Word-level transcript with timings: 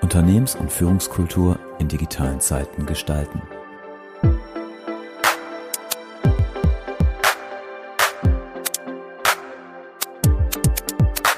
Unternehmens- 0.00 0.56
und 0.56 0.70
Führungskultur 0.70 1.58
in 1.78 1.88
digitalen 1.88 2.40
Zeiten 2.40 2.84
gestalten. 2.84 3.40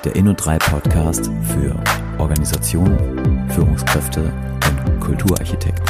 Der 0.05 0.15
Inno3 0.15 0.59
Podcast 0.59 1.31
für 1.53 1.75
Organisationen, 2.19 3.49
Führungskräfte 3.51 4.23
und 4.23 5.01
Kulturarchitekten. 5.01 5.84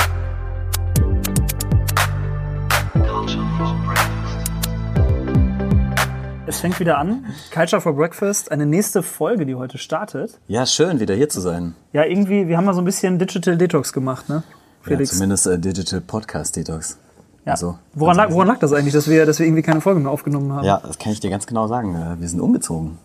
Fängt 6.65 6.81
wieder 6.81 6.97
an. 6.97 7.27
Culture 7.53 7.83
for 7.83 7.95
Breakfast, 7.95 8.51
eine 8.51 8.65
nächste 8.65 9.03
Folge, 9.03 9.45
die 9.45 9.55
heute 9.55 9.77
startet. 9.77 10.39
Ja, 10.49 10.65
schön, 10.65 10.99
wieder 10.99 11.15
hier 11.15 11.29
zu 11.29 11.43
sein. 11.43 11.75
Ja, 11.93 12.05
irgendwie, 12.07 12.49
wir 12.49 12.57
haben 12.57 12.65
mal 12.65 12.73
so 12.73 12.81
ein 12.81 12.87
bisschen 12.87 13.19
Digital 13.19 13.59
Detox 13.59 13.93
gemacht, 13.93 14.31
ne? 14.31 14.43
Ja, 14.47 14.53
Felix. 14.81 15.11
zumindest 15.11 15.47
äh, 15.47 15.59
Digital 15.59 16.01
Podcast 16.01 16.57
Detox. 16.57 16.97
Ja. 17.45 17.53
Also, 17.53 17.79
woran, 17.93 18.17
lag, 18.17 18.31
woran 18.31 18.49
lag 18.49 18.59
das 18.61 18.73
eigentlich, 18.73 18.95
dass 18.95 19.11
wir, 19.11 19.27
dass 19.27 19.39
wir 19.41 19.45
irgendwie 19.47 19.61
keine 19.61 19.83
Folge 19.83 20.01
mehr 20.01 20.11
aufgenommen 20.11 20.55
haben? 20.55 20.65
Ja, 20.65 20.81
das 20.83 20.99
kann 20.99 21.13
ich 21.13 21.21
dir 21.21 21.29
ganz 21.29 21.47
genau 21.47 21.67
sagen. 21.67 21.95
Äh, 21.97 22.19
Wir 22.19 22.29
sind 22.31 22.41
umgezogen. 22.41 22.97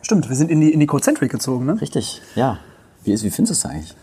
Stimmt, 0.00 0.30
wir 0.30 0.36
sind 0.36 0.50
in 0.50 0.62
die, 0.62 0.72
in 0.72 0.80
die 0.80 0.86
Concentric 0.86 1.30
gezogen, 1.30 1.66
ne? 1.66 1.78
Richtig, 1.82 2.22
ja. 2.34 2.60
Wie, 3.04 3.12
ist, 3.12 3.24
wie 3.24 3.30
findest 3.30 3.62
du 3.62 3.68
es 3.68 3.74
eigentlich? 3.74 3.94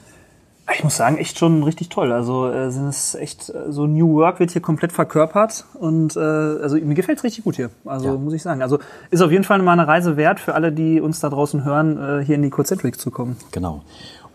Ich 0.76 0.84
muss 0.84 0.98
sagen, 0.98 1.18
echt 1.18 1.40
schon 1.40 1.64
richtig 1.64 1.90
toll. 1.90 2.12
Also 2.12 2.50
äh, 2.52 2.70
sind 2.72 2.88
es 2.90 3.16
echt 3.16 3.50
äh, 3.50 3.72
so 3.72 3.88
New 3.88 4.16
Work 4.16 4.40
wird 4.40 4.52
hier 4.52 4.62
komplett 4.62 4.92
verkörpert 4.92 5.66
und 5.76 6.16
äh, 6.18 6.20
also 6.20 6.76
mir 6.76 6.94
gefällt 6.94 7.20
es 7.20 7.24
richtig 7.24 7.46
gut 7.46 7.56
hier. 7.56 7.70
Also 7.86 8.08
Ja. 8.08 8.14
muss 8.16 8.34
ich 8.34 8.42
sagen. 8.44 8.62
Also 8.62 8.80
ist 9.10 9.22
auf 9.22 9.32
jeden 9.32 9.46
Fall 9.46 9.60
mal 9.62 9.72
eine 9.74 9.88
Reise 9.88 10.18
wert 10.18 10.40
für 10.42 10.56
alle, 10.56 10.72
die 10.74 11.00
uns 11.00 11.20
da 11.22 11.30
draußen 11.30 11.64
hören, 11.64 11.98
äh, 12.22 12.26
hier 12.26 12.36
in 12.36 12.42
die 12.42 12.50
Concentric 12.50 13.00
zu 13.00 13.12
kommen. 13.12 13.38
Genau. 13.52 13.82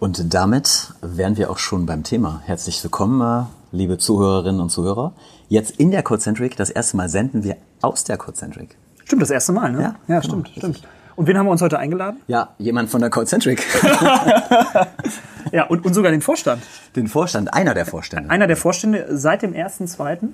Und 0.01 0.33
damit 0.35 0.95
wären 1.03 1.37
wir 1.37 1.51
auch 1.51 1.59
schon 1.59 1.85
beim 1.87 2.03
Thema. 2.03 2.41
Herzlich 2.47 2.83
willkommen, 2.83 3.21
äh, 3.21 3.45
liebe 3.77 3.99
Zuhörerinnen 3.99 4.61
und 4.61 4.71
Zuhörer. 4.71 5.13
Jetzt 5.49 5.73
in 5.77 5.91
der 5.91 6.03
Codecentric, 6.03 6.57
das 6.57 6.71
erste 6.71 6.97
Mal 6.97 7.09
senden 7.11 7.45
wir 7.45 7.57
aus 7.83 8.05
der 8.05 8.17
Codecentric. 8.17 8.75
Stimmt, 9.05 9.21
das 9.23 9.31
erste 9.31 9.53
Mal, 9.53 9.71
ne? 9.73 9.79
Ja, 9.81 9.85
ja 9.85 9.95
genau, 10.07 10.21
stimmt, 10.23 10.47
richtig. 10.47 10.63
stimmt. 10.63 10.83
Und 11.15 11.27
wen 11.27 11.37
haben 11.37 11.45
wir 11.47 11.51
uns 11.53 11.61
heute 11.61 11.79
eingeladen? 11.79 12.21
Ja, 12.27 12.49
jemand 12.59 12.89
von 12.89 13.03
der 13.03 13.11
Codecentric. 13.11 13.63
Ja, 15.53 15.65
und, 15.67 15.85
und 15.85 15.93
sogar 15.95 16.11
den 16.11 16.23
Vorstand. 16.23 16.63
Den 16.97 17.07
Vorstand, 17.07 17.53
einer 17.53 17.75
der 17.75 17.87
Vorstände. 17.87 18.31
Einer 18.31 18.47
der 18.47 18.57
Vorstände 18.57 19.07
seit 19.11 19.43
dem 19.43 19.53
1.2. 19.53 20.29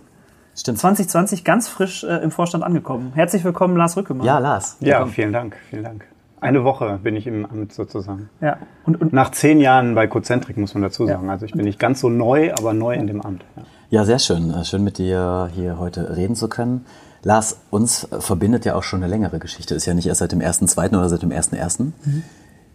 Stimmt. 0.57 0.79
2020 0.79 1.45
ganz 1.45 1.69
frisch 1.69 2.05
äh, 2.05 2.17
im 2.23 2.31
Vorstand 2.31 2.65
angekommen. 2.65 3.13
Herzlich 3.15 3.45
willkommen, 3.45 3.77
Lars 3.77 3.97
Rückemann. 3.97 4.27
Ja, 4.27 4.39
Lars. 4.39 4.77
Ja, 4.81 5.05
vielen 5.07 5.33
Dank, 5.33 5.57
vielen 5.71 5.85
Dank. 5.85 6.05
Eine 6.41 6.63
Woche 6.63 7.01
bin 7.03 7.17
ich 7.17 7.27
im 7.27 7.45
Amt 7.47 7.73
sozusagen. 7.73 8.31
ja. 8.41 8.59
Und, 8.87 9.01
und 9.01 9.13
Nach 9.13 9.31
zehn 9.33 9.61
Jahren 9.61 9.97
bei 9.97 10.07
Cozentric 10.07 10.57
muss 10.57 10.73
man 10.75 10.85
dazu 10.85 11.05
sagen. 11.07 11.29
Also 11.31 11.47
ich 11.47 11.53
bin 11.53 11.65
nicht 11.65 11.81
ganz 11.81 11.99
so 12.01 12.09
neu, 12.09 12.53
aber 12.55 12.73
neu 12.75 12.95
in 12.95 13.09
dem 13.09 13.21
Amt. 13.21 13.45
Ja. 13.57 13.63
Ja, 13.91 14.05
sehr 14.05 14.19
schön. 14.21 14.53
Äh, 14.53 14.65
Schön 14.65 14.85
mit 14.85 14.99
dir 14.99 15.51
hier 15.53 15.79
heute 15.79 16.17
reden 16.17 16.37
zu 16.37 16.49
können. 16.49 16.85
Lars, 17.25 17.59
uns 17.71 18.07
verbindet 18.21 18.65
ja 18.65 18.77
auch 18.77 18.85
schon 18.85 19.03
eine 19.03 19.11
längere 19.11 19.41
Geschichte. 19.41 19.75
Ist 19.75 19.87
ja 19.87 19.95
nicht 19.95 20.07
erst 20.07 20.21
seit 20.21 20.31
dem 20.31 20.41
1.2. 20.41 20.89
oder 20.91 21.09
seit 21.09 21.23
dem 21.23 21.31
1.1. 21.31 21.83
Mhm. 22.05 22.23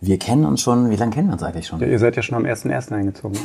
Wir 0.06 0.20
kennen 0.20 0.44
uns 0.44 0.60
schon, 0.60 0.90
wie 0.90 0.98
lange 0.98 1.12
kennen 1.12 1.30
wir 1.30 1.34
uns 1.34 1.44
eigentlich 1.44 1.66
schon? 1.66 1.80
Ja, 1.80 1.88
Ihr 1.88 1.98
seid 1.98 2.18
ja 2.18 2.22
schon 2.22 2.36
am 2.36 2.44
1.1. 2.44 2.92
eingezogen. 2.92 3.38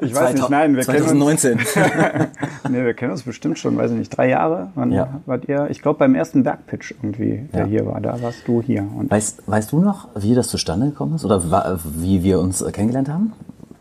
ich 0.00 0.14
weiß 0.14 0.32
nicht, 0.32 0.48
nein, 0.48 0.74
wir 0.74 0.84
kennen, 0.84 1.02
uns, 1.02 1.42
2019. 1.42 1.58
nee, 2.70 2.82
wir 2.82 2.94
kennen 2.94 3.10
uns 3.12 3.24
bestimmt 3.24 3.58
schon, 3.58 3.76
weiß 3.76 3.90
ich 3.90 3.98
nicht, 3.98 4.08
drei 4.16 4.30
Jahre. 4.30 4.68
Wann 4.74 4.90
Ja. 4.90 5.20
wart 5.26 5.46
ihr? 5.50 5.68
Ich 5.68 5.82
glaube 5.82 5.98
beim 5.98 6.14
ersten 6.14 6.44
Bergpitch 6.44 6.92
irgendwie, 7.02 7.46
der 7.52 7.60
Ja. 7.64 7.66
hier 7.66 7.84
war, 7.86 8.00
da 8.00 8.22
warst 8.22 8.48
du 8.48 8.62
hier. 8.62 8.86
Und 8.96 9.10
Weißt, 9.10 9.42
weißt 9.46 9.72
du 9.72 9.80
noch, 9.80 10.08
wie 10.16 10.34
das 10.34 10.48
zustande 10.48 10.86
gekommen 10.86 11.16
ist 11.16 11.26
oder 11.26 11.42
wie 11.84 12.22
wir 12.22 12.40
uns 12.40 12.62
äh, 12.62 12.72
kennengelernt 12.72 13.10
haben? 13.10 13.32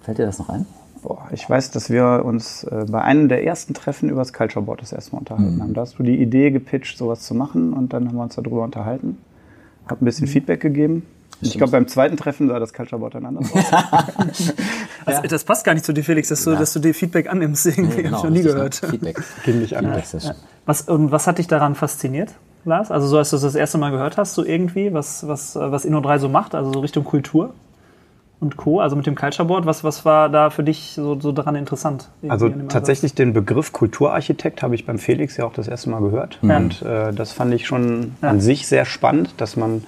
Fällt 0.02 0.18
dir 0.18 0.26
das 0.26 0.38
noch 0.38 0.50
ein? 0.50 0.66
Boah, 1.02 1.30
ich 1.31 1.50
weiß, 1.50 1.72
dass 1.72 1.90
wir 1.90 2.24
uns 2.25 2.66
äh, 2.66 2.84
bei 2.90 3.02
einem 3.02 3.30
der 3.30 3.46
ersten 3.46 3.74
Treffen 3.74 4.09
über 4.09 4.19
das 4.19 4.34
Culture 4.34 4.66
Board 4.66 4.81
das 4.81 4.92
erste 4.92 5.13
Mal 5.13 5.19
unterhalten 5.19 5.62
haben. 5.62 5.74
Da 5.74 5.80
hast 5.81 5.97
du 5.97 6.03
die 6.03 6.22
Idee 6.22 6.52
gepitcht, 6.52 6.97
sowas 6.97 7.22
zu 7.22 7.34
machen 7.36 7.72
und 7.72 7.94
dann 7.94 8.09
haben 8.09 8.18
wir 8.18 8.24
uns 8.24 8.36
darüber 8.36 8.63
unterhalten. 8.63 9.18
Hab 9.88 10.01
ein 10.01 10.05
bisschen 10.05 10.27
Feedback 10.27 10.61
gegeben. 10.61 11.05
Ich 11.41 11.57
glaube, 11.57 11.71
beim 11.71 11.88
zweiten 11.88 12.16
Treffen 12.16 12.47
sah 12.47 12.59
das 12.59 12.73
Culture 12.73 12.99
Board 12.99 13.16
dann 13.16 13.25
anders 13.25 13.51
aus. 13.53 13.66
das, 15.05 15.21
das 15.23 15.44
passt 15.44 15.66
gar 15.66 15.73
nicht 15.73 15.85
zu 15.85 15.94
dir, 15.94 16.03
Felix, 16.03 16.29
dass 16.29 16.44
du, 16.44 16.51
dass 16.55 16.71
du 16.73 16.79
dir 16.79 16.94
Feedback 16.94 17.29
annimmst. 17.29 17.66
Irgendwie 17.66 17.97
hab 17.97 18.05
ich 18.05 18.11
noch 18.11 18.23
nie 18.29 18.38
richtig, 18.38 18.45
ne? 18.45 18.53
gehört. 18.53 18.75
Feedback. 18.75 19.21
Ging 19.44 19.59
nicht 19.59 19.75
sehr 20.07 20.21
schön. 20.21 20.31
Was, 20.66 20.81
und 20.83 21.11
was 21.11 21.27
hat 21.27 21.39
dich 21.39 21.47
daran 21.47 21.75
fasziniert, 21.75 22.33
Lars? 22.63 22.91
Also 22.91 23.07
so, 23.07 23.17
als 23.17 23.29
du 23.31 23.35
das, 23.35 23.44
das 23.44 23.55
erste 23.55 23.77
Mal 23.77 23.91
gehört 23.91 24.17
hast, 24.17 24.35
so 24.35 24.45
irgendwie, 24.45 24.94
was, 24.94 25.27
was, 25.27 25.55
was 25.55 25.85
Inno3 25.85 26.19
so 26.19 26.29
macht, 26.29 26.55
also 26.55 26.71
so 26.71 26.79
Richtung 26.79 27.03
Kultur 27.03 27.53
und 28.44 28.58
Co., 28.58 28.80
also 28.80 28.96
mit 28.96 29.08
dem 29.08 29.16
Culture 29.16 29.48
Board, 29.48 29.66
was, 29.66 29.84
was 29.84 30.06
war 30.06 30.30
da 30.30 30.50
für 30.50 30.64
dich 30.64 30.92
so, 30.96 31.20
so 31.20 31.31
daran 31.31 31.56
interessant? 31.56 32.09
Also 32.28 32.50
tatsächlich 32.50 33.16
den 33.16 33.34
Begriff 33.34 33.72
Kulturarchitekt 33.72 34.62
habe 34.62 34.76
ich 34.76 34.86
beim 34.86 35.00
Felix 35.00 35.38
ja 35.38 35.46
auch 35.46 35.54
das 35.54 35.68
erste 35.68 35.90
Mal 35.90 36.02
gehört. 36.02 36.38
Und 36.42 36.81
äh, 36.84 37.12
das 37.14 37.31
fand 37.31 37.54
ich 37.54 37.66
schon 37.66 38.14
an 38.22 38.40
sich 38.40 38.68
sehr 38.68 38.86
spannend, 38.86 39.34
dass 39.38 39.56
man 39.56 39.84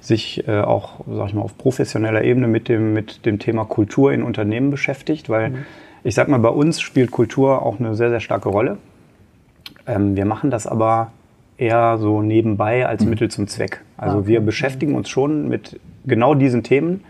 sich 0.00 0.46
äh, 0.48 0.60
auch, 0.60 1.04
sag 1.06 1.28
ich 1.28 1.34
mal, 1.34 1.42
auf 1.42 1.56
professioneller 1.58 2.22
Ebene 2.22 2.48
mit 2.48 2.68
dem, 2.68 2.92
mit 2.92 3.26
dem 3.26 3.38
Thema 3.38 3.64
Kultur 3.64 4.12
in 4.12 4.22
Unternehmen 4.22 4.70
beschäftigt, 4.70 5.28
weil 5.28 5.66
ich 6.04 6.14
sag 6.14 6.28
mal, 6.28 6.38
bei 6.38 6.48
uns 6.48 6.80
spielt 6.80 7.10
Kultur 7.10 7.62
auch 7.62 7.78
eine 7.78 7.94
sehr, 7.94 8.10
sehr 8.10 8.20
starke 8.20 8.48
Rolle. 8.48 8.78
Ähm, 9.86 10.16
wir 10.16 10.24
machen 10.24 10.50
das 10.50 10.66
aber 10.66 11.12
eher 11.58 11.98
so 11.98 12.22
nebenbei 12.22 12.86
als 12.86 13.04
Mittel 13.04 13.30
zum 13.30 13.48
Zweck. 13.48 13.82
Also 13.96 14.26
wir 14.28 14.40
beschäftigen 14.40 14.94
uns 14.94 15.08
schon 15.08 15.48
mit 15.48 15.80
genau 16.08 16.34
diesen 16.34 16.62
Themen. 16.62 17.04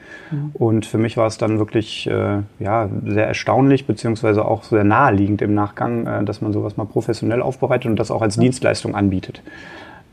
Und 0.53 0.85
für 0.85 0.99
mich 0.99 1.17
war 1.17 1.27
es 1.27 1.39
dann 1.39 1.59
wirklich 1.59 2.07
äh, 2.07 2.41
ja, 2.59 2.89
sehr 3.05 3.27
erstaunlich, 3.27 3.87
beziehungsweise 3.87 4.45
auch 4.45 4.65
sehr 4.65 4.85
naheliegend 4.85 5.41
im 5.43 5.55
Nachgang, 5.55 6.07
äh, 6.07 6.25
dass 6.25 6.41
man 6.41 6.53
sowas 6.53 6.77
mal 6.77 6.85
professionell 6.85 7.41
aufbereitet 7.41 7.91
und 7.91 7.99
das 7.99 8.11
auch 8.11 8.23
als 8.23 8.37
Dienstleistung 8.37 8.95
anbietet. 8.95 9.43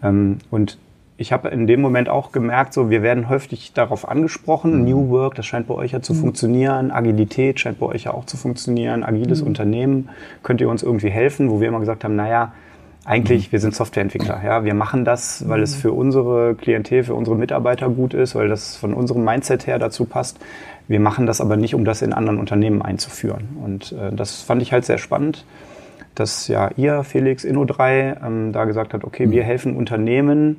Ähm, 0.01 0.37
und 0.51 0.77
ich 1.17 1.31
habe 1.31 1.47
in 1.49 1.65
dem 1.65 1.81
Moment 1.81 2.09
auch 2.09 2.31
gemerkt, 2.31 2.73
so 2.73 2.89
wir 2.89 3.01
werden 3.01 3.29
häufig 3.29 3.71
darauf 3.73 4.07
angesprochen, 4.07 4.83
New 4.83 5.09
Work, 5.09 5.35
das 5.35 5.45
scheint 5.45 5.67
bei 5.67 5.73
euch 5.73 5.93
ja 5.93 6.01
zu 6.01 6.13
funktionieren, 6.13 6.91
Agilität 6.91 7.59
scheint 7.59 7.79
bei 7.79 7.85
euch 7.85 8.03
ja 8.03 8.13
auch 8.13 8.25
zu 8.25 8.35
funktionieren, 8.35 9.03
agiles 9.03 9.41
Unternehmen, 9.41 10.09
könnt 10.43 10.59
ihr 10.59 10.69
uns 10.69 10.83
irgendwie 10.83 11.09
helfen, 11.09 11.49
wo 11.49 11.61
wir 11.61 11.69
immer 11.69 11.79
gesagt 11.79 12.03
haben, 12.03 12.17
naja, 12.17 12.53
eigentlich, 13.05 13.51
wir 13.51 13.59
sind 13.59 13.75
Softwareentwickler, 13.75 14.41
ja, 14.43 14.65
wir 14.65 14.73
machen 14.73 15.05
das, 15.05 15.47
weil 15.47 15.61
es 15.61 15.75
für 15.75 15.91
unsere 15.91 16.55
Klientel, 16.55 17.03
für 17.03 17.13
unsere 17.13 17.37
Mitarbeiter 17.37 17.87
gut 17.87 18.15
ist, 18.15 18.33
weil 18.33 18.49
das 18.49 18.75
von 18.75 18.93
unserem 18.93 19.23
Mindset 19.23 19.67
her 19.67 19.77
dazu 19.77 20.05
passt. 20.05 20.39
Wir 20.87 20.99
machen 20.99 21.27
das 21.27 21.39
aber 21.39 21.55
nicht, 21.55 21.75
um 21.75 21.85
das 21.85 22.01
in 22.01 22.13
anderen 22.13 22.39
Unternehmen 22.39 22.81
einzuführen. 22.81 23.57
Und 23.63 23.91
äh, 23.91 24.11
das 24.11 24.41
fand 24.41 24.61
ich 24.61 24.73
halt 24.73 24.85
sehr 24.85 24.97
spannend, 24.97 25.45
dass 26.15 26.47
ja 26.47 26.71
ihr, 26.77 27.03
Felix, 27.03 27.45
Inno3, 27.45 28.25
ähm, 28.25 28.51
da 28.51 28.65
gesagt 28.65 28.93
habt, 28.93 29.03
okay, 29.03 29.29
wir 29.29 29.43
helfen 29.43 29.75
Unternehmen, 29.75 30.57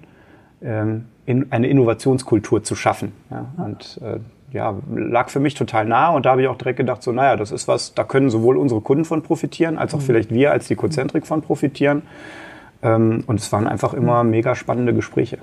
ähm, 0.63 1.07
in, 1.27 1.51
eine 1.51 1.67
Innovationskultur 1.67 2.63
zu 2.63 2.77
schaffen. 2.77 3.13
Ja? 3.31 3.47
Und 3.57 4.01
äh, 4.03 4.19
ja, 4.57 4.75
lag 4.95 5.29
für 5.29 5.39
mich 5.39 5.55
total 5.55 5.85
nah 5.85 6.09
und 6.09 6.27
da 6.27 6.31
habe 6.31 6.43
ich 6.43 6.49
auch 6.49 6.57
direkt 6.57 6.79
gedacht, 6.79 7.03
so 7.03 7.13
naja, 7.13 7.37
das 7.37 7.53
ist 7.53 7.69
was, 7.69 7.95
da 7.95 8.05
können 8.05 8.31
sowohl 8.31 8.57
unsere 8.57 8.81
Kunden 8.81 9.05
von 9.05 9.23
profitieren, 9.23 9.79
als 9.79 9.95
auch 9.95 10.01
vielleicht 10.01 10.31
wir 10.33 10.51
als 10.51 10.67
die 10.67 10.75
Cozentrik 10.75 11.27
von 11.27 11.43
profitieren. 11.43 12.03
Ähm, 12.83 13.25
und 13.27 13.41
es 13.41 13.51
waren 13.53 13.67
einfach 13.67 13.95
immer 13.95 14.23
mega 14.23 14.55
spannende 14.55 14.93
Gespräche. 14.93 15.39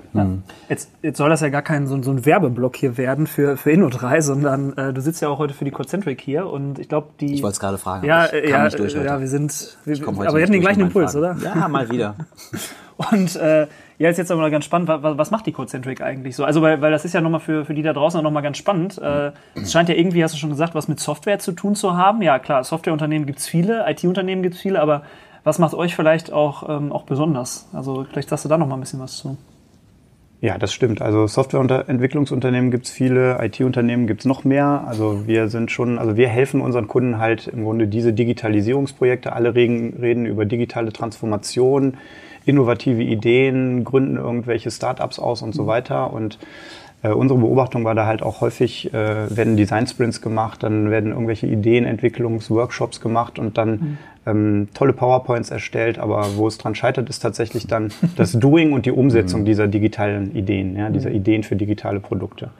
Jetzt, 0.68 0.90
jetzt 1.02 1.18
soll 1.18 1.28
das 1.30 1.40
ja 1.40 1.48
gar 1.48 1.62
kein 1.62 1.86
so, 1.86 1.94
ein- 1.96 2.02
so 2.04 2.12
ein 2.12 2.24
Werbeblock 2.24 2.76
hier 2.76 2.96
werden 2.96 3.26
für, 3.26 3.56
für 3.56 3.70
Inno3, 3.70 4.20
sondern 4.22 4.72
äh, 4.78 4.92
du 4.92 5.00
sitzt 5.00 5.20
ja 5.20 5.28
auch 5.28 5.38
heute 5.38 5.52
für 5.52 5.64
die 5.64 5.72
Concentric 5.72 6.20
hier 6.20 6.46
und 6.46 6.78
ich 6.78 6.88
glaube, 6.88 7.08
die. 7.20 7.34
Ich 7.34 7.42
wollte 7.42 7.54
es 7.54 7.60
gerade 7.60 7.78
fragen. 7.78 8.06
Ja, 8.06 8.32
ja, 8.34 8.64
nicht 8.64 8.78
durch 8.78 8.94
heute. 8.96 9.04
ja, 9.06 9.20
wir 9.20 9.28
sind. 9.28 9.76
Wir, 9.84 9.94
Ich 9.94 10.02
komm 10.02 10.16
heute 10.18 10.28
aber 10.28 10.38
wir 10.38 10.42
hatten 10.44 10.52
den 10.52 10.60
gleichen 10.60 10.80
Impuls, 10.80 11.16
oder? 11.16 11.34
Fragen. 11.34 11.58
Ja, 11.60 11.68
mal 11.68 11.90
wieder. 11.90 12.14
Und 13.10 13.34
äh, 13.34 13.66
ja, 13.98 14.08
ist 14.08 14.18
jetzt 14.18 14.30
aber 14.30 14.40
mal 14.42 14.52
ganz 14.52 14.64
spannend, 14.64 14.86
was, 14.88 15.18
was 15.18 15.30
macht 15.32 15.46
die 15.46 15.52
Codecentric 15.52 16.00
eigentlich 16.00 16.36
so? 16.36 16.44
Also, 16.44 16.62
weil, 16.62 16.80
weil 16.80 16.92
das 16.92 17.04
ist 17.04 17.12
ja 17.12 17.20
nochmal 17.20 17.40
für, 17.40 17.64
für 17.64 17.74
die 17.74 17.82
da 17.82 17.92
draußen 17.92 18.18
auch 18.20 18.22
nochmal 18.22 18.44
ganz 18.44 18.56
spannend. 18.56 18.98
Äh, 18.98 19.32
es 19.56 19.72
scheint 19.72 19.88
ja 19.88 19.96
irgendwie, 19.96 20.22
hast 20.22 20.34
du 20.34 20.38
schon 20.38 20.50
gesagt, 20.50 20.76
was 20.76 20.86
mit 20.86 21.00
Software 21.00 21.40
zu 21.40 21.50
tun 21.52 21.74
zu 21.74 21.96
haben. 21.96 22.22
Ja, 22.22 22.38
klar, 22.38 22.62
Softwareunternehmen 22.62 23.26
gibt's 23.26 23.48
viele, 23.48 23.84
IT-Unternehmen 23.90 24.44
gibt's 24.44 24.60
viele, 24.60 24.80
aber 24.80 25.02
was 25.44 25.58
macht 25.58 25.74
euch 25.74 25.94
vielleicht 25.94 26.32
auch, 26.32 26.68
ähm, 26.68 26.90
auch 26.90 27.04
besonders? 27.04 27.68
Also, 27.72 28.04
vielleicht 28.10 28.30
sagst 28.30 28.44
du 28.44 28.48
da 28.48 28.58
nochmal 28.58 28.78
ein 28.78 28.80
bisschen 28.80 29.00
was 29.00 29.16
zu. 29.16 29.36
Ja, 30.44 30.58
das 30.58 30.74
stimmt. 30.74 31.00
Also 31.00 31.26
Softwareentwicklungsunternehmen 31.26 32.70
gibt 32.70 32.84
es 32.84 32.90
viele, 32.90 33.42
IT-Unternehmen 33.42 34.06
gibt 34.06 34.20
es 34.20 34.26
noch 34.26 34.44
mehr. 34.44 34.84
Also 34.86 35.26
wir 35.26 35.48
sind 35.48 35.70
schon, 35.70 35.98
also 35.98 36.18
wir 36.18 36.28
helfen 36.28 36.60
unseren 36.60 36.86
Kunden 36.86 37.18
halt 37.18 37.48
im 37.48 37.64
Grunde 37.64 37.86
diese 37.86 38.12
Digitalisierungsprojekte. 38.12 39.32
Alle 39.32 39.54
reden, 39.54 39.94
reden 39.98 40.26
über 40.26 40.44
digitale 40.44 40.92
Transformation, 40.92 41.96
innovative 42.44 43.02
Ideen, 43.02 43.84
gründen 43.84 44.18
irgendwelche 44.18 44.70
Startups 44.70 45.18
aus 45.18 45.40
und 45.40 45.54
so 45.54 45.66
weiter. 45.66 46.12
Und 46.12 46.38
Äh, 47.04 47.10
unsere 47.10 47.38
Beobachtung 47.38 47.84
war 47.84 47.94
da 47.94 48.06
halt 48.06 48.22
auch 48.22 48.40
häufig, 48.40 48.92
äh, 48.94 49.36
werden 49.36 49.56
Design-Sprints 49.56 50.22
gemacht, 50.22 50.62
dann 50.62 50.90
werden 50.90 51.12
irgendwelche 51.12 51.46
Ideenentwicklungsworkshops 51.46 53.00
gemacht 53.00 53.38
und 53.38 53.58
dann 53.58 53.70
mhm. 53.70 53.98
ähm, 54.26 54.68
tolle 54.72 54.94
PowerPoints 54.94 55.50
erstellt, 55.50 55.98
aber 55.98 56.36
wo 56.36 56.48
es 56.48 56.56
dran 56.56 56.74
scheitert, 56.74 57.10
ist 57.10 57.20
tatsächlich 57.20 57.66
dann 57.66 57.92
das 58.16 58.32
Doing 58.32 58.72
und 58.72 58.86
die 58.86 58.90
Umsetzung 58.90 59.42
mhm. 59.42 59.44
dieser 59.44 59.68
digitalen 59.68 60.34
Ideen, 60.34 60.76
ja, 60.76 60.88
dieser 60.88 61.10
mhm. 61.10 61.16
Ideen 61.16 61.42
für 61.42 61.56
digitale 61.56 62.00
Produkte. 62.00 62.50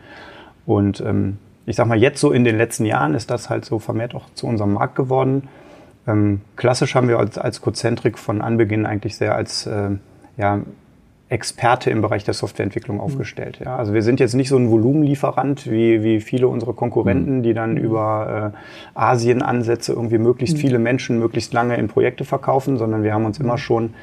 Und 0.66 1.00
ähm, 1.00 1.38
ich 1.64 1.76
sag 1.76 1.86
mal, 1.86 1.98
jetzt 1.98 2.20
so 2.20 2.30
in 2.30 2.44
den 2.44 2.58
letzten 2.58 2.84
Jahren 2.84 3.14
ist 3.14 3.30
das 3.30 3.48
halt 3.48 3.64
so 3.64 3.78
vermehrt 3.78 4.14
auch 4.14 4.26
zu 4.34 4.46
unserem 4.46 4.74
Markt 4.74 4.94
geworden. 4.94 5.48
Ähm, 6.06 6.42
klassisch 6.56 6.94
haben 6.94 7.08
wir 7.08 7.18
als, 7.18 7.38
als 7.38 7.62
Cozentrik 7.62 8.18
von 8.18 8.42
Anbeginn 8.42 8.84
eigentlich 8.84 9.16
sehr 9.16 9.34
als 9.34 9.66
äh, 9.66 9.92
ja, 10.36 10.60
Experte 11.34 11.90
im 11.90 12.00
Bereich 12.00 12.22
der 12.22 12.32
Softwareentwicklung 12.32 13.00
aufgestellt. 13.00 13.58
Ja, 13.62 13.76
also 13.76 13.92
wir 13.92 14.02
sind 14.02 14.20
jetzt 14.20 14.34
nicht 14.34 14.48
so 14.48 14.56
ein 14.56 14.70
Volumenlieferant 14.70 15.68
wie, 15.68 16.04
wie 16.04 16.20
viele 16.20 16.46
unserer 16.46 16.74
Konkurrenten, 16.74 17.42
die 17.42 17.54
dann 17.54 17.76
über 17.76 18.52
äh, 18.54 18.98
Asien-Ansätze 18.98 19.92
irgendwie 19.92 20.18
möglichst 20.18 20.56
viele 20.58 20.78
Menschen 20.78 21.18
möglichst 21.18 21.52
lange 21.52 21.76
in 21.76 21.88
Projekte 21.88 22.24
verkaufen, 22.24 22.78
sondern 22.78 23.02
wir 23.02 23.12
haben 23.12 23.24
uns 23.24 23.40
immer 23.40 23.58
schon 23.58 23.94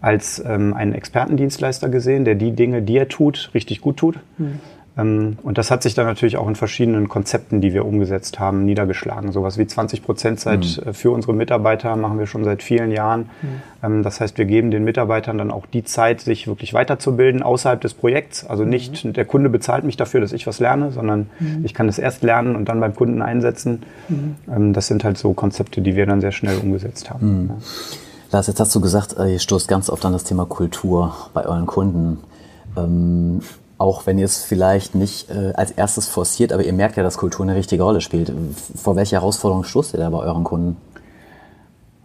als 0.00 0.42
ähm, 0.46 0.72
einen 0.72 0.94
Expertendienstleister 0.94 1.88
gesehen, 1.88 2.24
der 2.24 2.36
die 2.36 2.52
Dinge, 2.52 2.80
die 2.80 2.96
er 2.96 3.08
tut, 3.08 3.50
richtig 3.54 3.80
gut 3.80 3.96
tut. 3.96 4.20
Mhm. 4.38 4.60
Ähm, 4.98 5.38
und 5.42 5.58
das 5.58 5.70
hat 5.70 5.82
sich 5.82 5.94
dann 5.94 6.06
natürlich 6.06 6.36
auch 6.36 6.48
in 6.48 6.56
verschiedenen 6.56 7.08
Konzepten, 7.08 7.60
die 7.60 7.72
wir 7.72 7.86
umgesetzt 7.86 8.40
haben, 8.40 8.64
niedergeschlagen. 8.64 9.32
Sowas 9.32 9.56
wie 9.56 9.66
20 9.66 10.02
Prozentzeit 10.02 10.60
mhm. 10.60 10.88
Äh, 10.88 10.92
für 10.92 11.10
unsere 11.10 11.32
Mitarbeiter 11.32 11.96
machen 11.96 12.18
wir 12.18 12.26
schon 12.26 12.44
seit 12.44 12.62
vielen 12.62 12.90
Jahren. 12.90 13.30
Mhm. 13.80 14.02
Das 14.02 14.20
heißt, 14.20 14.36
wir 14.38 14.44
geben 14.44 14.72
den 14.72 14.82
Mitarbeitern 14.82 15.38
dann 15.38 15.52
auch 15.52 15.64
die 15.66 15.84
Zeit, 15.84 16.20
sich 16.20 16.48
wirklich 16.48 16.74
weiterzubilden 16.74 17.44
außerhalb 17.44 17.80
des 17.80 17.94
Projekts. 17.94 18.44
Also 18.44 18.64
mhm. 18.64 18.70
nicht 18.70 19.04
mhm. 19.04 19.12
der 19.12 19.24
Kunde 19.24 19.48
bezahlt 19.48 19.84
mich 19.84 19.96
dafür, 19.96 20.20
dass 20.20 20.32
ich 20.32 20.46
was 20.46 20.58
lerne, 20.58 20.90
sondern 20.90 21.30
mhm. 21.38 21.64
ich 21.64 21.74
kann 21.74 21.88
es 21.88 21.98
erst 21.98 22.22
lernen 22.24 22.56
und 22.56 22.68
dann 22.68 22.80
beim 22.80 22.94
Kunden 22.94 23.22
einsetzen. 23.22 23.84
Mhm. 24.08 24.34
Ähm, 24.50 24.72
das 24.72 24.88
sind 24.88 25.04
halt 25.04 25.16
so 25.16 25.32
Konzepte, 25.32 25.80
die 25.80 25.94
wir 25.94 26.06
dann 26.06 26.20
sehr 26.20 26.32
schnell 26.32 26.58
umgesetzt 26.58 27.10
haben. 27.10 27.50
Ja. 27.50 27.56
Lars, 28.30 28.46
jetzt 28.48 28.60
hast 28.60 28.74
du 28.74 28.80
gesagt, 28.80 29.16
äh, 29.16 29.32
ihr 29.32 29.38
stoßt 29.38 29.68
ganz 29.68 29.88
oft 29.88 30.04
an 30.04 30.12
das 30.12 30.24
Thema 30.24 30.44
Kultur 30.44 31.14
bei 31.32 31.46
euren 31.46 31.66
Kunden. 31.66 32.18
Ähm, 32.76 33.40
auch 33.78 34.06
wenn 34.06 34.18
ihr 34.18 34.24
es 34.24 34.42
vielleicht 34.42 34.94
nicht 34.94 35.30
äh, 35.30 35.52
als 35.54 35.70
erstes 35.70 36.08
forciert, 36.08 36.52
aber 36.52 36.64
ihr 36.64 36.72
merkt 36.72 36.96
ja, 36.96 37.02
dass 37.04 37.16
Kultur 37.16 37.46
eine 37.46 37.54
richtige 37.54 37.82
Rolle 37.84 38.00
spielt. 38.00 38.32
Vor 38.74 38.96
welche 38.96 39.16
Herausforderungen 39.16 39.64
stoßt 39.64 39.94
ihr 39.94 40.00
da 40.00 40.10
bei 40.10 40.18
euren 40.18 40.44
Kunden? 40.44 40.76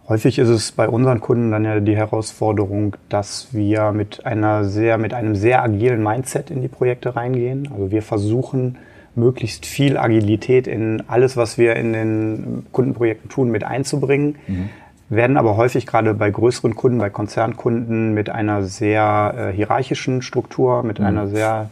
Häufig 0.08 0.38
ist 0.38 0.48
es 0.48 0.70
bei 0.70 0.88
unseren 0.88 1.20
Kunden 1.20 1.50
dann 1.50 1.64
ja 1.64 1.80
die 1.80 1.96
Herausforderung, 1.96 2.94
dass 3.08 3.48
wir 3.52 3.90
mit 3.92 4.24
einer 4.26 4.64
sehr, 4.64 4.98
mit 4.98 5.14
einem 5.14 5.34
sehr 5.34 5.62
agilen 5.62 6.02
Mindset 6.02 6.50
in 6.50 6.62
die 6.62 6.68
Projekte 6.68 7.16
reingehen. 7.16 7.68
Also 7.72 7.90
wir 7.90 8.02
versuchen, 8.02 8.76
möglichst 9.16 9.64
viel 9.64 9.96
Agilität 9.96 10.66
in 10.66 11.02
alles, 11.08 11.36
was 11.36 11.56
wir 11.56 11.76
in 11.76 11.92
den 11.92 12.66
Kundenprojekten 12.70 13.30
tun, 13.30 13.50
mit 13.50 13.64
einzubringen. 13.64 14.36
Mhm 14.46 14.70
werden 15.16 15.36
aber 15.36 15.56
häufig 15.56 15.86
gerade 15.86 16.14
bei 16.14 16.30
größeren 16.30 16.74
Kunden, 16.74 16.98
bei 16.98 17.10
Konzernkunden 17.10 18.14
mit 18.14 18.30
einer 18.30 18.62
sehr 18.62 19.34
äh, 19.36 19.52
hierarchischen 19.52 20.22
Struktur, 20.22 20.82
mit 20.82 20.98
mhm. 20.98 21.06
einer 21.06 21.28
sehr 21.28 21.70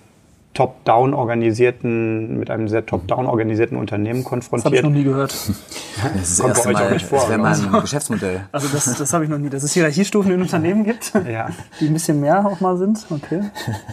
top-down 0.55 1.15
organisierten, 1.15 2.39
mit 2.39 2.51
einem 2.51 2.69
sehr 2.69 2.85
top-down 2.85 3.27
organisierten 3.27 3.79
Unternehmen 3.79 4.23
konfrontiert. 4.23 4.65
Das 4.65 4.65
habe 4.67 4.77
ich 4.77 4.83
noch 4.83 4.91
nie 4.91 5.05
gehört. 5.05 5.35
Das 6.03 6.31
ist 6.31 6.41
Kommt 6.41 6.55
bei 6.55 6.61
euch 6.61 6.73
Mal, 6.73 6.87
auch 6.87 6.91
nicht 6.91 7.07
vor. 7.07 7.19
Das 7.21 7.29
wäre 7.29 7.39
mal 7.39 7.55
ein 7.55 7.81
Geschäftsmodell. 7.81 8.41
Also 8.53 8.69
das, 8.73 8.85
das 8.97 9.13
habe 9.13 9.25
ich 9.25 9.31
noch 9.31 9.39
nie, 9.39 9.51
dass 9.51 9.63
es 9.63 9.73
Hierarchiestufen 9.73 10.33
in 10.33 10.41
Unternehmen 10.41 10.85
gibt, 10.85 11.13
ja. 11.31 11.51
die 11.81 11.87
ein 11.87 11.93
bisschen 11.93 12.21
mehr 12.21 12.45
auch 12.45 12.61
mal 12.61 12.77
sind. 12.77 13.07
Okay. 13.11 13.43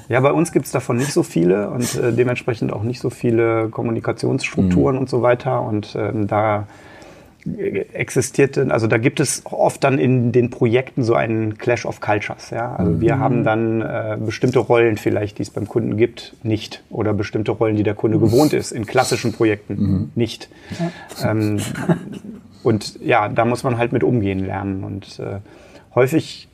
Ja, 0.07 0.19
bei 0.22 0.31
uns 0.31 0.52
gibt 0.52 0.66
es 0.66 0.72
davon 0.72 0.98
nicht 0.98 1.13
so 1.13 1.24
viele 1.24 1.69
und 1.69 1.95
äh, 1.95 2.12
dementsprechend 2.13 2.74
auch 2.74 2.84
nicht 2.84 3.00
so 3.00 3.10
viele 3.10 3.69
Kommunikationsstrukturen 3.69 4.95
mhm. 4.95 5.02
und 5.02 5.10
so 5.10 5.22
weiter. 5.22 5.62
Und 5.62 5.95
ähm, 5.95 6.28
da 6.28 6.68
existierte, 7.94 8.68
also 8.69 8.88
da 8.88 8.98
gibt 8.98 9.19
es 9.19 9.44
oft 9.46 9.84
dann 9.84 10.00
in 10.00 10.31
den 10.31 10.50
Projekten 10.50 11.04
so 11.04 11.13
einen 11.13 11.57
Clash 11.57 11.86
of 11.86 12.01
Cultures. 12.01 12.50
Ja? 12.50 12.75
Also 12.75 13.01
wir 13.01 13.16
mhm. 13.16 13.19
haben 13.19 13.44
dann 13.44 13.81
äh, 13.81 14.18
bestimmte 14.19 14.60
Rollen 14.60 14.98
vielleicht, 14.98 15.38
die 15.38 15.44
es 15.44 15.50
beim 15.50 15.68
Kunden 15.68 15.98
gibt, 15.98 16.36
nicht. 16.44 16.84
Oder 16.90 17.13
bestimmte 17.13 17.51
Rollen, 17.51 17.75
die 17.75 17.84
der 17.84 17.96
Kunde 17.96 18.18
mhm. 18.18 18.22
gewohnt 18.22 18.54
ist, 18.54 18.72
in 18.72 18.86
klassischen 18.86 19.34
Projekten 19.34 19.74
mhm. 19.74 20.12
nicht. 20.16 20.50
Ja. 21.19 21.31
Ähm, 21.31 21.60
und 22.63 23.00
ja, 23.01 23.30
da 23.30 23.46
muss 23.46 23.63
man 23.63 23.78
halt 23.78 23.92
mit 23.92 24.04
umgehen 24.04 24.45
lernen. 24.45 24.84
Und 24.84 25.19
äh, 25.19 25.40
häufig 25.95 26.50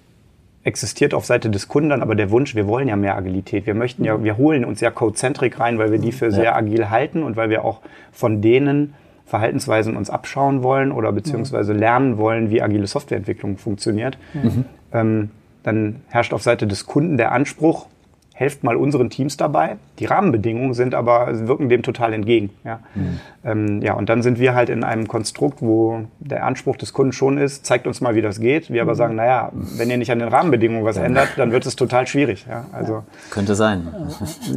existiert 0.64 1.14
auf 1.14 1.26
Seite 1.26 1.50
des 1.50 1.68
Kunden 1.68 1.92
dann 1.92 2.02
aber 2.02 2.16
der 2.16 2.32
Wunsch, 2.32 2.56
wir 2.56 2.68
wollen 2.68 2.88
ja 2.88 2.96
mehr 2.96 3.16
Agilität. 3.16 3.68
Wir 3.68 3.76
möchten 3.76 4.04
ja, 4.04 4.24
wir 4.24 4.38
holen 4.38 4.66
uns 4.66 4.82
ja 4.82 4.90
Codecentric 4.90 5.60
rein, 5.60 5.78
weil 5.78 5.92
wir 5.92 6.00
die 6.00 6.12
für 6.12 6.32
sehr 6.32 6.56
agil 6.56 6.90
halten 6.90 7.22
und 7.22 7.36
weil 7.36 7.52
wir 7.52 7.64
auch 7.64 7.82
von 8.12 8.42
denen 8.42 8.96
Verhaltensweisen 9.26 9.98
uns 9.98 10.10
abschauen 10.10 10.62
wollen 10.62 10.92
oder 10.92 11.12
beziehungsweise 11.12 11.74
lernen 11.74 12.18
wollen, 12.18 12.52
wie 12.52 12.62
agile 12.62 12.86
Softwareentwicklung 12.86 13.58
funktioniert, 13.58 14.18
mhm. 14.34 14.66
ähm, 14.94 15.32
dann 15.64 16.02
herrscht 16.10 16.32
auf 16.32 16.44
Seite 16.44 16.68
des 16.68 16.86
Kunden 16.86 17.18
der 17.18 17.32
Anspruch, 17.32 17.88
helft 18.38 18.66
mal 18.66 18.76
unseren 18.76 19.10
Teams 19.10 19.38
dabei. 19.38 19.78
Die 19.98 20.06
Rahmenbedingungen 20.06 20.74
sind 20.74 20.94
aber, 20.94 21.48
wirken 21.48 21.70
dem 21.70 21.84
total 21.84 22.12
entgegen. 22.12 22.50
Ja. 22.66 22.82
Mhm. 22.94 23.20
Ähm, 23.46 23.82
ja, 23.82 23.94
und 23.94 24.10
dann 24.10 24.22
sind 24.24 24.40
wir 24.40 24.54
halt 24.54 24.70
in 24.70 24.84
einem 24.84 25.08
Konstrukt, 25.08 25.62
wo 25.62 26.02
der 26.20 26.46
Anspruch 26.46 26.76
des 26.76 26.92
Kunden 26.92 27.14
schon 27.14 27.38
ist, 27.38 27.66
zeigt 27.66 27.88
uns 27.88 28.02
mal, 28.02 28.14
wie 28.14 28.22
das 28.22 28.42
geht. 28.42 28.70
Wir 28.70 28.84
mhm. 28.84 28.90
aber 28.90 28.96
sagen, 28.96 29.16
naja, 29.16 29.54
wenn 29.54 29.90
ihr 29.90 29.98
nicht 29.98 30.12
an 30.12 30.20
den 30.20 30.28
Rahmenbedingungen 30.28 30.84
was 30.84 30.98
ja. 30.98 31.04
ändert, 31.04 31.30
dann 31.38 31.54
wird 31.54 31.66
es 31.66 31.78
total 31.78 32.08
schwierig. 32.08 32.46
Ja, 32.50 32.66
also, 32.74 33.04
Könnte 33.32 33.56
sein. 33.56 33.88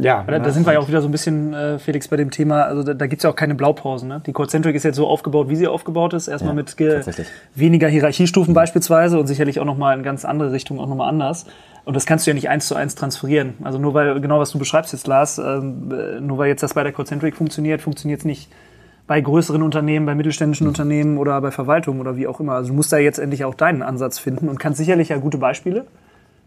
Ja. 0.01 0.23
Da, 0.27 0.39
da, 0.39 0.51
sind 0.51 0.65
wir 0.65 0.73
ja 0.73 0.79
auch 0.79 0.87
wieder 0.87 1.01
so 1.01 1.07
ein 1.07 1.11
bisschen, 1.11 1.53
äh, 1.53 1.79
Felix, 1.79 2.07
bei 2.07 2.17
dem 2.17 2.31
Thema, 2.31 2.63
also 2.63 2.83
da, 2.83 2.93
da 2.93 3.07
gibt 3.07 3.21
es 3.21 3.23
ja 3.23 3.29
auch 3.29 3.35
keine 3.35 3.55
Blaupausen. 3.55 4.09
Ne? 4.09 4.21
Die 4.25 4.33
Codecentric 4.33 4.75
ist 4.75 4.83
jetzt 4.83 4.97
so 4.97 5.07
aufgebaut, 5.07 5.49
wie 5.49 5.55
sie 5.55 5.67
aufgebaut 5.67 6.13
ist. 6.13 6.27
Erstmal 6.27 6.55
ja, 6.55 6.63
mit 6.63 6.75
weniger 7.55 7.87
Hierarchiestufen 7.87 8.53
beispielsweise 8.53 9.19
und 9.19 9.27
sicherlich 9.27 9.59
auch 9.59 9.65
nochmal 9.65 9.97
in 9.97 10.03
ganz 10.03 10.25
andere 10.25 10.51
Richtungen 10.51 10.79
auch 10.79 10.87
nochmal 10.87 11.09
anders. 11.09 11.45
Und 11.89 11.95
das 11.95 12.05
kannst 12.05 12.27
du 12.27 12.29
ja 12.29 12.35
nicht 12.35 12.49
eins 12.49 12.67
zu 12.67 12.75
eins 12.75 12.93
transferieren. 12.93 13.55
Also 13.63 13.79
nur 13.79 13.95
weil, 13.95 14.21
genau 14.21 14.39
was 14.39 14.51
du 14.51 14.59
beschreibst 14.59 14.93
jetzt, 14.93 15.07
Lars, 15.07 15.39
ähm, 15.39 15.87
nur 16.19 16.37
weil 16.37 16.47
jetzt 16.47 16.61
das 16.61 16.75
bei 16.75 16.83
der 16.83 16.91
Concentric 16.91 17.35
funktioniert, 17.35 17.81
funktioniert 17.81 18.19
es 18.19 18.25
nicht 18.25 18.51
bei 19.07 19.19
größeren 19.19 19.63
Unternehmen, 19.63 20.05
bei 20.05 20.13
mittelständischen 20.13 20.65
mhm. 20.65 20.69
Unternehmen 20.69 21.17
oder 21.17 21.41
bei 21.41 21.49
Verwaltungen 21.49 21.99
oder 21.99 22.15
wie 22.15 22.27
auch 22.27 22.39
immer. 22.39 22.53
Also 22.53 22.69
du 22.69 22.75
musst 22.75 22.93
da 22.93 22.99
jetzt 22.99 23.17
endlich 23.17 23.43
auch 23.43 23.55
deinen 23.55 23.81
Ansatz 23.81 24.19
finden 24.19 24.49
und 24.49 24.59
kannst 24.59 24.77
sicherlich 24.77 25.09
ja 25.09 25.17
gute 25.17 25.39
Beispiele 25.39 25.87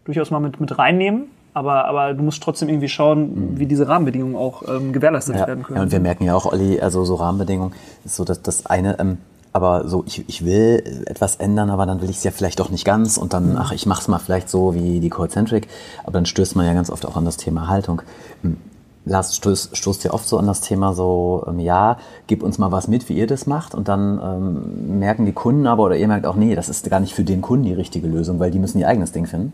durchaus 0.05 0.31
mal 0.31 0.39
mit, 0.39 0.61
mit 0.61 0.77
reinnehmen. 0.79 1.25
Aber, 1.53 1.83
aber 1.89 2.13
du 2.13 2.23
musst 2.23 2.41
trotzdem 2.41 2.69
irgendwie 2.69 2.87
schauen, 2.87 3.51
mhm. 3.51 3.59
wie 3.59 3.65
diese 3.65 3.89
Rahmenbedingungen 3.89 4.37
auch 4.37 4.63
ähm, 4.65 4.93
gewährleistet 4.93 5.35
ja. 5.35 5.45
werden 5.45 5.65
können. 5.65 5.75
Ja, 5.75 5.83
und 5.83 5.91
wir 5.91 5.99
merken 5.99 6.23
ja 6.23 6.35
auch, 6.35 6.45
Olli, 6.45 6.79
also 6.79 7.03
so 7.03 7.15
Rahmenbedingungen 7.15 7.73
ist 8.05 8.15
so, 8.15 8.23
dass 8.23 8.41
das 8.41 8.65
eine, 8.65 8.97
ähm, 8.97 9.17
aber 9.53 9.87
so, 9.87 10.03
ich, 10.07 10.27
ich 10.27 10.43
will 10.43 11.03
etwas 11.05 11.35
ändern, 11.35 11.69
aber 11.69 11.85
dann 11.85 12.01
will 12.01 12.09
ich 12.09 12.17
es 12.17 12.23
ja 12.23 12.31
vielleicht 12.31 12.59
doch 12.59 12.69
nicht 12.69 12.85
ganz 12.85 13.17
und 13.17 13.33
dann, 13.33 13.55
ach, 13.55 13.71
ich 13.71 13.85
mach's 13.85 14.07
mal 14.07 14.17
vielleicht 14.17 14.49
so 14.49 14.73
wie 14.73 14.99
die 14.99 15.09
Core-Centric, 15.09 15.67
aber 16.03 16.13
dann 16.13 16.25
stößt 16.25 16.55
man 16.55 16.65
ja 16.65 16.73
ganz 16.73 16.89
oft 16.89 17.05
auch 17.05 17.15
an 17.15 17.23
das 17.23 17.37
Thema 17.37 17.67
Haltung. 17.67 18.01
Hm, 18.41 18.57
Lars, 19.05 19.35
stoßt, 19.35 19.77
stoßt 19.77 20.05
ja 20.05 20.11
oft 20.11 20.27
so 20.27 20.37
an 20.37 20.47
das 20.47 20.61
Thema 20.61 20.93
so, 20.93 21.45
ähm, 21.47 21.59
ja, 21.59 21.97
gib 22.25 22.41
uns 22.41 22.57
mal 22.57 22.71
was 22.71 22.87
mit, 22.87 23.09
wie 23.09 23.13
ihr 23.13 23.27
das 23.27 23.45
macht 23.45 23.75
und 23.75 23.87
dann 23.87 24.19
ähm, 24.23 24.99
merken 24.99 25.25
die 25.25 25.33
Kunden 25.33 25.67
aber 25.67 25.83
oder 25.83 25.97
ihr 25.97 26.07
merkt 26.07 26.25
auch, 26.25 26.35
nee, 26.35 26.55
das 26.55 26.67
ist 26.67 26.89
gar 26.89 26.99
nicht 26.99 27.13
für 27.13 27.23
den 27.23 27.41
Kunden 27.41 27.65
die 27.65 27.73
richtige 27.73 28.07
Lösung, 28.07 28.39
weil 28.39 28.49
die 28.49 28.59
müssen 28.59 28.79
ihr 28.79 28.87
eigenes 28.87 29.11
Ding 29.11 29.27
finden. 29.27 29.53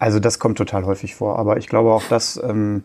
Also 0.00 0.18
das 0.18 0.38
kommt 0.38 0.58
total 0.58 0.86
häufig 0.86 1.14
vor, 1.14 1.38
aber 1.38 1.58
ich 1.58 1.68
glaube 1.68 1.92
auch, 1.92 2.02
dass 2.04 2.40
ähm, 2.42 2.82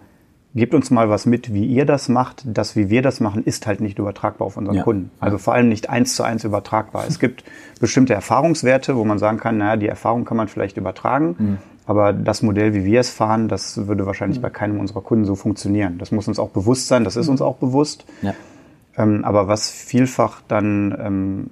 gebt 0.55 0.73
uns 0.73 0.89
mal 0.89 1.09
was 1.09 1.25
mit, 1.25 1.53
wie 1.53 1.65
ihr 1.65 1.85
das 1.85 2.09
macht. 2.09 2.43
Das, 2.45 2.75
wie 2.75 2.89
wir 2.89 3.01
das 3.01 3.19
machen, 3.19 3.43
ist 3.43 3.67
halt 3.67 3.81
nicht 3.81 3.99
übertragbar 3.99 4.47
auf 4.47 4.57
unseren 4.57 4.77
ja. 4.77 4.83
Kunden. 4.83 5.11
Also 5.19 5.37
vor 5.37 5.53
allem 5.53 5.69
nicht 5.69 5.89
eins 5.89 6.15
zu 6.15 6.23
eins 6.23 6.43
übertragbar. 6.43 7.05
Es 7.07 7.19
gibt 7.19 7.43
bestimmte 7.79 8.13
Erfahrungswerte, 8.13 8.95
wo 8.95 9.05
man 9.05 9.19
sagen 9.19 9.37
kann, 9.37 9.57
naja, 9.57 9.77
die 9.77 9.87
Erfahrung 9.87 10.25
kann 10.25 10.37
man 10.37 10.47
vielleicht 10.47 10.77
übertragen. 10.77 11.35
Mhm. 11.37 11.57
Aber 11.85 12.13
das 12.13 12.41
Modell, 12.41 12.73
wie 12.73 12.85
wir 12.85 12.99
es 12.99 13.09
fahren, 13.09 13.47
das 13.47 13.87
würde 13.87 14.05
wahrscheinlich 14.05 14.39
mhm. 14.39 14.43
bei 14.43 14.49
keinem 14.49 14.79
unserer 14.79 15.01
Kunden 15.01 15.25
so 15.25 15.35
funktionieren. 15.35 15.97
Das 15.97 16.11
muss 16.11 16.27
uns 16.27 16.39
auch 16.39 16.49
bewusst 16.49 16.87
sein, 16.87 17.03
das 17.03 17.15
ist 17.15 17.27
mhm. 17.27 17.33
uns 17.33 17.41
auch 17.41 17.57
bewusst. 17.57 18.05
Ja. 18.21 18.33
Ähm, 18.97 19.23
aber 19.25 19.47
was 19.47 19.69
vielfach 19.71 20.41
dann 20.47 20.95
ähm, 20.99 21.49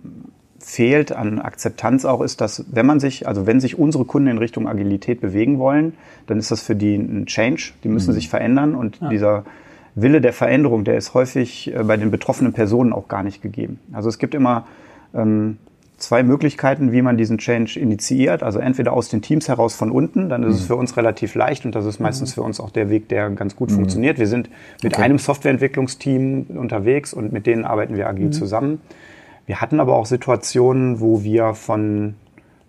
fehlt 0.68 1.14
an 1.14 1.40
Akzeptanz 1.40 2.04
auch 2.04 2.20
ist, 2.20 2.42
dass 2.42 2.66
wenn 2.70 2.86
man 2.86 3.00
sich, 3.00 3.26
also 3.26 3.48
wenn 3.48 3.62
sich 3.62 3.80
unsere 3.80 4.04
Kunden 4.04 4.28
in 4.28 4.38
Richtung 4.38 4.68
Agilität 4.68 5.22
bewegen 5.22 5.60
wollen, 5.60 5.94
dann 6.28 6.40
ist 6.40 6.52
das 6.52 6.62
für 6.62 6.76
die 6.76 6.96
ein 6.96 7.26
Change. 7.26 7.72
Die 7.86 7.88
müssen 7.88 8.12
mhm. 8.12 8.16
sich 8.16 8.28
verändern 8.28 8.76
und 8.76 9.00
ja. 9.00 9.08
dieser 9.08 9.46
Wille 9.96 10.20
der 10.20 10.34
Veränderung, 10.34 10.84
der 10.84 10.98
ist 10.98 11.14
häufig 11.14 11.74
äh, 11.74 11.84
bei 11.84 11.96
den 11.96 12.12
betroffenen 12.12 12.52
Personen 12.52 12.92
auch 12.92 13.08
gar 13.08 13.24
nicht 13.24 13.42
gegeben. 13.42 13.80
Also 13.94 14.10
es 14.10 14.20
gibt 14.20 14.36
immer 14.36 14.68
ähm, 15.16 15.56
zwei 15.96 16.22
Möglichkeiten, 16.22 16.92
wie 16.92 17.02
man 17.02 17.16
diesen 17.16 17.38
Change 17.38 17.80
initiiert. 17.80 18.44
Also 18.44 18.60
entweder 18.60 18.92
aus 18.92 19.08
den 19.08 19.22
Teams 19.22 19.48
heraus 19.48 19.74
von 19.74 19.90
unten, 19.90 20.28
dann 20.28 20.44
ist 20.44 20.50
mhm. 20.50 20.56
es 20.56 20.66
für 20.66 20.76
uns 20.76 20.98
relativ 20.98 21.34
leicht 21.34 21.64
und 21.66 21.76
das 21.76 21.86
ist 21.86 22.02
meistens 22.02 22.32
mhm. 22.32 22.34
für 22.34 22.42
uns 22.42 22.60
auch 22.60 22.72
der 22.72 22.90
Weg, 22.90 23.08
der 23.08 23.30
ganz 23.30 23.56
gut 23.56 23.72
mhm. 23.72 23.76
funktioniert. 23.76 24.20
Wir 24.20 24.28
sind 24.28 24.50
mit 24.84 24.96
okay. 24.96 25.04
einem 25.04 25.18
Softwareentwicklungsteam 25.18 26.48
unterwegs 26.58 27.14
und 27.14 27.32
mit 27.32 27.48
denen 27.48 27.64
arbeiten 27.64 27.96
wir 27.96 28.10
agil 28.10 28.26
mhm. 28.26 28.32
zusammen. 28.34 28.82
Wir 29.48 29.60
hatten 29.62 29.80
aber 29.80 29.96
auch 29.96 30.06
Situationen, 30.06 31.00
wo 31.00 31.24
wir 31.24 31.56
von, 31.56 32.14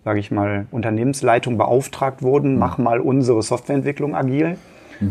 sage 0.03 0.19
ich 0.19 0.31
mal, 0.31 0.65
Unternehmensleitung 0.71 1.57
beauftragt 1.57 2.23
wurden, 2.23 2.53
mhm. 2.53 2.59
mach 2.59 2.79
mal 2.79 2.99
unsere 2.99 3.43
Softwareentwicklung 3.43 4.15
agil. 4.15 4.57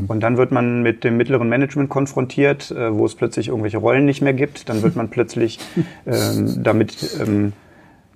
Und 0.07 0.23
dann 0.23 0.37
wird 0.37 0.53
man 0.53 0.83
mit 0.83 1.03
dem 1.03 1.17
mittleren 1.17 1.49
Management 1.49 1.89
konfrontiert, 1.89 2.71
äh, 2.71 2.95
wo 2.95 3.07
es 3.07 3.15
plötzlich 3.15 3.49
irgendwelche 3.49 3.79
Rollen 3.79 4.05
nicht 4.05 4.21
mehr 4.21 4.35
gibt. 4.35 4.69
Dann 4.69 4.83
wird 4.83 4.97
man 4.97 5.09
plötzlich 5.09 5.59
ähm, 6.07 6.63
damit 6.63 7.19
ähm, 7.21 7.55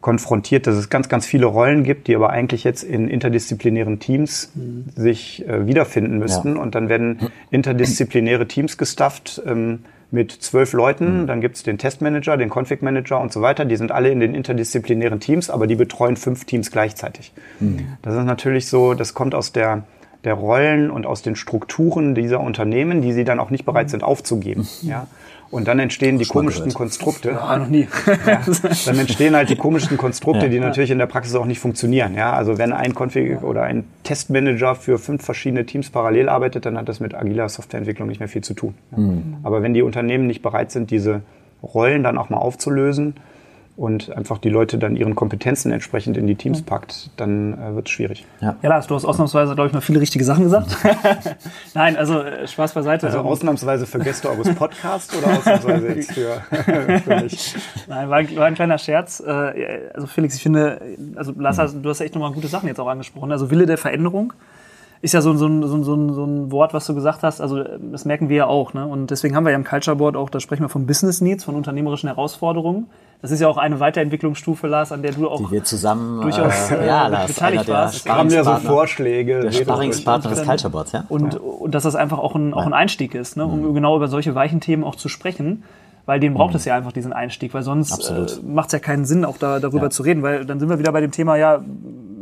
konfrontiert, 0.02 0.66
dass 0.66 0.76
es 0.76 0.90
ganz, 0.90 1.08
ganz 1.08 1.24
viele 1.24 1.46
Rollen 1.46 1.84
gibt, 1.84 2.08
die 2.08 2.16
aber 2.16 2.30
eigentlich 2.30 2.64
jetzt 2.64 2.82
in 2.82 3.08
interdisziplinären 3.08 4.00
Teams 4.00 4.52
sich 4.94 5.48
äh, 5.48 5.66
wiederfinden 5.66 6.18
müssten. 6.18 6.56
Ja. 6.56 6.62
Und 6.62 6.74
dann 6.74 6.88
werden 6.88 7.30
interdisziplinäre 7.50 8.46
Teams 8.48 8.76
gestafft 8.76 9.40
ähm, 9.46 9.84
mit 10.12 10.30
zwölf 10.30 10.72
Leuten. 10.72 11.26
Dann 11.26 11.40
gibt 11.40 11.56
es 11.56 11.62
den 11.62 11.78
Testmanager, 11.78 12.36
den 12.36 12.50
Config-Manager 12.50 13.18
und 13.18 13.32
so 13.32 13.42
weiter. 13.42 13.64
Die 13.64 13.76
sind 13.76 13.90
alle 13.90 14.10
in 14.10 14.20
den 14.20 14.34
interdisziplinären 14.34 15.18
Teams, 15.18 15.50
aber 15.50 15.66
die 15.66 15.74
betreuen 15.74 16.16
fünf 16.16 16.44
Teams 16.44 16.70
gleichzeitig. 16.70 17.32
Das 18.02 18.14
ist 18.14 18.24
natürlich 18.24 18.68
so, 18.68 18.94
das 18.94 19.14
kommt 19.14 19.34
aus 19.34 19.52
der 19.52 19.84
der 20.24 20.34
Rollen 20.34 20.90
und 20.90 21.06
aus 21.06 21.22
den 21.22 21.36
Strukturen 21.36 22.14
dieser 22.14 22.40
Unternehmen, 22.40 23.02
die 23.02 23.12
sie 23.12 23.24
dann 23.24 23.40
auch 23.40 23.50
nicht 23.50 23.64
bereit 23.64 23.90
sind 23.90 24.04
aufzugeben. 24.04 24.68
Ja? 24.82 25.06
Und 25.52 25.68
dann 25.68 25.78
entstehen 25.78 26.18
die 26.18 26.24
komischsten. 26.24 26.72
Konstrukte. 26.72 27.38
Ah, 27.38 27.58
noch 27.58 27.68
nie. 27.68 27.86
Dann 28.86 28.98
entstehen 28.98 29.36
halt 29.36 29.50
die 29.50 29.56
komischsten 29.56 29.98
Konstrukte, 29.98 30.48
die 30.48 30.58
natürlich 30.58 30.90
in 30.90 30.96
der 30.96 31.04
Praxis 31.04 31.34
auch 31.34 31.44
nicht 31.44 31.60
funktionieren. 31.60 32.14
Ja, 32.14 32.32
also 32.32 32.56
wenn 32.56 32.72
ein 32.72 32.94
Config 32.94 33.42
oder 33.42 33.62
ein 33.64 33.84
Testmanager 34.02 34.74
für 34.74 34.98
fünf 34.98 35.22
verschiedene 35.22 35.66
Teams 35.66 35.90
parallel 35.90 36.30
arbeitet, 36.30 36.64
dann 36.64 36.78
hat 36.78 36.88
das 36.88 37.00
mit 37.00 37.14
agiler 37.14 37.50
Softwareentwicklung 37.50 38.08
nicht 38.08 38.18
mehr 38.18 38.30
viel 38.30 38.42
zu 38.42 38.54
tun. 38.54 38.74
Ja. 38.92 38.98
Aber 39.42 39.62
wenn 39.62 39.74
die 39.74 39.82
Unternehmen 39.82 40.26
nicht 40.26 40.40
bereit 40.40 40.70
sind, 40.70 40.90
diese 40.90 41.20
Rollen 41.62 42.02
dann 42.02 42.16
auch 42.16 42.30
mal 42.30 42.38
aufzulösen 42.38 43.14
und 43.76 44.14
einfach 44.14 44.36
die 44.38 44.50
Leute 44.50 44.76
dann 44.76 44.96
ihren 44.96 45.14
Kompetenzen 45.14 45.72
entsprechend 45.72 46.16
in 46.18 46.26
die 46.26 46.34
Teams 46.34 46.60
packt, 46.62 47.08
dann 47.16 47.54
äh, 47.54 47.74
wird 47.74 47.86
es 47.88 47.92
schwierig. 47.92 48.26
Ja, 48.40 48.54
Lars, 48.62 48.86
du 48.86 48.94
hast 48.94 49.04
ausnahmsweise, 49.06 49.54
glaube 49.54 49.68
ich, 49.68 49.72
mal 49.72 49.80
viele 49.80 50.00
richtige 50.00 50.24
Sachen 50.24 50.44
gesagt. 50.44 50.76
Nein, 51.74 51.96
also 51.96 52.20
äh, 52.20 52.46
Spaß 52.46 52.74
beiseite. 52.74 53.06
Also 53.06 53.20
Ähm, 53.20 53.26
ausnahmsweise 53.26 53.86
für 53.86 53.98
Gäste 53.98 54.28
eures 54.30 54.54
Podcasts 54.54 55.16
oder 55.16 55.38
ausnahmsweise 55.38 55.88
jetzt 55.94 56.12
für, 56.12 56.42
für 57.00 57.22
mich? 57.22 57.54
Nein, 57.88 58.10
war, 58.10 58.16
ein- 58.18 58.36
war 58.36 58.44
ein 58.46 58.54
kleiner 58.54 58.78
Scherz. 58.78 59.20
Äh, 59.20 59.90
Also 59.94 60.06
Felix, 60.06 60.34
ich 60.36 60.42
finde, 60.42 60.80
also 61.16 61.32
Lars, 61.36 61.56
du 61.74 61.88
hast 61.88 62.00
echt 62.00 62.14
nochmal 62.14 62.32
gute 62.32 62.48
Sachen 62.48 62.66
jetzt 62.68 62.78
auch 62.80 62.88
angesprochen. 62.88 63.32
Also 63.32 63.50
Wille 63.50 63.66
der 63.66 63.78
Veränderung 63.78 64.32
ist 65.00 65.14
ja 65.14 65.20
so, 65.22 65.30
ein- 65.32 65.38
so, 65.38 65.48
so, 65.66 65.82
so, 65.82 65.94
ein- 65.96 66.12
so 66.12 66.24
ein 66.24 66.52
Wort, 66.52 66.74
was 66.74 66.86
du 66.86 66.94
gesagt 66.94 67.22
hast. 67.22 67.40
Also 67.40 67.58
äh, 67.60 67.78
das 67.90 68.04
merken 68.04 68.28
wir 68.28 68.36
ja 68.36 68.46
auch. 68.46 68.74
Ne? 68.74 68.86
Und 68.86 69.10
deswegen 69.10 69.34
haben 69.34 69.44
wir 69.44 69.50
ja 69.50 69.56
im 69.56 69.64
Culture 69.64 69.96
Board 69.96 70.14
auch, 70.16 70.28
da 70.30 70.40
sprechen 70.40 70.62
wir 70.62 70.68
von 70.68 70.86
Business 70.86 71.20
Needs, 71.22 71.42
von 71.44 71.54
unternehmerischen 71.54 72.08
Herausforderungen. 72.08 72.86
Das 73.22 73.30
ist 73.30 73.40
ja 73.40 73.46
auch 73.46 73.56
eine 73.56 73.78
Weiterentwicklungsstufe, 73.78 74.66
Lars, 74.66 74.90
an 74.90 75.02
der 75.02 75.12
du 75.12 75.28
auch 75.30 75.38
Die 75.38 75.50
wir 75.52 75.64
zusammen, 75.64 76.20
Durchaus, 76.22 76.72
äh, 76.72 76.74
äh, 76.74 76.86
ja, 76.88 77.06
Lars, 77.06 77.32
beteiligt 77.32 77.68
warst. 77.68 78.08
Haben 78.08 78.30
wir 78.32 78.42
so 78.42 78.56
Vorschläge? 78.56 79.40
der 79.40 79.52
Sparringspartner 79.52 80.30
des 80.30 80.42
Culture 80.42 80.70
Boards, 80.70 80.90
ja? 80.92 81.04
Und, 81.08 81.36
und 81.36 81.72
dass 81.72 81.84
das 81.84 81.94
einfach 81.94 82.18
auch 82.18 82.34
ein, 82.34 82.52
auch 82.52 82.66
ein 82.66 82.74
Einstieg 82.74 83.14
ist, 83.14 83.36
ne? 83.36 83.46
Mhm. 83.46 83.64
um 83.64 83.74
genau 83.74 83.96
über 83.96 84.08
solche 84.08 84.34
weichen 84.34 84.60
Themen 84.60 84.82
auch 84.84 84.96
zu 84.96 85.08
sprechen. 85.08 85.62
Weil 86.04 86.18
den 86.18 86.34
braucht 86.34 86.56
es 86.56 86.64
ja 86.64 86.74
einfach, 86.74 86.90
diesen 86.90 87.12
Einstieg, 87.12 87.54
weil 87.54 87.62
sonst 87.62 88.10
äh, 88.10 88.26
macht 88.44 88.66
es 88.66 88.72
ja 88.72 88.80
keinen 88.80 89.04
Sinn, 89.04 89.24
auch 89.24 89.36
da, 89.38 89.60
darüber 89.60 89.84
Ja. 89.84 89.90
zu 89.90 90.02
reden, 90.02 90.22
weil 90.24 90.44
dann 90.44 90.58
sind 90.58 90.68
wir 90.68 90.80
wieder 90.80 90.90
bei 90.90 91.00
dem 91.00 91.12
Thema, 91.12 91.36
ja, 91.36 91.60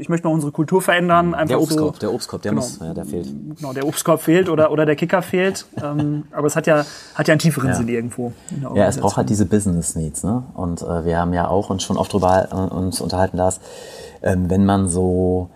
ich 0.00 0.08
möchte 0.08 0.26
mal 0.26 0.32
unsere 0.34 0.50
Kultur 0.52 0.82
verändern. 0.82 1.34
Einfach 1.34 1.48
Der 1.48 1.60
Obstkorb, 1.62 1.94
so, 1.96 2.00
der 2.00 2.12
Obstkorb, 2.12 2.42
der 2.42 2.52
Genau. 2.52 2.62
muss, 2.62 2.78
ja, 2.80 2.94
der 2.94 3.04
fehlt. 3.04 3.28
genau, 3.56 3.72
der 3.72 3.86
Obstkorb 3.86 4.20
fehlt 4.22 4.48
oder, 4.48 4.70
oder 4.72 4.86
der 4.86 4.96
Kicker 4.96 5.22
fehlt. 5.22 5.66
ähm, 5.82 6.24
aber 6.32 6.46
es 6.46 6.56
hat 6.56 6.66
ja, 6.66 6.84
hat 7.14 7.28
ja 7.28 7.32
einen 7.32 7.38
tieferen 7.38 7.68
Ja. 7.70 7.74
Sinn 7.76 7.88
irgendwo. 7.88 8.32
Ja, 8.74 8.86
es 8.86 8.98
braucht 8.98 9.16
halt 9.16 9.28
diese 9.30 9.46
Business 9.46 9.94
Needs, 9.96 10.24
ne? 10.24 10.42
Und 10.54 10.82
äh, 10.82 11.04
wir 11.04 11.18
haben 11.18 11.32
ja 11.32 11.48
auch 11.48 11.70
uns 11.70 11.82
schon 11.82 11.96
oft 11.96 12.12
drüber 12.12 12.48
äh, 12.50 12.74
uns 12.74 13.00
unterhalten, 13.00 13.36
Lars, 13.36 13.60
ähm, 14.22 14.50
wenn 14.50 14.64
man 14.66 14.88
so 14.88 15.50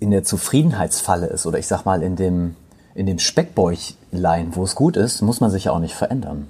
in 0.00 0.10
der 0.10 0.24
Zufriedenheitsfalle 0.24 1.26
ist 1.26 1.46
oder 1.46 1.58
ich 1.58 1.66
sag 1.66 1.84
mal 1.84 2.02
in 2.02 2.16
dem 2.16 2.54
in 2.94 3.04
dem 3.06 3.18
Speckbäuchlein, 3.18 4.52
wo 4.56 4.64
es 4.64 4.74
gut 4.74 4.96
ist, 4.96 5.20
muss 5.22 5.40
man 5.40 5.50
sich 5.50 5.64
ja 5.64 5.72
auch 5.72 5.78
nicht 5.80 5.94
verändern. 5.94 6.46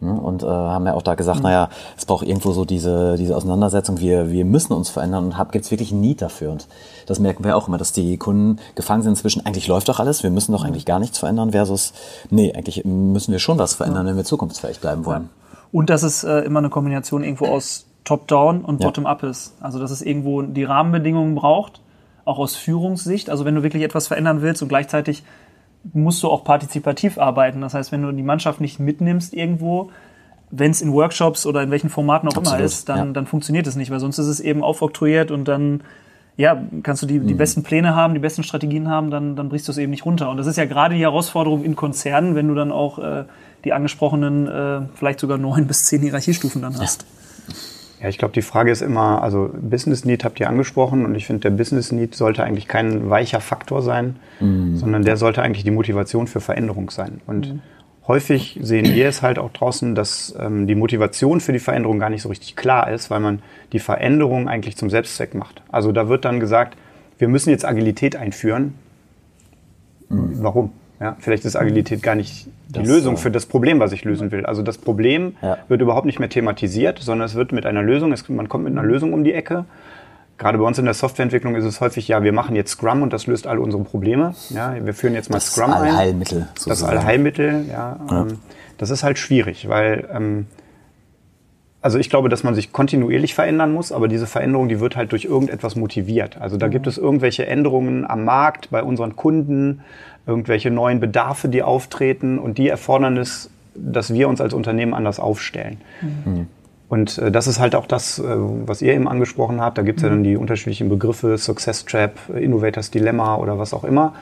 Ne? 0.00 0.12
Und 0.12 0.42
äh, 0.42 0.46
haben 0.46 0.86
ja 0.86 0.94
auch 0.94 1.02
da 1.02 1.14
gesagt, 1.14 1.42
naja, 1.42 1.68
es 1.96 2.06
braucht 2.06 2.26
irgendwo 2.26 2.52
so 2.52 2.64
diese, 2.64 3.16
diese 3.16 3.36
Auseinandersetzung, 3.36 3.98
wir, 3.98 4.30
wir 4.30 4.44
müssen 4.44 4.72
uns 4.72 4.90
verändern 4.90 5.24
und 5.24 5.52
gibt 5.52 5.64
es 5.64 5.70
wirklich 5.70 5.92
ein 5.92 6.00
Need 6.00 6.22
dafür. 6.22 6.52
Und 6.52 6.68
das 7.06 7.18
merken 7.18 7.44
wir 7.44 7.56
auch 7.56 7.68
immer, 7.68 7.78
dass 7.78 7.92
die 7.92 8.16
Kunden 8.16 8.58
gefangen 8.74 9.02
sind 9.02 9.16
zwischen, 9.16 9.44
eigentlich 9.44 9.66
läuft 9.66 9.88
doch 9.88 9.98
alles, 9.98 10.22
wir 10.22 10.30
müssen 10.30 10.52
doch 10.52 10.64
eigentlich 10.64 10.86
gar 10.86 10.98
nichts 11.00 11.18
verändern, 11.18 11.52
versus, 11.52 11.92
nee, 12.30 12.52
eigentlich 12.52 12.84
müssen 12.84 13.32
wir 13.32 13.38
schon 13.38 13.58
was 13.58 13.74
verändern, 13.74 14.06
wenn 14.06 14.16
wir 14.16 14.24
zukunftsfähig 14.24 14.80
bleiben 14.80 15.04
wollen. 15.04 15.30
Und 15.72 15.90
dass 15.90 16.02
es 16.02 16.24
äh, 16.24 16.38
immer 16.40 16.60
eine 16.60 16.70
Kombination 16.70 17.22
irgendwo 17.22 17.46
aus 17.46 17.86
Top-Down 18.04 18.64
und 18.64 18.80
Ja. 18.80 18.88
Bottom-Up 18.88 19.22
ist. 19.22 19.54
Also 19.60 19.78
dass 19.78 19.90
es 19.90 20.00
irgendwo 20.00 20.42
die 20.42 20.64
Rahmenbedingungen 20.64 21.34
braucht, 21.34 21.80
auch 22.24 22.38
aus 22.38 22.56
Führungssicht. 22.56 23.28
Also 23.28 23.44
wenn 23.44 23.54
du 23.54 23.62
wirklich 23.62 23.82
etwas 23.82 24.06
verändern 24.06 24.40
willst 24.42 24.62
und 24.62 24.68
gleichzeitig 24.68 25.24
musst 25.92 26.22
du 26.22 26.28
auch 26.28 26.44
partizipativ 26.44 27.18
arbeiten. 27.18 27.60
Das 27.60 27.74
heißt, 27.74 27.92
wenn 27.92 28.02
du 28.02 28.12
die 28.12 28.22
Mannschaft 28.22 28.60
nicht 28.60 28.80
mitnimmst 28.80 29.34
irgendwo, 29.34 29.90
wenn 30.50 30.70
es 30.70 30.80
in 30.80 30.92
Workshops 30.92 31.46
oder 31.46 31.62
in 31.62 31.70
welchen 31.70 31.90
Formaten 31.90 32.28
auch 32.28 32.32
immer 32.32 32.42
Absolut, 32.42 32.64
ist, 32.64 32.88
dann, 32.88 32.98
ja. 32.98 33.12
dann 33.12 33.26
funktioniert 33.26 33.66
es 33.66 33.76
nicht, 33.76 33.90
weil 33.90 34.00
sonst 34.00 34.18
ist 34.18 34.26
es 34.26 34.40
eben 34.40 34.62
aufoktroyiert 34.62 35.30
und 35.30 35.46
dann 35.46 35.82
ja, 36.36 36.62
kannst 36.84 37.02
du 37.02 37.06
die, 37.06 37.18
Mhm. 37.18 37.26
die 37.26 37.34
besten 37.34 37.64
Pläne 37.64 37.96
haben, 37.96 38.14
die 38.14 38.20
besten 38.20 38.44
Strategien 38.44 38.88
haben, 38.88 39.10
dann, 39.10 39.34
dann 39.34 39.48
brichst 39.48 39.66
du 39.66 39.72
es 39.72 39.78
eben 39.78 39.90
nicht 39.90 40.04
runter. 40.06 40.30
Und 40.30 40.36
das 40.36 40.46
ist 40.46 40.56
ja 40.56 40.66
gerade 40.66 40.94
die 40.94 41.00
Herausforderung 41.00 41.64
in 41.64 41.74
Konzernen, 41.74 42.36
wenn 42.36 42.46
du 42.46 42.54
dann 42.54 42.70
auch 42.70 43.00
äh, 43.00 43.24
die 43.64 43.72
angesprochenen, 43.72 44.46
äh, 44.46 44.80
vielleicht 44.94 45.18
sogar 45.18 45.36
neun 45.36 45.66
bis 45.68 45.86
zehn 45.86 46.00
Hierarchiestufen 46.00 46.62
dann 46.62 46.78
hast. 46.78 47.02
Ja, 47.02 47.08
ich 48.06 48.18
glaube, 48.18 48.32
die 48.32 48.42
Frage 48.42 48.70
ist 48.70 48.80
immer, 48.80 49.22
also 49.22 49.50
Business 49.52 50.04
Need 50.04 50.24
habt 50.24 50.38
ihr 50.38 50.48
angesprochen 50.48 51.04
und 51.04 51.14
ich 51.14 51.26
finde, 51.26 51.40
der 51.40 51.50
Business 51.50 51.90
Need 51.90 52.14
sollte 52.14 52.44
eigentlich 52.44 52.68
kein 52.68 53.10
weicher 53.10 53.40
Faktor 53.40 53.82
sein, 53.82 54.16
sondern 54.76 55.02
der 55.02 55.16
sollte 55.16 55.42
eigentlich 55.42 55.64
die 55.64 55.72
Motivation 55.72 56.28
für 56.28 56.40
Veränderung 56.40 56.90
sein. 56.90 57.20
Und 57.26 57.60
häufig 58.06 58.58
sehen 58.62 58.94
wir 58.94 59.08
es 59.08 59.22
halt 59.22 59.38
auch 59.38 59.52
draußen, 59.52 59.94
dass 59.94 60.34
ähm, 60.38 60.66
die 60.66 60.74
Motivation 60.74 61.40
für 61.40 61.52
die 61.52 61.58
Veränderung 61.58 61.98
gar 61.98 62.10
nicht 62.10 62.22
so 62.22 62.28
richtig 62.28 62.54
klar 62.56 62.90
ist, 62.90 63.10
weil 63.10 63.20
man 63.20 63.42
die 63.72 63.80
Veränderung 63.80 64.48
eigentlich 64.48 64.76
zum 64.76 64.90
Selbstzweck 64.90 65.34
macht. 65.34 65.62
Also 65.70 65.90
da 65.92 66.08
wird 66.08 66.24
dann 66.24 66.40
gesagt, 66.40 66.76
wir 67.18 67.28
müssen 67.28 67.50
jetzt 67.50 67.64
Agilität 67.64 68.16
einführen. 68.16 68.74
Warum? 70.08 70.72
Ja, 71.00 71.16
vielleicht 71.20 71.44
ist 71.44 71.56
Agilität 71.56 72.02
gar 72.02 72.14
nicht 72.14 72.48
die 72.68 72.80
Das, 72.80 72.86
Lösung 72.86 73.14
äh, 73.14 73.18
für 73.18 73.30
das 73.30 73.46
Problem, 73.46 73.80
was 73.80 73.92
ich 73.92 74.04
lösen 74.04 74.30
will. 74.30 74.44
Also 74.46 74.62
das 74.62 74.78
Problem 74.78 75.36
Ja. 75.42 75.58
wird 75.68 75.80
überhaupt 75.80 76.06
nicht 76.06 76.18
mehr 76.18 76.28
thematisiert, 76.28 76.98
sondern 76.98 77.26
es 77.26 77.34
wird 77.34 77.52
mit 77.52 77.66
einer 77.66 77.82
Lösung, 77.82 78.12
es, 78.12 78.28
man 78.28 78.48
kommt 78.48 78.64
mit 78.64 78.72
einer 78.72 78.82
Lösung 78.86 79.12
um 79.12 79.24
die 79.24 79.32
Ecke. 79.32 79.64
Gerade 80.36 80.58
bei 80.58 80.64
uns 80.64 80.78
in 80.78 80.84
der 80.84 80.94
Softwareentwicklung 80.94 81.56
ist 81.56 81.64
es 81.64 81.80
häufig, 81.80 82.06
ja, 82.06 82.22
wir 82.22 82.32
machen 82.32 82.54
jetzt 82.54 82.70
Scrum 82.70 83.02
und 83.02 83.12
das 83.12 83.26
löst 83.26 83.46
all 83.48 83.58
unsere 83.58 83.82
Probleme. 83.82 84.34
Ja, 84.50 84.74
wir 84.80 84.94
führen 84.94 85.14
jetzt 85.14 85.30
mal 85.30 85.36
Das 85.36 85.46
Scrum 85.52 85.72
ein. 85.72 85.90
Allheilmittel, 85.90 86.46
Das 86.54 86.64
sozusagen. 86.64 86.96
Allheilmittel, 86.98 87.64
ja. 87.68 87.98
Ähm, 88.10 88.38
das 88.76 88.90
ist 88.90 89.02
halt 89.02 89.18
schwierig, 89.18 89.68
weil 89.68 90.08
ähm, 90.12 90.46
also 91.80 91.98
ich 91.98 92.10
glaube, 92.10 92.28
dass 92.28 92.42
man 92.42 92.54
sich 92.54 92.72
kontinuierlich 92.72 93.34
verändern 93.34 93.72
muss, 93.72 93.92
aber 93.92 94.08
diese 94.08 94.26
Veränderung, 94.26 94.68
die 94.68 94.80
wird 94.80 94.96
halt 94.96 95.12
durch 95.12 95.24
irgendetwas 95.24 95.76
motiviert. 95.76 96.36
Also 96.40 96.56
da 96.56 96.68
gibt 96.68 96.86
es 96.86 96.98
irgendwelche 96.98 97.46
Änderungen 97.46 98.04
am 98.08 98.24
Markt, 98.24 98.70
bei 98.70 98.82
unseren 98.82 99.14
Kunden, 99.16 99.80
irgendwelche 100.28 100.70
neuen 100.70 101.00
Bedarfe, 101.00 101.48
die 101.48 101.62
auftreten 101.62 102.38
und 102.38 102.58
die 102.58 102.68
erfordern 102.68 103.16
es, 103.16 103.50
dass 103.74 104.12
wir 104.12 104.28
uns 104.28 104.40
als 104.40 104.54
Unternehmen 104.54 104.94
anders 104.94 105.18
aufstellen. 105.18 105.78
Und 106.88 107.18
äh, 107.18 107.30
das 107.30 107.46
ist 107.46 107.58
halt 107.58 107.74
auch 107.74 107.86
das, 107.86 108.18
äh, 108.18 108.22
was 108.26 108.82
ihr 108.82 108.94
eben 108.94 109.08
angesprochen 109.08 109.60
habt. 109.60 109.76
Da 109.78 109.82
gibt 109.82 109.98
es 109.98 110.02
ja 110.04 110.08
dann 110.08 110.22
die 110.24 110.36
unterschiedlichen 110.36 110.88
Begriffe, 110.88 111.36
Success 111.36 111.84
Trap, 111.84 112.12
äh, 112.34 112.42
Innovators 112.44 112.90
Dilemma 112.90 113.36
oder 113.36 113.58
was 113.58 113.74
auch 113.74 113.84
immer. 113.84 114.14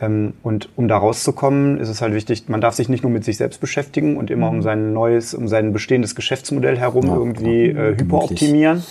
Ähm, 0.00 0.32
und 0.42 0.68
um 0.76 0.88
da 0.88 0.96
rauszukommen, 0.96 1.78
ist 1.78 1.88
es 1.88 2.00
halt 2.02 2.14
wichtig, 2.14 2.48
man 2.48 2.60
darf 2.60 2.74
sich 2.74 2.88
nicht 2.88 3.02
nur 3.02 3.12
mit 3.12 3.24
sich 3.24 3.36
selbst 3.36 3.60
beschäftigen 3.60 4.16
und 4.16 4.30
immer 4.30 4.48
um 4.48 4.62
sein 4.62 4.92
neues, 4.92 5.34
um 5.34 5.48
sein 5.48 5.72
bestehendes 5.72 6.14
Geschäftsmodell 6.14 6.78
herum 6.78 7.06
Ja, 7.06 7.16
irgendwie 7.16 7.72
klar. 7.72 7.84
äh, 7.86 7.96
hyperoptimieren, 7.98 8.82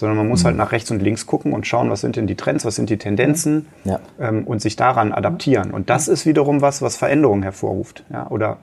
sondern 0.00 0.16
man 0.16 0.28
muss 0.28 0.44
halt 0.44 0.56
nach 0.56 0.72
rechts 0.72 0.90
und 0.90 1.00
links 1.00 1.26
gucken 1.26 1.52
und 1.52 1.66
schauen, 1.66 1.90
was 1.90 2.00
sind 2.00 2.16
denn 2.16 2.26
die 2.26 2.34
Trends, 2.34 2.64
was 2.64 2.74
sind 2.74 2.90
die 2.90 2.98
Tendenzen 2.98 3.66
Ja. 3.84 4.00
ähm, 4.18 4.44
und 4.44 4.60
sich 4.60 4.74
daran 4.76 5.12
adaptieren. 5.12 5.70
Und 5.70 5.90
das 5.90 6.08
ist 6.08 6.26
wiederum 6.26 6.60
was, 6.60 6.82
was 6.82 6.96
Veränderung 6.96 7.42
hervorruft 7.42 8.04
ja, 8.12 8.26
oder 8.28 8.56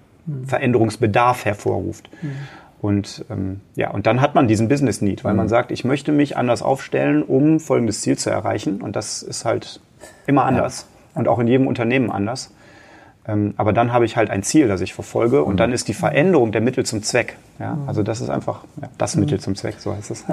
Veränderungsbedarf 0.45 1.45
hervorruft. 1.45 2.09
Und 2.81 3.25
ähm, 3.29 3.61
ja, 3.75 3.91
und 3.91 4.05
dann 4.05 4.21
hat 4.21 4.35
man 4.35 4.47
diesen 4.47 4.67
Business 4.67 5.01
Need, 5.01 5.23
weil 5.23 5.33
man 5.33 5.47
sagt, 5.47 5.71
ich 5.71 5.85
möchte 5.85 6.11
mich 6.11 6.37
anders 6.37 6.61
aufstellen, 6.61 7.23
um 7.23 7.59
folgendes 7.59 8.01
Ziel 8.01 8.17
zu 8.17 8.29
erreichen. 8.29 8.81
Und 8.81 8.95
das 8.95 9.23
ist 9.23 9.45
halt 9.45 9.79
immer 10.27 10.45
anders 10.45 10.85
und 11.15 11.27
auch 11.27 11.39
in 11.39 11.47
jedem 11.47 11.65
Unternehmen 11.67 12.11
anders. 12.11 12.51
Ähm, 13.27 13.53
aber 13.57 13.73
dann 13.73 13.91
habe 13.91 14.05
ich 14.05 14.15
halt 14.15 14.29
ein 14.29 14.43
Ziel, 14.43 14.67
das 14.67 14.81
ich 14.81 14.93
verfolge, 14.93 15.43
und 15.43 15.59
dann 15.59 15.73
ist 15.73 15.87
die 15.87 15.93
Veränderung 15.93 16.51
der 16.51 16.61
Mittel 16.61 16.85
zum 16.85 17.03
Zweck. 17.03 17.37
Ja? 17.59 17.77
Also 17.87 18.03
das 18.03 18.21
ist 18.21 18.29
einfach 18.29 18.63
ja, 18.81 18.89
das 18.97 19.15
Mittel 19.15 19.39
zum 19.39 19.55
Zweck, 19.55 19.75
so 19.79 19.93
heißt 19.93 20.11
es. 20.11 20.23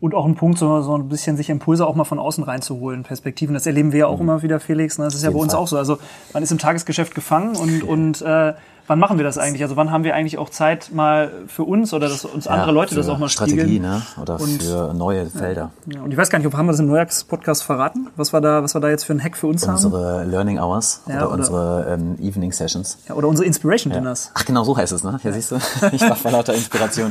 Und 0.00 0.14
auch 0.14 0.26
ein 0.26 0.36
Punkt, 0.36 0.58
so, 0.58 0.80
so 0.80 0.96
ein 0.96 1.08
bisschen 1.08 1.36
sich 1.36 1.50
Impulse 1.50 1.84
auch 1.84 1.96
mal 1.96 2.04
von 2.04 2.20
außen 2.20 2.44
reinzuholen, 2.44 3.02
Perspektiven. 3.02 3.54
Das 3.54 3.66
erleben 3.66 3.90
wir 3.90 4.00
ja 4.00 4.06
auch 4.06 4.20
immer 4.20 4.42
wieder, 4.42 4.60
Felix. 4.60 4.96
Ne? 4.96 5.04
Das 5.04 5.14
ist 5.14 5.24
ja 5.24 5.30
bei 5.30 5.38
uns 5.38 5.52
Fall. 5.52 5.62
auch 5.62 5.66
so. 5.66 5.76
Also 5.76 5.98
man 6.32 6.42
ist 6.42 6.52
im 6.52 6.58
Tagesgeschäft 6.58 7.16
gefangen 7.16 7.56
und, 7.56 7.82
und 7.82 8.22
äh, 8.22 8.54
Wann 8.88 8.98
machen 8.98 9.18
wir 9.18 9.24
das 9.24 9.38
eigentlich? 9.38 9.62
Also 9.62 9.76
wann 9.76 9.90
haben 9.92 10.02
wir 10.02 10.14
eigentlich 10.14 10.38
auch 10.38 10.48
Zeit 10.50 10.90
mal 10.92 11.30
für 11.46 11.62
uns 11.64 11.92
oder 11.94 12.08
dass 12.08 12.24
uns 12.24 12.46
andere 12.48 12.72
Leute 12.72 12.94
das 12.94 13.08
auch 13.08 13.18
mal 13.18 13.28
Strategie, 13.28 13.60
spiegeln? 13.60 13.82
ne? 13.82 14.02
Oder 14.20 14.40
Und- 14.40 14.62
für 14.62 14.94
neue 14.94 15.26
Felder. 15.26 15.70
Ja, 15.86 16.00
und 16.00 16.10
ich 16.10 16.16
weiß 16.16 16.30
gar 16.30 16.38
nicht, 16.38 16.48
ob 16.48 16.54
haben 16.54 16.66
wir 16.66 16.72
das 16.72 16.80
im 16.80 16.86
Neujahrs-Podcast 16.86 17.62
verraten? 17.64 18.08
Was 18.16 18.32
wir 18.32 18.40
da, 18.40 18.62
was 18.62 18.74
wir 18.74 18.80
da 18.80 18.88
jetzt 18.88 19.04
für 19.04 19.12
einen 19.12 19.22
Hack 19.22 19.36
für 19.36 19.46
uns 19.46 19.66
haben? 19.68 19.74
Unsere 19.74 20.24
Learning 20.24 20.58
Hours 20.58 21.02
Ja, 21.06 21.16
oder, 21.18 21.26
oder- 21.26 21.34
unsere 21.34 21.86
ähm, 22.00 22.16
Evening 22.18 22.50
Sessions. 22.52 22.98
Ja, 23.08 23.14
oder 23.14 23.28
unsere 23.28 23.46
Inspiration 23.46 23.92
Dinners. 23.92 24.30
Ach 24.34 24.44
genau, 24.44 24.64
so 24.64 24.76
heißt 24.76 24.92
es, 24.92 25.04
ne? 25.04 25.20
Ja, 25.22 25.32
siehst 25.32 25.50
du? 25.50 25.58
Ich 25.92 26.00
war 26.02 26.16
vor 26.16 26.30
lauter 26.30 26.54
Inspiration. 26.54 27.10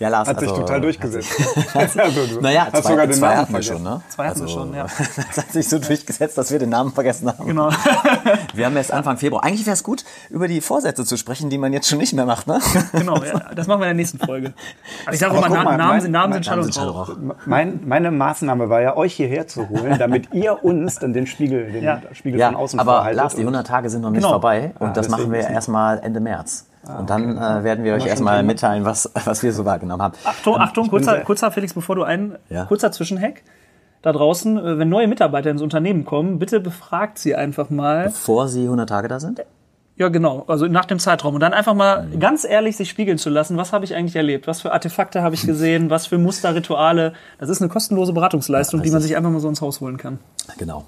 Ja, 0.00 0.08
Lars, 0.08 0.28
Hat 0.28 0.40
sich 0.40 0.48
also, 0.48 0.62
total 0.62 0.80
durchgesetzt. 0.80 1.30
also, 1.74 1.98
du 2.34 2.40
Naja, 2.40 2.68
zwei, 2.70 2.82
sogar 2.82 3.06
den 3.06 3.16
zwei 3.16 3.26
Namen 3.28 3.38
hatten 3.38 3.52
wir 3.52 3.62
schon, 3.62 3.82
ne? 3.82 4.00
Zwei 4.08 4.28
hatten 4.28 4.40
wir 4.40 4.48
schon, 4.48 4.74
ja. 4.74 4.86
Das 5.28 5.36
hat 5.36 5.52
sich 5.52 5.68
so 5.68 5.78
durchgesetzt, 5.78 6.38
dass 6.38 6.50
wir 6.50 6.58
den 6.58 6.70
Namen 6.70 6.92
vergessen 6.92 7.28
haben. 7.28 7.46
Genau. 7.46 7.68
Wir 8.54 8.64
haben 8.66 8.76
erst 8.76 8.92
Anfang 8.92 9.18
Februar. 9.18 9.44
Eigentlich 9.44 9.66
wäre 9.66 9.74
es 9.74 9.82
gut, 9.82 10.04
über 10.30 10.48
die 10.48 10.60
Vorsätze 10.62 11.01
zu 11.04 11.16
sprechen, 11.16 11.50
die 11.50 11.58
man 11.58 11.72
jetzt 11.72 11.88
schon 11.88 11.98
nicht 11.98 12.12
mehr 12.14 12.26
macht, 12.26 12.46
ne? 12.46 12.58
genau, 12.92 13.16
ja, 13.22 13.50
das 13.54 13.66
machen 13.66 13.80
wir 13.80 13.86
in 13.86 13.90
der 13.90 13.94
nächsten 13.94 14.18
Folge. 14.18 14.52
Aber 15.04 15.14
ich 15.14 15.20
sage 15.20 15.36
immer, 15.36 15.48
Na 15.48 15.62
mal, 15.64 15.76
Namen, 15.76 15.88
mein- 15.90 16.00
sind, 16.00 16.10
Namen 16.12 16.30
mein- 16.30 16.42
sind 16.42 16.44
Schall 16.44 16.56
Namen 16.56 16.66
und 16.66 16.74
Schall. 16.74 17.36
Mein, 17.46 17.80
meine 17.86 18.10
Maßnahme 18.10 18.68
war 18.68 18.80
ja, 18.80 18.96
euch 18.96 19.14
hierher 19.14 19.46
zu 19.46 19.68
holen, 19.68 19.96
damit 19.98 20.32
ihr 20.34 20.64
uns 20.64 20.98
dann 20.98 21.12
den 21.12 21.26
Spiegel, 21.26 21.70
den 21.72 21.84
Ja. 21.84 22.00
Spiegel 22.12 22.38
Ja, 22.40 22.48
von 22.48 22.56
außen 22.56 22.78
aber 22.80 22.92
vorhaltet. 22.92 23.16
Lars, 23.16 23.34
die 23.34 23.40
Und- 23.42 23.48
100 23.48 23.66
Tage 23.66 23.90
sind 23.90 24.00
noch 24.02 24.10
nicht 24.10 24.20
Genau. 24.20 24.30
vorbei 24.32 24.72
und 24.78 24.88
Ah, 24.88 24.92
das 24.92 25.08
machen 25.08 25.30
wir 25.32 25.40
erstmal 25.40 25.98
Ende 26.00 26.20
März. 26.20 26.66
Und 26.98 27.08
dann 27.10 27.36
äh, 27.38 27.62
werden 27.62 27.84
wir 27.84 27.94
euch 27.94 28.06
erstmal 28.06 28.42
mitteilen, 28.42 28.84
was, 28.84 29.10
was 29.24 29.42
wir 29.44 29.52
so 29.52 29.64
wahrgenommen 29.64 30.02
haben. 30.02 30.14
Achtung, 30.24 30.56
Achtung, 30.58 30.88
kurzer, 30.88 31.20
kurzer, 31.20 31.52
Felix, 31.52 31.74
bevor 31.74 31.94
du 31.94 32.02
ein, 32.02 32.36
Ja. 32.48 32.64
kurzer 32.64 32.90
Zwischenhack. 32.90 33.42
Da 34.02 34.10
draußen, 34.10 34.58
äh, 34.58 34.78
wenn 34.80 34.88
neue 34.88 35.06
Mitarbeiter 35.06 35.48
ins 35.50 35.62
Unternehmen 35.62 36.04
kommen, 36.04 36.40
bitte 36.40 36.58
befragt 36.58 37.18
sie 37.20 37.36
einfach 37.36 37.70
mal. 37.70 38.06
Bevor 38.06 38.48
sie 38.48 38.64
100 38.64 38.88
Tage 38.88 39.06
da 39.06 39.20
sind? 39.20 39.44
Ja, 39.96 40.08
genau, 40.08 40.44
also 40.48 40.66
nach 40.66 40.86
dem 40.86 40.98
Zeitraum. 40.98 41.34
Und 41.34 41.40
dann 41.40 41.52
einfach 41.52 41.74
mal 41.74 42.08
ganz 42.18 42.44
ehrlich 42.44 42.76
sich 42.76 42.88
spiegeln 42.88 43.18
zu 43.18 43.28
lassen, 43.28 43.56
was 43.58 43.72
habe 43.72 43.84
ich 43.84 43.94
eigentlich 43.94 44.16
erlebt? 44.16 44.46
Was 44.46 44.62
für 44.62 44.72
Artefakte 44.72 45.22
habe 45.22 45.34
ich 45.34 45.44
gesehen? 45.46 45.90
Was 45.90 46.06
für 46.06 46.16
Muster, 46.18 46.54
Rituale? 46.54 47.12
Das 47.38 47.50
ist 47.50 47.60
eine 47.60 47.68
kostenlose 47.68 48.12
Beratungsleistung, 48.12 48.80
Ja, 48.80 48.84
die 48.84 48.90
man 48.90 49.02
sich 49.02 49.16
einfach 49.16 49.30
mal 49.30 49.40
so 49.40 49.48
ins 49.48 49.60
Haus 49.60 49.80
holen 49.80 49.98
kann. 49.98 50.18
Genau. 50.56 50.84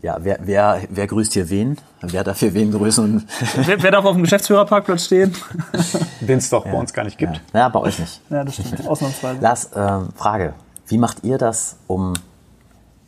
Ja, 0.00 0.18
wer, 0.20 0.38
wer, 0.42 0.82
wer 0.90 1.06
grüßt 1.06 1.32
hier 1.32 1.48
wen? 1.48 1.78
Wer 2.02 2.24
darf 2.24 2.38
hier 2.40 2.52
wen 2.52 2.70
grüßen? 2.72 3.04
Und 3.04 3.26
Wer, 3.66 3.82
wer 3.82 3.90
darf 3.90 4.04
auf 4.04 4.12
dem 4.14 4.22
Geschäftsführerparkplatz 4.22 5.06
stehen? 5.06 5.34
Den 6.20 6.38
es 6.38 6.50
doch 6.50 6.64
bei 6.64 6.74
uns 6.74 6.92
gar 6.92 7.04
nicht 7.04 7.16
gibt. 7.16 7.40
ja, 7.54 7.68
bei 7.70 7.80
euch 7.80 7.98
nicht. 7.98 8.20
Ja, 8.28 8.44
das 8.44 8.54
stimmt, 8.56 8.86
ausnahmsweise. 8.86 9.40
Lars, 9.40 9.70
ähm, 9.74 10.08
Frage. 10.14 10.52
Wie 10.88 10.98
macht 10.98 11.24
ihr 11.24 11.38
das, 11.38 11.76
um 11.86 12.12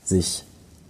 sich 0.02 0.44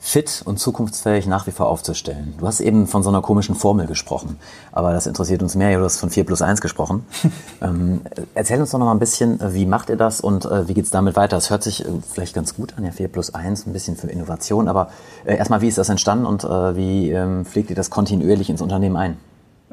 fit 0.07 0.43
und 0.45 0.59
zukunftsfähig 0.61 1.27
nach 1.27 1.49
wie 1.49 1.51
vor 1.51 1.67
aufzustellen? 1.67 2.35
Du 2.39 2.47
hast 2.47 2.61
eben 2.61 2.87
von 2.87 3.03
so 3.03 3.09
einer 3.09 3.23
komischen 3.23 3.57
Formel 3.57 3.89
gesprochen, 3.89 4.37
aber 4.71 4.93
das 4.93 5.09
interessiert 5.09 5.43
uns 5.43 5.57
mehr. 5.57 5.77
Du 5.77 5.85
hast 5.85 5.99
von 5.99 6.11
4 6.11 6.25
plus 6.25 6.43
1 6.43 6.61
gesprochen. 6.61 7.05
ähm, 7.61 8.03
erzähl 8.35 8.61
uns 8.61 8.71
doch 8.71 8.79
noch 8.79 8.87
mal 8.87 8.93
ein 8.93 9.01
bisschen, 9.01 9.41
äh, 9.41 9.53
wie 9.53 9.67
macht 9.67 9.89
ihr 9.89 9.97
das 9.97 10.21
und 10.21 10.45
äh, 10.45 10.69
wie 10.69 10.75
geht's 10.75 10.91
damit 10.91 11.17
weiter? 11.17 11.37
Es 11.37 11.51
hört 11.51 11.65
sich 11.65 11.85
äh, 11.85 11.89
vielleicht 12.09 12.35
ganz 12.35 12.55
gut 12.55 12.75
an, 12.79 12.85
ja, 12.85 12.93
4 12.93 13.09
plus 13.09 13.35
1, 13.35 13.67
ein 13.67 13.73
bisschen 13.73 13.97
für 13.97 14.07
Innovation, 14.07 14.69
aber 14.69 14.91
äh, 15.25 15.37
erstmal, 15.37 15.61
wie 15.61 15.69
ist 15.69 15.77
das 15.77 15.89
entstanden 15.89 16.25
und 16.25 16.45
äh, 16.45 16.77
wie 16.77 17.11
ähm, 17.11 17.45
pflegt 17.45 17.71
ihr 17.71 17.77
das 17.77 17.91
kontinuierlich 17.91 18.49
ins 18.49 18.63
Unternehmen 18.63 18.97
ein? 18.97 19.17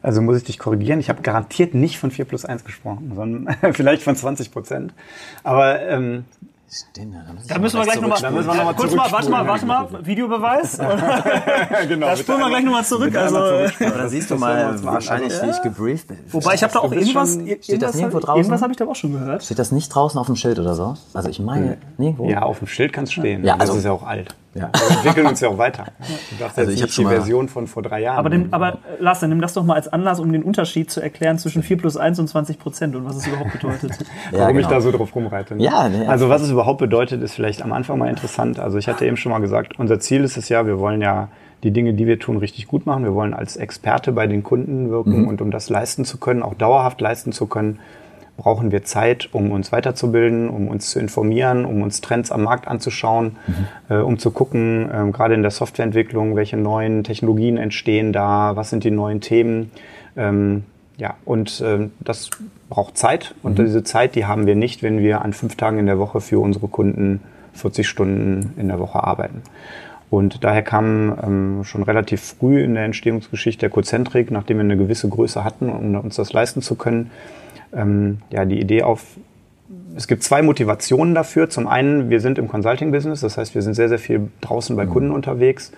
Also 0.02 0.22
muss 0.22 0.38
ich 0.38 0.44
dich 0.44 0.58
korrigieren, 0.58 1.00
ich 1.00 1.10
habe 1.10 1.22
garantiert 1.22 1.76
nicht 1.76 2.00
von 2.00 2.10
4 2.10 2.26
plus 2.26 2.44
1 2.44 2.64
gesprochen, 2.66 3.14
sondern 3.16 3.56
vielleicht 3.74 4.02
von 4.02 4.16
20 4.16 4.52
Prozent. 4.52 4.94
Aber 5.44 5.80
ähm, 5.82 6.26
Stimmt, 6.74 7.14
da 7.16 7.34
muss 7.34 7.44
ich 7.44 7.50
Da 7.50 7.60
müssen 7.60 7.78
wir 7.78 7.84
gleich 7.84 8.02
nochmal, 8.02 8.18
zurückspulen. 8.18 8.34
müssen 8.36 8.48
wir 8.48 8.56
noch 8.56 8.64
mal 8.66 8.74
kurz 8.74 8.96
mal, 8.96 9.12
warte 9.12 9.30
mal, 9.30 9.48
warte 9.48 9.66
mal, 9.68 10.06
Videobeweis. 10.06 10.78
genau, 11.88 12.08
Da 12.08 12.16
spulen 12.18 12.40
wir 12.40 12.50
gleich 12.50 12.64
nochmal 12.64 12.84
zurück. 12.86 13.16
Also, 13.16 13.38
Aber 13.38 13.98
da 13.98 14.10
siehst 14.10 14.30
du 14.32 14.34
Das 14.36 14.42
mal 14.42 14.84
wahrscheinlich, 14.84 15.34
wie 15.44 15.50
ich 15.52 15.62
gebrieft 15.62 16.08
bin. 16.08 16.18
wobei 16.32 16.56
ich 16.56 16.64
habe 16.64 16.74
da 16.74 16.80
auch 16.80 16.92
irgendwas, 16.92 17.34
schon- 17.34 17.46
irgendwas, 17.46 17.66
steht 17.66 17.82
das 17.84 17.96
nirgendwo 17.96 18.20
draußen? 18.20 18.38
irgendwas 18.40 18.62
habe 18.64 18.72
ich 18.72 18.78
da 18.78 18.86
auch 18.88 18.96
schon 18.96 19.12
gehört. 19.14 19.44
Steht 19.44 19.60
das 19.60 19.72
nicht 19.72 19.90
draußen 19.90 20.20
auf 20.20 20.26
dem 20.26 20.36
Schild 20.36 20.58
oder 20.58 20.74
so? 20.74 20.96
Also 21.14 21.30
ich 21.30 21.40
meine, 21.40 21.78
nirgendwo. 21.98 22.30
ja, 22.30 22.42
auf 22.42 22.58
dem 22.60 22.68
Schild 22.68 22.92
kann 22.92 23.04
es 23.04 23.12
stehen. 23.14 23.44
Ja, 23.44 23.54
das 23.58 23.70
also- 23.70 23.78
ist 23.80 23.86
ja 23.86 23.92
auch 23.92 24.04
alt. 24.04 24.34
Ja. 24.56 24.70
Wir 24.74 24.98
entwickeln 24.98 25.26
uns 25.28 25.40
ja 25.40 25.50
auch 25.50 25.58
weiter. 25.58 25.86
Du 26.30 26.36
darfst 26.40 26.58
Also 26.60 26.70
jetzt 26.72 26.78
ich 26.80 26.84
hab 26.84 26.88
nicht 26.90 26.98
die 27.00 27.06
Version 27.06 27.48
von 27.50 27.66
vor 27.68 27.82
drei 27.82 28.02
Jahren. 28.02 28.20
Aber, 28.20 28.30
dem, 28.30 28.48
aber 28.54 28.78
Lars, 29.00 29.20
dann 29.20 29.30
nimm 29.32 29.42
das 29.42 29.54
doch 29.54 29.64
mal 29.64 29.74
als 29.76 29.88
Anlass, 29.88 30.20
um 30.20 30.32
den 30.32 30.44
Unterschied 30.44 30.92
zu 30.92 31.02
erklären 31.02 31.38
zwischen 31.40 31.64
4 31.64 31.78
plus 31.78 31.98
1 31.98 32.20
und 32.20 32.28
20 32.28 32.60
Prozent 32.60 32.96
und 32.96 33.04
was 33.06 33.16
es 33.16 33.28
überhaupt 33.28 33.52
bedeutet. 33.52 33.92
Ja, 34.32 34.40
warum 34.40 34.58
ich 34.60 34.66
genau. 34.68 34.76
da 34.78 34.82
so 34.82 34.92
drauf 34.92 35.16
rumreite. 35.16 35.56
ne? 35.56 35.64
Ja, 35.64 35.90
nee, 35.90 36.06
also 36.06 36.30
was 36.30 36.42
es 36.42 36.50
überhaupt 36.52 36.80
bedeutet, 36.80 37.22
ist 37.24 37.34
vielleicht 37.34 37.62
am 37.64 37.72
Anfang 37.74 37.98
mal 37.98 38.10
interessant. 38.10 38.60
Also 38.60 38.78
ich 38.78 38.88
hatte 38.88 39.06
eben 39.06 39.18
schon 39.18 39.32
mal 39.32 39.40
gesagt, 39.40 39.80
unser 39.80 40.00
Ziel 40.00 40.24
ist 40.24 40.38
es 40.38 40.50
ja, 40.50 40.66
wir 40.66 40.80
wollen 40.80 41.02
ja 41.02 41.30
die 41.64 41.72
Dinge, 41.72 41.94
die 41.94 42.06
wir 42.08 42.20
tun, 42.20 42.38
richtig 42.38 42.68
gut 42.68 42.86
machen. 42.86 43.04
Wir 43.06 43.14
wollen 43.14 43.34
als 43.34 43.56
Experte 43.58 44.12
bei 44.12 44.28
den 44.28 44.44
Kunden 44.44 44.90
wirken 44.92 45.22
Mhm. 45.24 45.28
und 45.28 45.42
um 45.42 45.50
das 45.52 45.70
leisten 45.70 46.04
zu 46.06 46.18
können, 46.18 46.44
auch 46.44 46.54
dauerhaft 46.56 47.00
leisten 47.02 47.32
zu 47.32 47.48
können, 47.48 47.80
brauchen 48.38 48.72
wir 48.72 48.84
Zeit, 48.84 49.30
um 49.32 49.52
uns 49.52 49.72
weiterzubilden, 49.72 50.50
um 50.50 50.68
uns 50.68 50.90
zu 50.90 51.00
informieren, 51.00 51.66
um 51.66 51.82
uns 51.82 52.02
Trends 52.02 52.32
am 52.32 52.44
Markt 52.44 52.68
anzuschauen, 52.68 53.38
Mhm. 53.48 53.68
äh, 53.90 53.98
um 54.00 54.18
zu 54.18 54.32
gucken, 54.32 54.90
ähm, 54.94 55.12
gerade 55.12 55.34
in 55.36 55.42
der 55.44 55.52
Softwareentwicklung, 55.52 56.36
welche 56.36 56.58
neuen 56.58 57.04
Technologien 57.04 57.58
entstehen 57.58 58.12
da, 58.12 58.56
was 58.56 58.70
sind 58.72 58.84
die 58.84 58.92
neuen 58.92 59.22
Themen. 59.22 59.72
Ähm, 60.18 60.64
ja, 60.98 61.16
und 61.26 61.62
ähm, 61.66 61.92
das 62.00 62.30
braucht 62.70 62.98
Zeit 62.98 63.36
und 63.44 63.58
Mhm. 63.60 63.66
diese 63.66 63.84
Zeit, 63.84 64.16
die 64.16 64.26
haben 64.26 64.46
wir 64.48 64.56
nicht, 64.56 64.82
wenn 64.84 65.00
wir 65.00 65.22
an 65.22 65.34
fünf 65.34 65.56
Tagen 65.56 65.78
in 65.80 65.86
der 65.86 66.00
Woche 66.00 66.20
für 66.22 66.40
unsere 66.40 66.68
Kunden 66.68 67.22
40 67.54 67.88
Stunden 67.88 68.54
in 68.58 68.68
der 68.68 68.80
Woche 68.80 69.04
arbeiten. 69.04 69.44
Und 70.14 70.44
daher 70.44 70.62
kam 70.62 71.18
ähm, 71.24 71.64
schon 71.64 71.82
relativ 71.82 72.22
früh 72.22 72.62
in 72.62 72.76
der 72.76 72.86
Entstehungsgeschichte 72.86 73.62
der 73.62 73.72
Cozentrik, 73.72 74.30
nachdem 74.30 74.58
wir 74.58 74.64
eine 74.64 74.78
gewisse 74.78 75.10
Größe 75.10 75.44
hatten, 75.44 75.70
um 75.70 75.96
uns 75.96 76.18
das 76.18 76.32
leisten 76.34 76.62
zu 76.62 76.76
können, 76.76 77.10
ähm, 77.74 78.20
ja, 78.30 78.46
die 78.46 78.60
Idee 78.60 78.84
auf, 78.84 79.04
es 79.96 80.08
gibt 80.08 80.22
zwei 80.22 80.44
Motivationen 80.44 81.16
dafür. 81.16 81.50
Zum 81.50 81.68
einen, 81.68 82.12
wir 82.12 82.20
sind 82.20 82.38
im 82.38 82.48
Consulting-Business, 82.48 83.22
das 83.22 83.40
heißt, 83.40 83.56
wir 83.56 83.64
sind 83.64 83.74
sehr, 83.74 83.90
sehr 83.90 83.98
viel 83.98 84.30
draußen 84.42 84.76
bei 84.76 84.86
Kunden 84.86 85.10
unterwegs. 85.10 85.72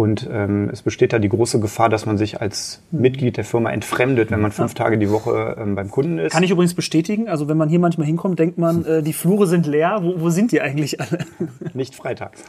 Und 0.00 0.26
ähm, 0.32 0.70
es 0.72 0.80
besteht 0.80 1.12
da 1.12 1.18
die 1.18 1.28
große 1.28 1.60
Gefahr, 1.60 1.90
dass 1.90 2.06
man 2.06 2.16
sich 2.16 2.40
als 2.40 2.80
Mitglied 2.90 3.36
der 3.36 3.44
Firma 3.44 3.70
entfremdet, 3.70 4.30
wenn 4.30 4.40
man 4.40 4.50
fünf 4.50 4.72
Tage 4.72 4.96
die 4.96 5.10
Woche 5.10 5.56
ähm, 5.60 5.74
beim 5.74 5.90
Kunden 5.90 6.18
ist. 6.18 6.32
Kann 6.32 6.42
ich 6.42 6.50
übrigens 6.50 6.72
bestätigen. 6.72 7.28
Also 7.28 7.48
wenn 7.48 7.58
man 7.58 7.68
hier 7.68 7.80
manchmal 7.80 8.06
hinkommt, 8.06 8.38
denkt 8.38 8.56
man, 8.56 8.82
äh, 8.86 9.02
die 9.02 9.12
Flure 9.12 9.46
sind 9.46 9.66
leer. 9.66 9.98
Wo, 10.00 10.18
wo 10.22 10.30
sind 10.30 10.52
die 10.52 10.62
eigentlich 10.62 11.02
alle? 11.02 11.18
Nicht 11.74 11.94
freitags. 11.94 12.42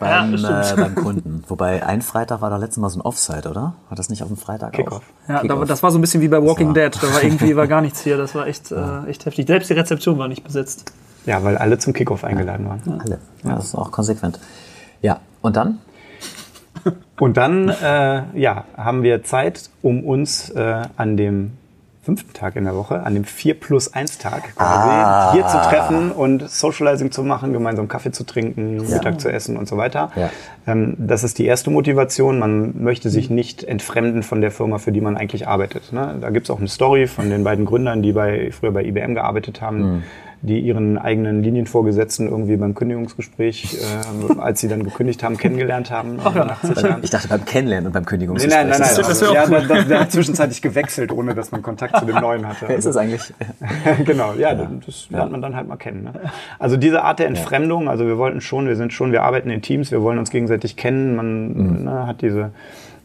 beim, 0.00 0.34
äh, 0.34 0.38
stimmt. 0.38 0.76
beim 0.76 0.94
Kunden. 0.96 1.44
Wobei 1.46 1.86
ein 1.86 2.02
Freitag 2.02 2.40
war 2.40 2.50
da 2.50 2.56
letztes 2.56 2.78
Mal 2.78 2.88
so 2.90 2.98
ein 2.98 3.02
Offside, 3.02 3.48
oder? 3.48 3.76
War 3.88 3.96
das 3.96 4.08
nicht 4.08 4.22
auf 4.24 4.28
dem 4.28 4.36
Freitag 4.36 4.72
Kickoff. 4.72 4.96
auch? 4.96 5.28
Ja, 5.28 5.34
da, 5.36 5.40
Kickoff. 5.42 5.68
das 5.68 5.84
war 5.84 5.92
so 5.92 5.98
ein 5.98 6.00
bisschen 6.00 6.22
wie 6.22 6.28
bei 6.28 6.42
Walking 6.42 6.74
Dead. 6.74 6.90
Da 6.92 7.14
war 7.14 7.22
irgendwie 7.22 7.54
war 7.54 7.68
gar 7.68 7.82
nichts 7.82 8.02
hier. 8.02 8.16
Das 8.16 8.34
war 8.34 8.48
echt, 8.48 8.72
äh, 8.72 9.06
echt 9.06 9.26
heftig. 9.26 9.46
Selbst 9.46 9.70
die 9.70 9.74
Rezeption 9.74 10.18
war 10.18 10.26
nicht 10.26 10.42
besetzt. 10.42 10.92
Ja, 11.24 11.44
weil 11.44 11.56
alle 11.56 11.78
zum 11.78 11.92
Kickoff 11.92 12.24
eingeladen 12.24 12.66
waren. 12.66 13.00
Alle. 13.00 13.20
Ja, 13.44 13.54
das 13.54 13.66
ist 13.66 13.74
auch 13.76 13.92
konsequent. 13.92 14.40
Ja, 15.02 15.20
und 15.40 15.54
dann? 15.54 15.78
Und 17.20 17.36
dann 17.36 17.68
äh, 17.68 18.22
ja, 18.34 18.64
haben 18.76 19.02
wir 19.02 19.22
Zeit, 19.24 19.70
um 19.82 20.04
uns 20.04 20.50
äh, 20.50 20.82
an 20.96 21.16
dem 21.16 21.52
fünften 22.02 22.32
Tag 22.34 22.54
in 22.54 22.62
der 22.62 22.76
Woche, 22.76 23.02
an 23.02 23.14
dem 23.14 23.24
4 23.24 23.58
plus 23.58 23.92
1 23.92 24.18
Tag 24.18 24.54
quasi, 24.54 24.90
Ah. 24.90 25.32
hier 25.32 25.44
zu 25.48 25.56
treffen 25.58 26.12
und 26.12 26.48
Socializing 26.48 27.10
zu 27.10 27.24
machen, 27.24 27.52
gemeinsam 27.52 27.88
Kaffee 27.88 28.12
zu 28.12 28.22
trinken, 28.22 28.76
Mittag 28.76 29.20
zu 29.20 29.28
essen 29.28 29.56
und 29.56 29.66
so 29.66 29.76
weiter. 29.76 30.12
Ja. 30.14 30.30
Ähm, 30.68 30.94
das 30.98 31.24
ist 31.24 31.38
die 31.38 31.46
erste 31.46 31.70
Motivation. 31.70 32.38
Man 32.38 32.80
möchte 32.80 33.10
sich 33.10 33.28
nicht 33.28 33.64
entfremden 33.64 34.22
von 34.22 34.40
der 34.40 34.52
Firma, 34.52 34.78
für 34.78 34.92
die 34.92 35.00
man 35.00 35.16
eigentlich 35.16 35.48
arbeitet. 35.48 35.92
Ne? 35.92 36.16
Da 36.20 36.30
gibt 36.30 36.46
es 36.46 36.50
auch 36.50 36.60
eine 36.60 36.68
Story 36.68 37.08
von 37.08 37.28
den 37.28 37.42
beiden 37.42 37.64
Gründern, 37.64 38.02
die 38.02 38.12
bei, 38.12 38.52
früher 38.52 38.70
bei 38.70 38.84
IBM 38.84 39.14
gearbeitet 39.16 39.60
haben. 39.60 39.78
Mhm. 39.96 40.02
Die 40.46 40.60
ihren 40.60 40.96
eigenen 40.96 41.42
Linienvorgesetzten 41.42 42.28
irgendwie 42.28 42.56
beim 42.56 42.74
Kündigungsgespräch, 42.74 43.78
äh, 43.80 44.40
als 44.40 44.60
sie 44.60 44.68
dann 44.68 44.84
gekündigt 44.84 45.22
haben, 45.24 45.36
kennengelernt 45.36 45.90
haben. 45.90 46.16
nach 46.16 46.62
zig 46.62 46.80
Jahren. 46.80 47.00
Ich 47.02 47.10
dachte 47.10 47.26
beim 47.28 47.44
Kennenlernen 47.44 47.86
und 47.88 47.92
beim 47.92 48.04
Nee, 48.04 48.08
Kündigungsgespräch. 48.10 48.56
nein, 48.56 48.68
nein, 48.70 48.80
nein. 48.80 48.96
Das 48.96 49.08
Also, 49.08 49.34
ja, 49.34 49.44
cool. 49.48 49.66
der, 49.66 49.82
der 49.84 50.00
hat 50.00 50.12
zwischenzeitlich 50.12 50.62
gewechselt, 50.62 51.10
ohne 51.10 51.34
dass 51.34 51.50
man 51.50 51.62
Kontakt 51.62 51.98
zu 51.98 52.04
dem 52.04 52.16
Neuen 52.16 52.46
hatte. 52.46 52.64
Wer 52.68 52.76
ist 52.76 52.86
das 52.86 52.96
eigentlich? 52.96 53.34
genau, 54.04 54.34
ja, 54.34 54.54
das 54.54 55.08
lernt 55.10 55.32
man 55.32 55.42
dann 55.42 55.56
halt 55.56 55.66
mal 55.66 55.76
kennen. 55.76 56.04
Ne? 56.04 56.12
Also 56.60 56.76
diese 56.76 57.02
Art 57.02 57.18
der 57.18 57.26
Entfremdung, 57.26 57.88
also 57.88 58.06
wir 58.06 58.16
wollten 58.16 58.40
schon, 58.40 58.68
wir 58.68 58.76
sind 58.76 58.92
schon, 58.92 59.10
wir 59.10 59.24
arbeiten 59.24 59.50
in 59.50 59.62
Teams, 59.62 59.90
wir 59.90 60.00
wollen 60.02 60.18
uns 60.18 60.30
gegenseitig 60.30 60.76
kennen, 60.76 61.16
man 61.16 61.84
ne, 61.84 62.06
hat 62.06 62.22
diese, 62.22 62.52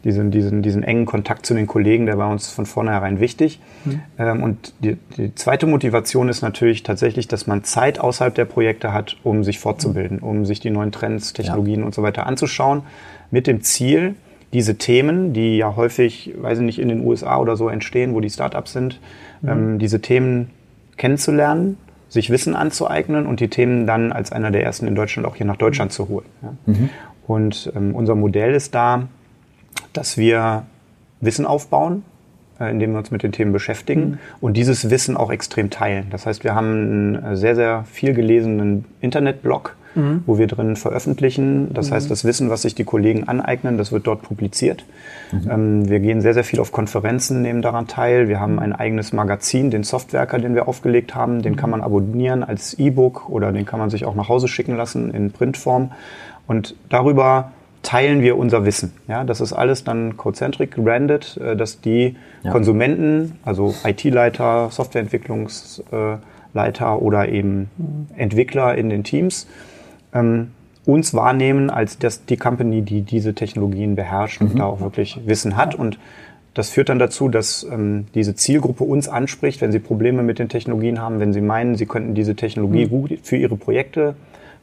diesen, 0.03 0.31
diesen, 0.31 0.61
diesen 0.61 0.83
engen 0.83 1.05
Kontakt 1.05 1.45
zu 1.45 1.53
den 1.53 1.67
Kollegen, 1.67 2.05
der 2.05 2.17
war 2.17 2.29
uns 2.29 2.49
von 2.49 2.65
vornherein 2.65 3.19
wichtig. 3.19 3.59
Ähm, 4.17 4.43
und 4.43 4.73
die, 4.79 4.97
die 5.17 5.35
zweite 5.35 5.67
Motivation 5.67 6.29
ist 6.29 6.41
natürlich 6.41 6.83
tatsächlich, 6.83 7.27
dass 7.27 7.47
man 7.47 7.63
Zeit 7.63 7.99
außerhalb 7.99 8.33
der 8.33 8.45
Projekte 8.45 8.93
hat, 8.93 9.17
um 9.23 9.43
sich 9.43 9.59
fortzubilden, 9.59 10.19
um 10.19 10.45
sich 10.45 10.59
die 10.59 10.69
neuen 10.69 10.91
Trends, 10.91 11.33
Technologien 11.33 11.83
und 11.83 11.93
so 11.93 12.03
weiter 12.03 12.25
anzuschauen, 12.25 12.83
mit 13.29 13.47
dem 13.47 13.61
Ziel, 13.61 14.15
diese 14.53 14.77
Themen, 14.77 15.33
die 15.33 15.57
ja 15.57 15.75
häufig, 15.75 16.33
weiß 16.37 16.59
ich 16.59 16.65
nicht, 16.65 16.79
in 16.79 16.89
den 16.89 17.05
USA 17.05 17.37
oder 17.37 17.55
so 17.55 17.69
entstehen, 17.69 18.13
wo 18.13 18.19
die 18.19 18.29
Startups 18.29 18.73
sind, 18.73 18.99
ähm, 19.45 19.79
diese 19.79 20.01
Themen 20.01 20.49
kennenzulernen, 20.97 21.77
sich 22.09 22.29
Wissen 22.29 22.55
anzueignen 22.55 23.25
und 23.25 23.39
die 23.39 23.47
Themen 23.47 23.87
dann 23.87 24.11
als 24.11 24.33
einer 24.33 24.51
der 24.51 24.63
ersten 24.63 24.87
in 24.87 24.95
Deutschland 24.95 25.25
auch 25.25 25.37
hier 25.37 25.45
nach 25.45 25.55
Deutschland 25.55 25.93
zu 25.93 26.09
holen. 26.09 26.25
Ja. 26.41 26.73
Und 27.27 27.71
ähm, 27.75 27.95
unser 27.95 28.15
Modell 28.15 28.53
ist 28.53 28.75
da, 28.75 29.07
dass 29.93 30.17
wir 30.17 30.63
Wissen 31.19 31.45
aufbauen, 31.45 32.03
äh, 32.59 32.71
in 32.71 32.79
dem 32.79 32.91
wir 32.91 32.99
uns 32.99 33.11
mit 33.11 33.23
den 33.23 33.31
Themen 33.31 33.51
beschäftigen 33.51 34.19
und 34.39 34.57
dieses 34.57 34.89
Wissen 34.89 35.17
auch 35.17 35.31
extrem 35.31 35.69
teilen. 35.69 36.07
Das 36.09 36.25
heißt, 36.25 36.43
wir 36.43 36.55
haben 36.55 36.67
einen 36.67 37.15
äh, 37.15 37.35
sehr, 37.35 37.55
sehr 37.55 37.85
viel 37.91 38.13
gelesenen 38.13 38.85
Internetblog, 39.01 39.75
wo 40.25 40.37
wir 40.37 40.47
drin 40.47 40.77
veröffentlichen. 40.77 41.73
Das 41.73 41.91
heißt, 41.91 42.09
das 42.09 42.23
Wissen, 42.23 42.49
was 42.49 42.61
sich 42.61 42.75
die 42.75 42.85
Kollegen 42.85 43.27
aneignen, 43.27 43.77
das 43.77 43.91
wird 43.91 44.07
dort 44.07 44.21
publiziert. 44.21 44.85
Ähm, 45.33 45.89
wir 45.89 45.99
gehen 45.99 46.21
sehr, 46.21 46.33
sehr 46.33 46.45
viel 46.45 46.61
auf 46.61 46.71
Konferenzen, 46.71 47.41
nehmen 47.41 47.61
daran 47.61 47.87
teil. 47.87 48.29
Wir 48.29 48.39
haben 48.39 48.57
ein 48.59 48.71
eigenes 48.73 49.11
Magazin, 49.11 49.69
den 49.69 49.83
Softwerker, 49.83 50.39
den 50.39 50.55
wir 50.55 50.69
aufgelegt 50.69 51.13
haben. 51.13 51.41
Den 51.41 51.57
kann 51.57 51.69
man 51.69 51.81
abonnieren 51.81 52.41
als 52.41 52.73
E-Book 52.75 53.29
oder 53.29 53.51
den 53.51 53.65
kann 53.65 53.79
man 53.79 53.89
sich 53.89 54.05
auch 54.05 54.15
nach 54.15 54.29
Hause 54.29 54.47
schicken 54.47 54.77
lassen 54.77 55.13
in 55.13 55.31
Printform. 55.31 55.91
Und 56.47 56.75
darüber 56.87 57.51
teilen 57.83 58.21
wir 58.21 58.37
unser 58.37 58.65
Wissen. 58.65 58.93
Ja, 59.07 59.23
das 59.23 59.41
ist 59.41 59.53
alles 59.53 59.83
dann 59.83 60.17
Codecentric 60.17 60.71
gebranded, 60.75 61.39
äh, 61.43 61.55
dass 61.55 61.81
die 61.81 62.15
Ja. 62.43 62.51
Konsumenten, 62.51 63.33
also 63.43 63.73
IT-Leiter, 63.83 64.69
Softwareentwicklungsleiter 64.71 67.01
oder 67.01 67.29
eben 67.29 67.69
Entwickler 68.15 68.75
in 68.77 68.89
den 68.89 69.03
Teams, 69.03 69.47
ähm, 70.13 70.51
uns 70.85 71.13
wahrnehmen 71.13 71.69
als 71.69 71.99
das, 71.99 72.25
die 72.25 72.37
Company, 72.37 72.81
die 72.81 73.03
diese 73.03 73.35
Technologien 73.35 73.95
beherrscht 73.95 74.41
und 74.41 74.57
da 74.57 74.65
auch 74.65 74.81
wirklich 74.81 75.19
Wissen 75.25 75.55
hat. 75.55 75.75
Und 75.75 75.99
das 76.55 76.69
führt 76.69 76.89
dann 76.89 76.99
dazu, 76.99 77.29
dass 77.29 77.65
ähm, 77.71 78.07
diese 78.15 78.35
Zielgruppe 78.35 78.83
uns 78.83 79.07
anspricht, 79.07 79.61
wenn 79.61 79.71
sie 79.71 79.79
Probleme 79.79 80.23
mit 80.23 80.39
den 80.39 80.49
Technologien 80.49 80.99
haben, 80.99 81.19
wenn 81.19 81.33
sie 81.33 81.41
meinen, 81.41 81.75
sie 81.75 81.85
könnten 81.85 82.15
diese 82.15 82.35
Technologie 82.35 82.87
gut 82.87 83.19
für 83.23 83.37
ihre 83.37 83.55
Projekte 83.55 84.15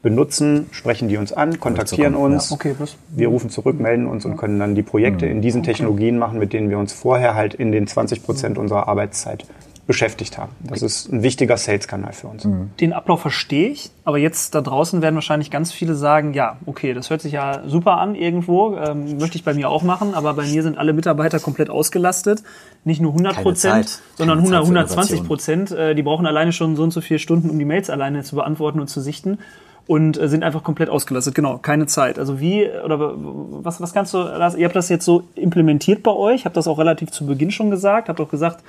benutzen, 0.02 0.66
sprechen 0.70 1.08
die 1.08 1.16
uns 1.16 1.32
an, 1.32 1.58
kontaktieren 1.58 2.14
uns. 2.14 2.50
ja. 2.50 2.54
Okay. 2.54 2.74
Wir 3.10 3.28
rufen 3.28 3.50
zurück, 3.50 3.80
melden 3.80 4.06
uns 4.06 4.24
und 4.24 4.36
können 4.36 4.58
dann 4.58 4.74
die 4.74 4.82
Projekte 4.82 5.26
in 5.26 5.42
diesen 5.42 5.62
Technologien 5.62 6.18
machen, 6.18 6.38
mit 6.38 6.52
denen 6.52 6.70
wir 6.70 6.78
uns 6.78 6.92
vorher 6.92 7.34
halt 7.34 7.54
in 7.54 7.72
den 7.72 7.86
20 7.86 8.22
Prozent 8.22 8.58
unserer 8.58 8.88
Arbeitszeit 8.88 9.44
beschäftigt 9.88 10.36
haben. 10.36 10.52
Das 10.60 10.82
ist 10.82 11.10
ein 11.10 11.22
wichtiger 11.22 11.56
Sales-Kanal 11.56 12.12
für 12.12 12.26
uns. 12.26 12.46
Den 12.78 12.92
Ablauf 12.92 13.22
verstehe 13.22 13.70
ich, 13.70 13.90
aber 14.04 14.18
jetzt 14.18 14.54
da 14.54 14.60
draußen 14.60 15.00
werden 15.00 15.14
wahrscheinlich 15.14 15.50
ganz 15.50 15.72
viele 15.72 15.94
sagen, 15.94 16.34
ja, 16.34 16.58
okay, 16.66 16.92
das 16.92 17.08
hört 17.08 17.22
sich 17.22 17.32
ja 17.32 17.62
super 17.66 17.96
an 17.96 18.14
irgendwo, 18.14 18.76
ähm, 18.76 19.16
möchte 19.16 19.38
ich 19.38 19.44
bei 19.44 19.54
mir 19.54 19.70
auch 19.70 19.82
machen, 19.82 20.12
aber 20.12 20.34
bei 20.34 20.44
mir 20.44 20.62
sind 20.62 20.76
alle 20.76 20.92
Mitarbeiter 20.92 21.40
komplett 21.40 21.70
ausgelastet. 21.70 22.42
Nicht 22.84 23.00
nur 23.00 23.12
100 23.12 23.36
Keine 23.36 23.42
Prozent, 23.42 24.02
sondern 24.16 24.40
Keine 24.40 24.58
100, 24.58 24.88
Zeit 24.90 24.96
für 24.98 25.00
120 25.00 25.26
Prozent. 25.26 25.70
Äh, 25.70 25.94
die 25.94 26.02
brauchen 26.02 26.26
alleine 26.26 26.52
schon 26.52 26.76
so 26.76 26.82
und 26.82 26.90
so 26.90 27.00
viele 27.00 27.18
Stunden, 27.18 27.48
um 27.48 27.58
die 27.58 27.64
Mails 27.64 27.88
alleine 27.88 28.22
zu 28.24 28.36
beantworten 28.36 28.80
und 28.80 28.88
zu 28.88 29.00
sichten 29.00 29.38
und 29.88 30.20
äh, 30.20 30.28
sind 30.28 30.44
einfach 30.44 30.62
komplett 30.62 30.90
ausgelastet. 30.90 31.34
Genau, 31.34 31.58
keine 31.58 31.86
Zeit. 31.86 32.18
Also 32.18 32.38
wie, 32.38 32.68
oder 32.84 33.14
was, 33.16 33.80
was 33.80 33.92
kannst 33.92 34.14
du, 34.14 34.18
Lars, 34.18 34.54
ihr 34.54 34.66
habt 34.66 34.76
das 34.76 34.90
jetzt 34.90 35.04
so 35.04 35.24
implementiert 35.34 36.04
bei 36.04 36.12
euch, 36.12 36.44
habt 36.44 36.56
das 36.56 36.68
auch 36.68 36.78
relativ 36.78 37.10
zu 37.10 37.26
Beginn 37.26 37.50
schon 37.50 37.70
gesagt, 37.70 38.08
habt 38.08 38.20
auch 38.20 38.28
gesagt, 38.28 38.62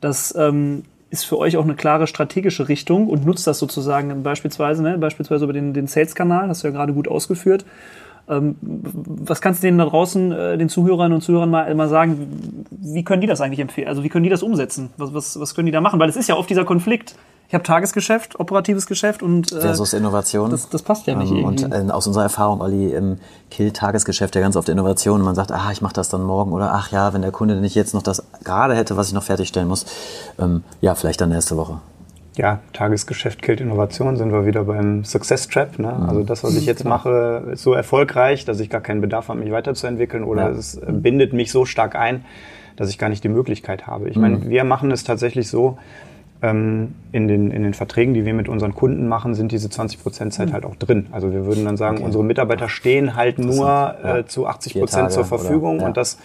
das 0.00 0.34
ähm, 0.36 0.82
ist 1.10 1.24
für 1.24 1.38
euch 1.38 1.56
auch 1.56 1.64
eine 1.64 1.76
klare 1.76 2.08
strategische 2.08 2.68
Richtung 2.68 3.08
und 3.08 3.24
nutzt 3.24 3.46
das 3.46 3.60
sozusagen 3.60 4.22
beispielsweise, 4.24 4.82
ne, 4.82 4.98
beispielsweise 4.98 5.44
über 5.44 5.52
den, 5.52 5.72
den 5.74 5.86
Sales-Kanal, 5.86 6.48
hast 6.48 6.64
du 6.64 6.68
ja 6.68 6.74
gerade 6.74 6.92
gut 6.92 7.06
ausgeführt. 7.06 7.64
Ähm, 8.28 8.56
was 8.60 9.40
kannst 9.40 9.62
du 9.62 9.68
denen 9.68 9.78
da 9.78 9.86
draußen, 9.86 10.32
äh, 10.32 10.58
den 10.58 10.68
Zuhörern 10.68 11.12
und 11.12 11.22
Zuhörern 11.22 11.50
mal, 11.50 11.72
mal 11.76 11.88
sagen, 11.88 12.66
wie 12.70 13.04
können 13.04 13.20
die 13.20 13.28
das 13.28 13.40
eigentlich 13.40 13.60
empfehlen? 13.60 13.86
Also 13.86 14.02
wie 14.02 14.08
können 14.08 14.24
die 14.24 14.28
das 14.28 14.42
umsetzen? 14.42 14.90
Was, 14.96 15.14
was, 15.14 15.38
was 15.38 15.54
können 15.54 15.66
die 15.66 15.72
da 15.72 15.80
machen? 15.80 16.00
Weil 16.00 16.08
es 16.08 16.16
ist 16.16 16.28
ja 16.28 16.34
oft 16.34 16.50
dieser 16.50 16.64
Konflikt. 16.64 17.14
Ich 17.48 17.54
habe 17.54 17.64
Tagesgeschäft, 17.64 18.38
operatives 18.38 18.86
Geschäft 18.86 19.22
und 19.22 19.50
äh, 19.52 19.60
Versus 19.62 19.94
Innovation. 19.94 20.50
das, 20.50 20.68
das 20.68 20.82
passt 20.82 21.06
ja 21.06 21.14
nicht 21.14 21.30
Ähm, 21.30 21.38
irgendwie. 21.38 21.64
Und 21.64 21.88
äh, 21.88 21.90
aus 21.90 22.06
unserer 22.06 22.24
Erfahrung, 22.24 22.60
Olli, 22.60 22.92
im 22.92 23.16
Kill-Tagesgeschäft 23.50 24.34
ja 24.34 24.42
ganz 24.42 24.54
oft 24.54 24.68
Innovation. 24.68 25.22
Man 25.22 25.34
sagt, 25.34 25.50
ah, 25.50 25.70
ich 25.72 25.80
mache 25.80 25.94
das 25.94 26.10
dann 26.10 26.22
morgen 26.24 26.52
oder 26.52 26.74
ach 26.74 26.92
ja, 26.92 27.14
wenn 27.14 27.22
der 27.22 27.30
Kunde 27.32 27.56
nicht 27.56 27.74
jetzt 27.74 27.94
noch 27.94 28.02
das 28.02 28.22
gerade 28.44 28.74
hätte, 28.74 28.98
was 28.98 29.08
ich 29.08 29.14
noch 29.14 29.22
fertigstellen 29.22 29.66
muss, 29.66 29.86
ähm, 30.38 30.62
ja, 30.82 30.94
vielleicht 30.94 31.22
dann 31.22 31.30
nächste 31.30 31.56
Woche. 31.56 31.80
Ja, 32.36 32.60
Tagesgeschäft 32.74 33.40
killt 33.40 33.62
Innovation, 33.62 34.16
sind 34.16 34.30
wir 34.30 34.44
wieder 34.44 34.64
beim 34.64 35.04
Success 35.04 35.48
Trap. 35.48 35.78
Ne? 35.78 35.90
Also 36.06 36.22
das, 36.24 36.44
was 36.44 36.54
ich 36.54 36.66
jetzt 36.66 36.84
mache, 36.84 37.48
ist 37.54 37.62
so 37.62 37.72
erfolgreich, 37.72 38.44
dass 38.44 38.60
ich 38.60 38.68
gar 38.68 38.82
keinen 38.82 39.00
Bedarf 39.00 39.28
habe, 39.28 39.40
mich 39.40 39.50
weiterzuentwickeln 39.50 40.22
oder 40.22 40.42
Ja. 40.42 40.50
es 40.50 40.74
äh, 40.74 40.92
bindet 40.92 41.32
mich 41.32 41.50
so 41.50 41.64
stark 41.64 41.96
ein, 41.96 42.26
dass 42.76 42.90
ich 42.90 42.98
gar 42.98 43.08
nicht 43.08 43.24
die 43.24 43.28
Möglichkeit 43.28 43.86
habe. 43.88 44.08
Ich 44.08 44.16
meine, 44.16 44.48
wir 44.48 44.62
machen 44.64 44.92
es 44.92 45.02
tatsächlich 45.02 45.48
so, 45.48 45.70
ähm, 45.70 46.07
in, 46.40 46.94
den, 47.12 47.50
in 47.50 47.62
den 47.64 47.74
Verträgen, 47.74 48.14
die 48.14 48.24
wir 48.24 48.32
mit 48.32 48.48
unseren 48.48 48.74
Kunden 48.74 49.08
machen, 49.08 49.34
sind 49.34 49.50
diese 49.50 49.68
20 49.70 50.00
Prozent 50.02 50.32
Zeit 50.32 50.52
halt 50.52 50.64
auch 50.64 50.76
drin. 50.76 51.06
Also 51.10 51.32
wir 51.32 51.46
würden 51.46 51.64
dann 51.64 51.76
sagen, 51.76 51.98
unsere 51.98 52.22
Mitarbeiter 52.22 52.68
stehen 52.68 53.16
halt 53.16 53.40
nur 53.40 53.66
ja. 53.66 54.18
äh, 54.18 54.26
zu 54.26 54.46
80 54.46 54.74
Vier 54.74 54.82
Prozent 54.82 55.10
zur 55.10 55.22
Tage 55.24 55.34
oder- 55.34 55.42
Verfügung 55.42 55.80
ja. 55.80 55.86
und 55.86 55.96
das 55.96 56.18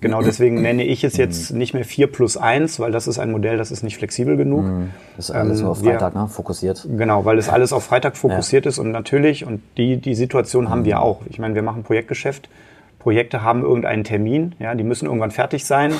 Genau, 0.00 0.22
deswegen 0.22 0.62
nenne 0.62 0.84
ich 0.84 1.02
es 1.02 1.16
jetzt 1.16 1.52
nicht 1.52 1.74
mehr 1.74 1.84
4 1.84 2.06
plus 2.06 2.36
1, 2.36 2.78
weil 2.78 2.92
das 2.92 3.08
ist 3.08 3.18
ein 3.18 3.32
Modell, 3.32 3.56
das 3.58 3.72
ist 3.72 3.82
nicht 3.82 3.96
flexibel 3.96 4.36
genug. 4.36 4.64
Das 5.16 5.28
ist 5.28 5.34
alles 5.34 5.58
Ähm, 5.58 5.64
so 5.66 5.70
auf 5.72 5.82
wir- 5.82 5.90
Freitag, 5.90 6.14
ne? 6.14 6.28
Fokussiert. 6.28 6.86
Genau, 6.96 7.24
weil 7.24 7.36
es 7.36 7.48
alles 7.48 7.72
auf 7.72 7.82
Freitag 7.82 8.16
fokussiert 8.16 8.64
ist 8.66 8.78
und 8.78 8.92
natürlich, 8.92 9.44
und 9.44 9.60
die, 9.76 9.96
die 9.96 10.14
Situation 10.14 10.70
haben 10.70 10.84
wir 10.84 11.02
auch. 11.02 11.22
Ich 11.28 11.40
meine, 11.40 11.56
wir 11.56 11.62
machen 11.62 11.82
Projektgeschäft. 11.82 12.48
Projekte 13.00 13.42
haben 13.42 13.62
irgendeinen 13.62 14.04
Termin, 14.04 14.54
ja, 14.60 14.76
die 14.76 14.84
müssen 14.84 15.06
irgendwann 15.06 15.32
fertig 15.32 15.64
sein 15.66 15.92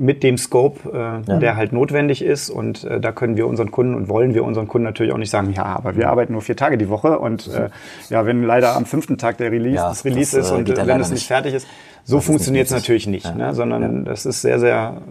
mit 0.00 0.22
dem 0.22 0.38
Scope, 0.38 1.22
äh, 1.28 1.38
der 1.40 1.56
halt 1.56 1.72
notwendig 1.74 2.22
ist. 2.22 2.48
Und 2.48 2.84
äh, 2.84 3.00
da 3.00 3.12
können 3.12 3.36
wir 3.36 3.46
unseren 3.46 3.70
Kunden 3.70 3.94
und 3.94 4.08
wollen 4.08 4.32
wir 4.34 4.44
unseren 4.44 4.66
Kunden 4.66 4.84
natürlich 4.84 5.12
auch 5.12 5.18
nicht 5.18 5.28
sagen, 5.30 5.52
ja, 5.52 5.64
aber 5.64 5.94
wir 5.94 6.08
arbeiten 6.08 6.32
nur 6.32 6.40
vier 6.40 6.56
Tage 6.56 6.78
die 6.78 6.88
Woche 6.88 7.18
und 7.18 7.48
äh, 7.48 7.68
ja, 8.08 8.24
wenn 8.24 8.42
leider 8.42 8.74
am 8.76 8.86
fünften 8.86 9.18
Tag 9.18 9.36
der 9.36 9.52
Release, 9.52 9.76
Ja, 9.76 9.90
das 9.90 10.04
Release 10.06 10.34
das, 10.36 10.46
ist 10.46 10.52
äh, 10.52 10.54
und 10.54 10.68
ja 10.70 10.82
äh, 10.82 10.86
wenn 10.86 11.00
es 11.00 11.10
nicht 11.10 11.26
fertig 11.26 11.52
ist, 11.52 11.66
so 12.04 12.16
Das 12.16 12.24
funktioniert 12.24 12.66
es 12.66 12.72
natürlich 12.72 13.06
nicht, 13.06 13.26
Ja. 13.26 13.34
ne, 13.34 13.54
sondern 13.54 14.06
das 14.06 14.24
ist 14.24 14.40
sehr, 14.40 14.58
sehr, 14.58 15.02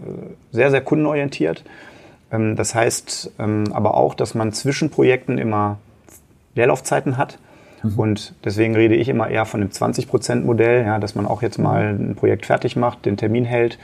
sehr, 0.50 0.70
sehr 0.72 0.80
kundenorientiert. 0.80 1.62
Ähm, 2.32 2.56
Das 2.56 2.74
heißt 2.74 3.30
ähm, 3.38 3.64
aber 3.72 3.94
auch, 3.94 4.14
dass 4.14 4.34
man 4.34 4.52
zwischen 4.52 4.90
Projekten 4.90 5.38
immer 5.38 5.78
Leerlaufzeiten 6.56 7.16
hat. 7.16 7.38
Und 7.96 8.34
deswegen 8.44 8.74
rede 8.74 8.94
ich 8.94 9.08
immer 9.08 9.28
eher 9.30 9.46
von 9.46 9.60
dem 9.60 9.70
20%-Modell, 9.70 10.84
ja, 10.84 10.98
dass 10.98 11.14
man 11.14 11.24
auch 11.26 11.40
jetzt 11.40 11.58
mal 11.58 11.94
ein 11.98 12.14
Projekt 12.14 12.44
fertig 12.44 12.76
macht, 12.76 13.06
den 13.06 13.16
Termin 13.16 13.46
hält. 13.46 13.78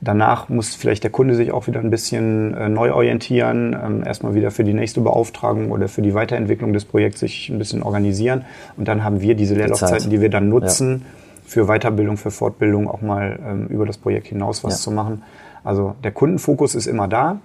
Danach 0.00 0.48
muss 0.48 0.74
vielleicht 0.76 1.02
der 1.02 1.10
Kunde 1.10 1.34
sich 1.34 1.50
auch 1.52 1.66
wieder 1.66 1.80
ein 1.80 1.90
bisschen 1.90 2.54
äh, 2.54 2.68
neu 2.68 2.92
orientieren, 2.92 3.76
ähm, 3.84 4.04
erstmal 4.06 4.34
wieder 4.34 4.50
für 4.52 4.62
die 4.62 4.72
nächste 4.74 5.00
Beauftragung 5.00 5.72
oder 5.72 5.88
für 5.88 6.02
die 6.02 6.14
Weiterentwicklung 6.14 6.72
des 6.72 6.84
Projekts 6.84 7.20
sich 7.20 7.48
ein 7.48 7.58
bisschen 7.58 7.82
organisieren. 7.82 8.44
Und 8.76 8.86
dann 8.86 9.02
haben 9.02 9.20
wir 9.20 9.34
diese 9.34 9.54
Leerlaufzeiten, 9.54 10.08
die 10.10 10.20
wir 10.20 10.30
dann 10.30 10.48
nutzen, 10.48 11.04
für 11.44 11.66
Weiterbildung, 11.66 12.16
für 12.16 12.30
Fortbildung 12.30 12.88
auch 12.88 13.00
mal 13.00 13.38
ähm, 13.44 13.66
über 13.68 13.86
das 13.86 13.96
Projekt 13.98 14.28
hinaus 14.28 14.62
was 14.62 14.74
Ja. 14.74 14.78
zu 14.78 14.90
machen. 14.92 15.22
Also 15.64 15.94
der 16.04 16.12
Kundenfokus 16.12 16.74
ist 16.76 16.86
immer 16.86 17.08
da, 17.08 17.38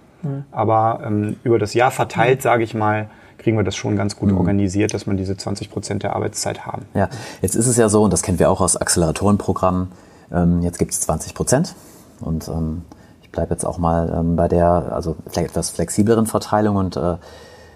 aber 0.51 1.01
ähm, 1.05 1.35
über 1.43 1.57
das 1.59 1.73
Jahr 1.73 1.91
verteilt, 1.91 2.41
sage 2.41 2.63
ich 2.63 2.73
mal, 2.73 3.09
kriegen 3.39 3.57
wir 3.57 3.63
das 3.63 3.75
schon 3.75 3.97
ganz 3.97 4.15
gut 4.15 4.31
organisiert, 4.31 4.93
dass 4.93 5.05
man 5.05 5.17
diese 5.17 5.35
20 5.35 5.69
Prozent 5.69 6.03
der 6.03 6.15
Arbeitszeit 6.15 6.65
haben. 6.65 6.83
Ja, 6.93 7.09
jetzt 7.41 7.55
ist 7.55 7.67
es 7.67 7.75
ja 7.75 7.89
so, 7.89 8.03
und 8.03 8.13
das 8.13 8.21
kennen 8.21 8.39
wir 8.39 8.49
auch 8.49 8.61
aus 8.61 8.77
Acceleratorenprogrammen, 8.77 9.91
ähm, 10.31 10.61
jetzt 10.61 10.79
gibt 10.79 10.91
es 10.93 11.01
20 11.01 11.33
Prozent. 11.33 11.75
Und 12.23 12.47
ähm, 12.47 12.83
ich 13.21 13.29
bleibe 13.31 13.53
jetzt 13.53 13.65
auch 13.65 13.77
mal 13.77 14.13
ähm, 14.15 14.35
bei 14.35 14.47
der, 14.47 14.91
also 14.93 15.15
etwas 15.35 15.69
flexibleren 15.69 16.25
Verteilung. 16.25 16.75
Und 16.77 16.97
äh, 16.97 17.15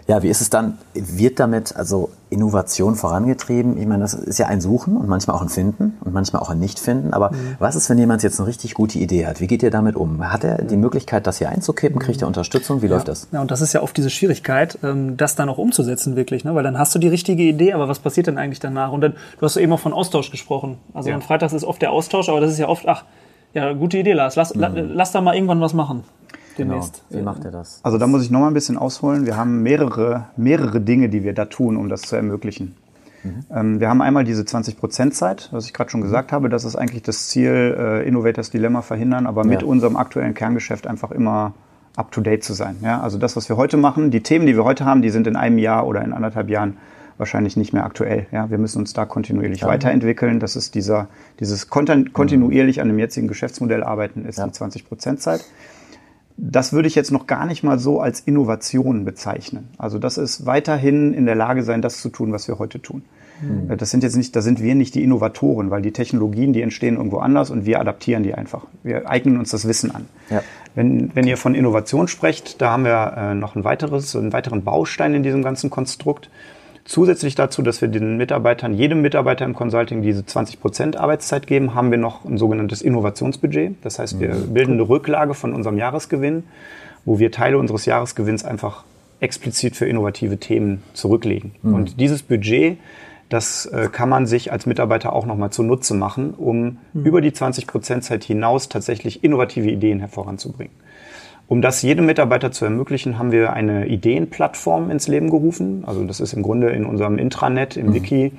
ja, 0.08 0.24
wie 0.24 0.30
ist 0.30 0.40
es 0.40 0.50
dann? 0.50 0.78
Wird 0.94 1.38
damit 1.38 1.76
also 1.76 2.12
Innovation 2.30 2.96
vorangetrieben? 2.96 3.78
Ich 3.78 3.86
meine, 3.86 4.04
das 4.04 4.14
ist 4.14 4.40
ja 4.40 4.48
ein 4.48 4.62
Suchen 4.62 4.96
und 4.96 5.10
manchmal 5.10 5.36
auch 5.36 5.42
ein 5.42 5.50
Finden 5.50 5.98
und 6.00 6.14
manchmal 6.14 6.42
auch 6.42 6.50
ein 6.50 6.60
Nicht-Finden. 6.60 7.14
Aber 7.14 7.32
was 7.60 7.76
ist, 7.76 7.90
wenn 7.90 7.98
jemand 7.98 8.24
jetzt 8.24 8.40
eine 8.40 8.48
richtig 8.48 8.74
gute 8.74 9.00
Idee 9.00 9.26
hat? 9.26 9.42
Wie 9.42 9.48
geht 9.48 9.64
ihr 9.64 9.70
damit 9.70 9.98
um? 9.98 10.32
Hat 10.32 10.46
er 10.46 10.62
die 10.62 10.78
Möglichkeit, 10.78 11.28
das 11.28 11.40
hier 11.40 11.50
einzukippen? 11.50 12.00
Kriegt 12.00 12.22
er 12.22 12.28
Unterstützung? 12.28 12.82
Wie 12.82 12.88
läuft 12.88 13.10
das? 13.10 13.28
Ja, 13.34 13.42
und 13.42 13.52
das 13.52 13.60
ist 13.60 13.74
ja 13.74 13.82
oft 13.82 13.98
diese 13.98 14.10
Schwierigkeit, 14.10 14.80
ähm, 14.82 15.18
das 15.18 15.36
dann 15.36 15.50
auch 15.50 15.58
umzusetzen 15.58 16.16
wirklich, 16.16 16.46
ne? 16.46 16.56
weil 16.56 16.64
dann 16.64 16.78
hast 16.80 16.96
du 16.96 17.00
die 17.00 17.10
richtige 17.10 17.44
Idee, 17.44 17.74
aber 17.74 17.90
was 17.90 18.00
passiert 18.00 18.28
denn 18.28 18.38
eigentlich 18.38 18.62
danach? 18.62 18.94
Und 18.94 19.02
dann, 19.02 19.12
du 19.12 19.46
hast 19.46 19.56
ja 19.56 19.62
eben 19.62 19.74
auch 19.74 19.80
von 19.80 19.92
Austausch 19.92 20.32
gesprochen. 20.32 20.78
Also 20.94 21.10
Ja. 21.10 21.16
an 21.16 21.22
Freitags 21.22 21.52
ist 21.52 21.66
oft 21.66 21.82
der 21.82 21.92
Austausch, 21.92 22.30
aber 22.30 22.40
das 22.40 22.52
ist 22.52 22.60
ja 22.60 22.70
oft, 22.70 22.88
ach, 22.88 23.04
ja, 23.58 23.74
gute 23.74 23.98
Idee, 23.98 24.14
Lars, 24.14 24.36
lass, 24.36 24.54
la, 24.56 24.68
lass 24.74 25.12
da 25.12 25.22
mal 25.22 25.34
irgendwann 25.36 25.60
was 25.62 25.74
machen. 25.74 26.04
Demnächst. 26.58 27.04
Wie 27.10 27.22
macht 27.22 27.44
ihr 27.44 27.52
das? 27.52 27.80
Also 27.84 27.98
da 27.98 28.06
muss 28.08 28.24
ich 28.24 28.32
noch 28.32 28.40
mal 28.40 28.48
ein 28.48 28.54
bisschen 28.54 28.78
ausholen. 28.78 29.26
Wir 29.26 29.36
haben 29.36 29.64
mehrere, 29.64 30.26
mehrere 30.38 30.80
Dinge, 30.80 31.10
die 31.10 31.24
wir 31.24 31.34
da 31.34 31.46
tun, 31.46 31.76
um 31.78 31.90
das 31.90 32.02
zu 32.02 32.16
ermöglichen. 32.16 32.76
Ähm, 33.54 33.80
wir 33.80 33.90
haben 33.90 34.02
einmal 34.02 34.24
diese 34.24 34.44
20%-Zeit, 34.44 35.50
was 35.52 35.66
ich 35.66 35.74
gerade 35.74 35.90
schon 35.90 36.02
gesagt 36.02 36.32
habe. 36.32 36.50
Das 36.50 36.64
ist 36.64 36.76
eigentlich 36.76 37.02
das 37.04 37.28
Ziel, 37.30 37.76
äh, 37.78 38.08
Innovators 38.08 38.52
Dilemma 38.52 38.82
verhindern, 38.82 39.28
aber 39.28 39.44
mit 39.44 39.64
Ja. 39.64 39.68
unserem 39.68 39.98
aktuellen 39.98 40.34
Kerngeschäft 40.34 40.88
einfach 40.88 41.12
immer 41.12 41.54
up-to-date 41.96 42.44
zu 42.44 42.54
sein. 42.54 42.78
Ja? 42.82 43.02
Also 43.02 43.18
das, 43.18 43.36
was 43.36 43.50
wir 43.50 43.58
heute 43.58 43.76
machen, 43.76 44.12
die 44.12 44.22
Themen, 44.22 44.46
die 44.46 44.56
wir 44.56 44.64
heute 44.64 44.86
haben, 44.86 45.02
die 45.02 45.10
sind 45.10 45.28
in 45.28 45.36
einem 45.36 45.58
Jahr 45.58 45.86
oder 45.88 46.04
in 46.04 46.14
anderthalb 46.14 46.50
Jahren 46.50 46.78
wahrscheinlich 47.18 47.58
nicht 47.58 47.74
mehr 47.74 47.86
aktuell. 47.86 48.28
Ja? 48.32 48.50
Wir 48.50 48.58
müssen 48.58 48.80
uns 48.80 48.94
da 48.94 49.06
kontinuierlich 49.06 49.64
weiterentwickeln. 49.64 50.40
Das 50.40 50.56
ist 50.56 50.76
dieser, 50.76 51.08
dieses 51.40 51.70
kontin- 51.70 52.12
kontinuierlich 52.12 52.82
an 52.82 52.88
dem 52.88 53.00
jetzigen 53.00 53.28
Geschäftsmodell 53.28 53.84
arbeiten, 53.84 54.26
ist 54.26 54.38
Ja. 54.38 54.46
die 54.48 54.52
20%-Zeit. 54.54 55.44
Das 56.40 56.72
würde 56.72 56.88
ich 56.88 56.94
jetzt 56.94 57.12
noch 57.12 57.26
gar 57.26 57.48
nicht 57.48 57.64
mal 57.64 57.80
so 57.80 58.00
als 58.00 58.20
Innovation 58.20 59.06
bezeichnen. 59.06 59.70
Also 59.80 59.98
das 59.98 60.20
ist 60.20 60.46
weiterhin 60.46 61.14
in 61.16 61.26
der 61.26 61.34
Lage 61.36 61.64
sein, 61.64 61.82
das 61.82 62.00
zu 62.00 62.10
tun, 62.10 62.32
was 62.32 62.48
wir 62.48 62.60
heute 62.60 62.80
tun. 62.80 63.02
Äh, 63.70 63.76
Das 63.76 63.90
sind 63.90 64.04
jetzt 64.04 64.16
nicht, 64.16 64.36
da 64.36 64.42
sind 64.44 64.62
wir 64.62 64.76
nicht 64.76 64.94
die 64.94 65.04
Innovatoren, 65.04 65.72
weil 65.72 65.82
die 65.82 65.94
Technologien, 65.94 66.54
die 66.54 66.62
entstehen 66.62 66.96
irgendwo 66.98 67.18
anders 67.18 67.50
und 67.50 67.66
wir 67.66 67.80
adaptieren 67.80 68.22
die 68.22 68.36
einfach. 68.36 68.68
Wir 68.84 69.10
eignen 69.10 69.38
uns 69.40 69.50
das 69.50 69.68
Wissen 69.68 69.90
an. 69.96 70.06
Ja. 70.30 70.44
Wenn, 70.76 71.16
wenn 71.16 71.26
ihr 71.26 71.38
von 71.38 71.56
Innovation 71.56 72.08
sprecht, 72.08 72.62
da 72.62 72.70
haben 72.72 72.84
wir 72.86 73.14
äh, 73.18 73.34
noch 73.34 73.56
ein 73.56 73.64
weiteres, 73.64 74.16
einen 74.16 74.32
weiteren 74.32 74.64
Baustein 74.64 75.16
in 75.16 75.24
diesem 75.24 75.42
ganzen 75.42 75.72
Konstrukt. 75.72 76.30
Zusätzlich 76.88 77.36
dazu, 77.36 77.62
dass 77.62 77.82
wir 77.82 77.90
den 77.90 78.16
Mitarbeitern, 78.16 78.74
jedem 78.74 79.02
Mitarbeiter 79.02 79.44
im 79.44 79.54
Consulting 79.54 80.02
diese 80.02 80.22
20% 80.22 80.96
Arbeitszeit 80.96 81.46
geben, 81.46 81.76
haben 81.76 81.92
wir 81.92 81.98
noch 81.98 82.24
ein 82.24 82.38
sogenanntes 82.38 82.82
Innovationsbudget. 82.82 83.76
Das 83.82 84.00
heißt, 84.00 84.22
wir 84.22 84.30
bilden 84.30 84.74
eine 84.74 84.88
Rücklage 84.88 85.34
von 85.34 85.54
unserem 85.54 85.78
Jahresgewinn, 85.78 86.46
wo 87.04 87.20
wir 87.20 87.30
Teile 87.30 87.58
unseres 87.58 87.86
Jahresgewinns 87.86 88.46
einfach 88.46 88.86
explizit 89.20 89.76
für 89.76 89.86
innovative 89.86 90.38
Themen 90.38 90.82
zurücklegen. 90.94 91.52
Und 91.62 92.00
dieses 92.00 92.24
Budget, 92.24 92.78
das 93.28 93.66
äh, 93.66 93.90
kann 93.92 94.08
man 94.08 94.26
sich 94.26 94.54
als 94.54 94.66
Mitarbeiter 94.66 95.12
auch 95.12 95.26
nochmal 95.26 95.50
zunutze 95.50 95.94
machen, 95.94 96.34
um 96.38 96.78
über 96.94 97.20
die 97.20 97.32
20% 97.32 98.00
Zeit 98.00 98.24
hinaus 98.24 98.70
tatsächlich 98.70 99.26
innovative 99.26 99.70
Ideen 99.70 100.00
hervoranzubringen. 100.00 100.72
Um 101.48 101.62
das 101.62 101.82
jedem 101.82 102.06
Mitarbeiter 102.06 102.52
zu 102.52 102.66
ermöglichen, 102.66 103.18
haben 103.18 103.32
wir 103.32 103.54
eine 103.54 103.88
Ideenplattform 103.88 104.92
ins 104.92 105.08
Leben 105.08 105.30
gerufen. 105.30 105.84
Also 105.86 106.04
das 106.04 106.20
ist 106.20 106.34
im 106.34 106.44
Grunde 106.44 106.70
in 106.70 106.86
unserem 106.86 107.18
Intranet, 107.18 107.78
im 107.78 107.94
Wiki, 107.94 108.34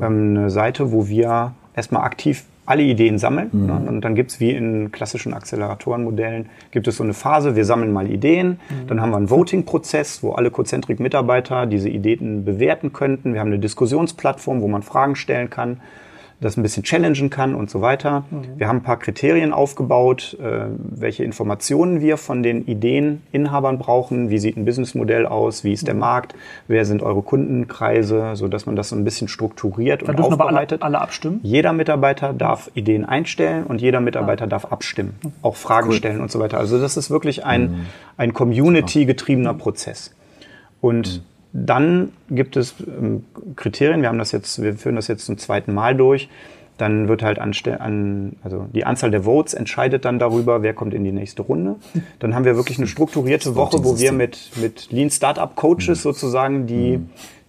ähm, 0.00 0.36
eine 0.36 0.50
Seite, 0.50 0.90
wo 0.90 1.06
wir 1.08 1.52
erstmal 1.74 2.02
aktiv 2.02 2.44
alle 2.64 2.82
Ideen 2.82 3.18
sammeln. 3.18 3.50
Ne? 3.52 3.80
Und 3.86 4.00
dann 4.00 4.14
gibt's 4.14 4.40
wie 4.40 4.50
in 4.50 4.90
klassischen 4.90 5.34
Acceleratorenmodellen, 5.34 6.46
gibt 6.72 6.88
es 6.88 6.96
so 6.96 7.04
eine 7.04 7.14
Phase, 7.14 7.54
wir 7.54 7.64
sammeln 7.64 7.92
mal 7.92 8.10
Ideen, 8.10 8.58
dann 8.88 9.00
haben 9.00 9.10
wir 9.10 9.18
einen 9.18 9.30
Voting-Prozess, 9.30 10.22
wo 10.22 10.32
alle 10.32 10.50
Cozentrik-Mitarbeiter 10.50 11.66
diese 11.66 11.88
Ideen 11.88 12.44
bewerten 12.44 12.92
könnten. 12.92 13.34
Wir 13.34 13.40
haben 13.40 13.48
eine 13.52 13.60
Diskussionsplattform, 13.60 14.62
wo 14.62 14.68
man 14.68 14.82
Fragen 14.82 15.14
stellen 15.14 15.48
kann 15.48 15.80
das 16.40 16.56
ein 16.56 16.62
bisschen 16.62 16.82
challengen 16.82 17.30
kann 17.30 17.54
und 17.54 17.70
so 17.70 17.80
weiter. 17.80 18.24
Wir 18.56 18.68
haben 18.68 18.78
ein 18.78 18.82
paar 18.82 18.98
Kriterien 18.98 19.52
aufgebaut, 19.52 20.36
äh, 20.40 20.66
welche 20.78 21.24
Informationen 21.24 22.00
wir 22.00 22.18
von 22.18 22.42
den 22.42 22.66
Ideeninhabern 22.66 23.78
brauchen. 23.78 24.28
Wie 24.28 24.38
sieht 24.38 24.56
ein 24.56 24.64
Businessmodell 24.66 25.24
aus? 25.26 25.64
Wie 25.64 25.72
ist 25.72 25.86
der 25.86 25.94
Markt? 25.94 26.34
Wer 26.68 26.84
sind 26.84 27.02
eure 27.02 27.22
Kundenkreise? 27.22 28.32
So 28.34 28.48
dass 28.48 28.66
man 28.66 28.76
das 28.76 28.90
so 28.90 28.96
ein 28.96 29.04
bisschen 29.04 29.28
strukturiert 29.28 30.02
Da 30.02 30.08
und 30.08 30.18
dürfen 30.18 30.34
aber 30.34 30.44
alle, 30.48 30.56
aufbereitet. 30.56 30.82
alle 30.82 31.00
abstimmen. 31.00 31.40
Jeder 31.42 31.72
Mitarbeiter 31.72 32.32
darf 32.34 32.70
Ideen 32.74 33.04
einstellen 33.06 33.64
und 33.64 33.80
jeder 33.80 34.00
Mitarbeiter 34.00 34.46
darf 34.46 34.66
abstimmen, 34.66 35.14
auch 35.42 35.56
Fragen 35.56 35.92
stellen 35.92 36.20
und 36.20 36.30
so 36.30 36.38
weiter. 36.38 36.58
Also 36.58 36.78
das 36.80 36.96
ist 36.96 37.10
wirklich 37.10 37.44
ein, 37.46 37.86
ein 38.18 38.34
community-getriebener 38.34 39.54
Prozess. 39.54 40.14
Und 40.80 41.22
dann 41.64 42.12
gibt 42.28 42.56
es 42.56 42.74
ähm, 42.80 43.24
Kriterien, 43.56 44.02
wir 44.02 44.08
haben 44.08 44.18
das 44.18 44.32
jetzt, 44.32 44.62
wir 44.62 44.74
führen 44.74 44.96
das 44.96 45.08
jetzt 45.08 45.24
zum 45.24 45.38
zweiten 45.38 45.72
Mal 45.72 45.94
durch. 45.96 46.28
Dann 46.76 47.08
wird 47.08 47.22
halt 47.22 47.38
an, 47.38 48.36
also 48.44 48.66
die 48.74 48.84
Anzahl 48.84 49.10
der 49.10 49.22
Votes 49.24 49.54
entscheidet 49.54 50.04
dann 50.04 50.18
darüber, 50.18 50.62
wer 50.62 50.74
kommt 50.74 50.92
in 50.92 51.04
die 51.04 51.12
nächste 51.12 51.40
Runde. 51.40 51.76
Dann 52.18 52.34
haben 52.34 52.44
wir 52.44 52.54
wirklich 52.56 52.76
eine 52.76 52.86
strukturierte 52.86 53.54
Woche, 53.56 53.82
wo 53.82 53.98
wir 53.98 54.12
mit, 54.12 54.50
mit 54.60 54.92
Lean 54.92 55.08
Startup 55.08 55.56
Coaches 55.56 56.02
sozusagen 56.02 56.66
die, 56.66 57.00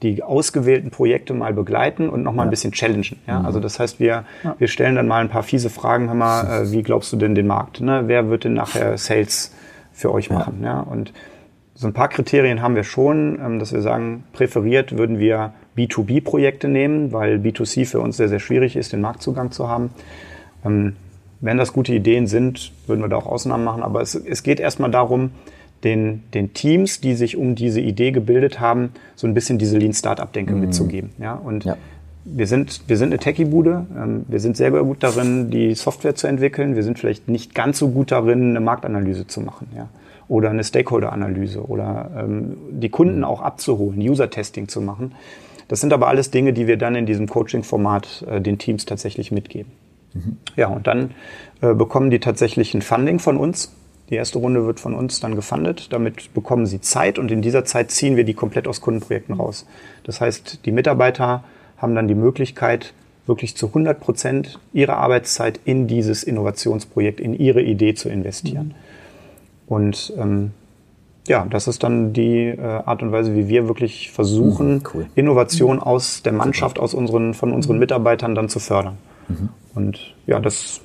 die 0.02 0.24
ausgewählten 0.24 0.92
Projekte 0.92 1.34
mal 1.34 1.54
begleiten 1.54 2.08
und 2.08 2.24
nochmal 2.24 2.48
ein 2.48 2.50
bisschen 2.50 2.72
challengen. 2.72 3.20
Ja? 3.28 3.42
Also 3.42 3.60
das 3.60 3.82
heißt, 3.82 4.00
wir, 4.00 4.24
wir 4.60 4.70
stellen 4.70 4.96
dann 4.96 5.10
mal 5.10 5.20
ein 5.20 5.30
paar 5.30 5.44
fiese 5.44 5.70
Fragen, 5.70 6.08
hör 6.08 6.16
mal, 6.16 6.62
äh, 6.62 6.72
wie 6.72 6.82
glaubst 6.82 7.12
du 7.12 7.18
denn 7.18 7.36
den 7.36 7.48
Markt? 7.48 7.82
Ne? 7.82 8.04
Wer 8.06 8.30
wird 8.30 8.46
denn 8.46 8.54
nachher 8.54 8.98
Sales 8.98 9.54
für 9.92 10.14
euch 10.14 10.30
machen? 10.30 10.62
Ja? 10.64 10.80
Und 10.80 11.12
so 11.78 11.86
ein 11.86 11.94
paar 11.94 12.08
Kriterien 12.10 12.62
haben 12.64 12.76
wir 12.76 12.84
schon, 12.84 13.40
ähm, 13.40 13.60
dass 13.60 13.72
wir 13.72 13.82
sagen, 13.82 14.24
präferiert 14.34 14.98
würden 14.98 15.20
wir 15.20 15.54
B2B-Projekte 15.78 16.68
nehmen, 16.68 17.12
weil 17.12 17.36
B2C 17.38 17.86
für 17.86 18.00
uns 18.00 18.18
sehr, 18.18 18.30
sehr 18.30 18.40
schwierig 18.40 18.76
ist, 18.76 18.94
den 18.94 19.02
Marktzugang 19.02 19.52
zu 19.52 19.70
haben. 19.70 19.92
Ähm, 20.66 20.96
Wenn 21.40 21.58
das 21.58 21.72
gute 21.72 21.94
Ideen 21.94 22.26
sind, 22.26 22.72
würden 22.88 23.02
wir 23.02 23.10
da 23.10 23.16
auch 23.18 23.28
Ausnahmen 23.28 23.64
machen. 23.64 23.84
Aber 23.84 24.02
es, 24.02 24.16
es 24.16 24.42
geht 24.42 24.60
erstmal 24.60 24.90
darum, 24.90 25.30
den, 25.84 26.24
den 26.34 26.56
Teams, 26.56 27.00
die 27.00 27.14
sich 27.14 27.38
um 27.38 27.54
diese 27.54 27.80
Idee 27.80 28.12
gebildet 28.12 28.60
haben, 28.60 28.90
so 29.16 29.28
ein 29.28 29.36
bisschen 29.36 29.60
diese 29.60 29.78
Lean 29.78 29.94
Startup-Denke 29.94 30.56
mitzugeben. 30.56 31.12
Ja? 31.20 31.36
Und 31.36 31.64
Ja. 31.66 31.78
wir 32.26 32.48
sind, 32.48 32.82
wir 32.88 32.98
sind 32.98 33.10
eine 33.10 33.20
Techie-Bude. 33.20 33.86
Ähm, 33.96 34.26
wir 34.28 34.40
sind 34.40 34.58
sehr 34.58 34.72
gut 34.72 35.04
darin, 35.04 35.52
die 35.52 35.76
Software 35.76 36.16
zu 36.16 36.26
entwickeln. 36.26 36.76
Wir 36.76 36.82
sind 36.82 36.98
vielleicht 36.98 37.28
nicht 37.28 37.54
ganz 37.54 37.78
so 37.78 37.90
gut 37.90 38.12
darin, 38.12 38.50
eine 38.50 38.60
Marktanalyse 38.60 39.28
zu 39.28 39.42
machen. 39.42 39.68
Ja? 39.76 39.90
Oder 40.28 40.50
eine 40.50 40.64
Stakeholder-Analyse 40.64 41.66
oder 41.66 42.12
ähm, 42.18 42.58
die 42.72 42.90
Kunden 42.90 43.24
auch 43.24 43.42
abzuholen, 43.42 44.00
User-Testing 44.00 44.68
zu 44.68 44.82
machen. 44.82 45.14
Das 45.68 45.82
sind 45.82 45.94
aber 45.94 46.08
alles 46.08 46.32
Dinge, 46.32 46.54
die 46.54 46.68
wir 46.68 46.78
dann 46.78 46.96
in 46.96 47.06
diesem 47.06 47.28
Coaching-Format 47.28 48.26
äh, 48.30 48.42
den 48.42 48.58
Teams 48.58 48.86
tatsächlich 48.86 49.32
mitgeben. 49.32 49.72
Ja, 50.56 50.68
und 50.68 50.88
dann 50.88 51.12
äh, 51.62 51.74
bekommen 51.74 52.10
die 52.10 52.20
tatsächlich 52.20 52.74
ein 52.74 52.82
Funding 52.82 53.20
von 53.20 53.38
uns. 53.38 53.74
Die 54.10 54.16
erste 54.16 54.40
Runde 54.40 54.66
wird 54.66 54.80
von 54.80 54.94
uns 54.94 55.20
dann 55.20 55.36
gefundet. 55.36 55.92
Damit 55.92 56.34
bekommen 56.34 56.66
sie 56.66 56.80
Zeit 56.80 57.20
und 57.20 57.30
in 57.30 57.42
dieser 57.42 57.66
Zeit 57.66 57.92
ziehen 57.92 58.16
wir 58.16 58.24
die 58.24 58.34
komplett 58.34 58.68
aus 58.68 58.82
Kundenprojekten 58.82 59.36
raus. 59.36 59.66
Das 60.04 60.22
heißt, 60.22 60.66
die 60.66 60.72
Mitarbeiter 60.72 61.44
haben 61.78 61.94
dann 61.94 62.08
die 62.08 62.16
Möglichkeit, 62.16 62.94
wirklich 63.26 63.58
zu 63.58 63.68
100 63.68 64.00
Prozent 64.00 64.60
ihrer 64.72 64.98
Arbeitszeit 64.98 65.60
in 65.66 65.88
dieses 65.88 66.24
Innovationsprojekt, 66.24 67.20
in 67.20 67.34
ihre 67.34 67.62
Idee 67.62 67.94
zu 67.94 68.08
investieren. 68.08 68.74
Und 69.68 70.14
ähm, 70.18 70.52
ja, 71.28 71.46
das 71.50 71.68
ist 71.68 71.84
dann 71.84 72.14
die 72.14 72.46
äh, 72.48 72.62
Art 72.62 73.04
und 73.04 73.12
Weise, 73.12 73.36
wie 73.36 73.48
wir 73.48 73.68
wirklich 73.68 74.12
versuchen, 74.12 74.76
Mhm, 74.76 74.84
cool. 74.94 75.06
Innovation 75.16 75.80
aus 75.80 76.24
der 76.24 76.34
Mannschaft, 76.34 76.80
aus 76.80 76.94
unseren, 76.94 77.34
von 77.34 77.52
unseren 77.52 77.78
Mitarbeitern 77.80 78.34
dann 78.34 78.50
zu 78.50 78.60
fördern. 78.60 78.98
Und 79.76 80.16
ja, 80.26 80.40
das 80.40 80.80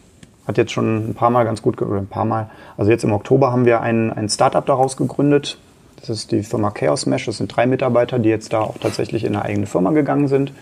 hat 0.49 0.59
jetzt 0.59 0.73
schon 0.73 1.11
ein 1.11 1.15
paar 1.15 1.31
Mal 1.31 1.45
ganz 1.45 1.63
gut, 1.63 1.81
oder 1.81 1.99
ein 1.99 2.09
paar 2.09 2.25
Mal, 2.25 2.51
also 2.77 2.91
jetzt 2.91 3.05
im 3.05 3.13
Oktober 3.13 3.53
haben 3.53 3.65
wir 3.65 3.81
ein, 3.81 4.13
ein 4.13 4.29
Startup 4.29 4.67
daraus 4.67 4.97
gegründet. 4.97 5.59
Das 6.01 6.11
ist 6.11 6.33
die 6.33 6.43
Firma 6.43 6.73
Chaos 6.73 7.07
Mesh. 7.07 7.27
Das 7.27 7.37
sind 7.37 7.57
drei 7.57 7.67
Mitarbeiter, 7.67 8.19
die 8.19 8.29
jetzt 8.29 8.53
da 8.53 8.63
auch 8.63 8.77
tatsächlich 8.79 9.23
in 9.23 9.37
eine 9.37 9.45
eigene 9.45 9.67
Firma 9.67 9.93
gegangen 9.93 10.27
sind. 10.27 10.53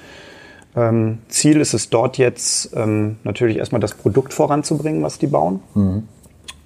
Ähm, 0.76 1.18
Ziel 1.28 1.58
ist 1.58 1.72
es 1.72 1.88
dort 1.88 2.18
jetzt 2.18 2.76
ähm, 2.76 3.16
natürlich 3.24 3.56
erstmal 3.56 3.80
das 3.80 3.94
Produkt 3.94 4.34
voranzubringen, 4.34 5.02
was 5.02 5.18
die 5.18 5.26
bauen. 5.26 5.60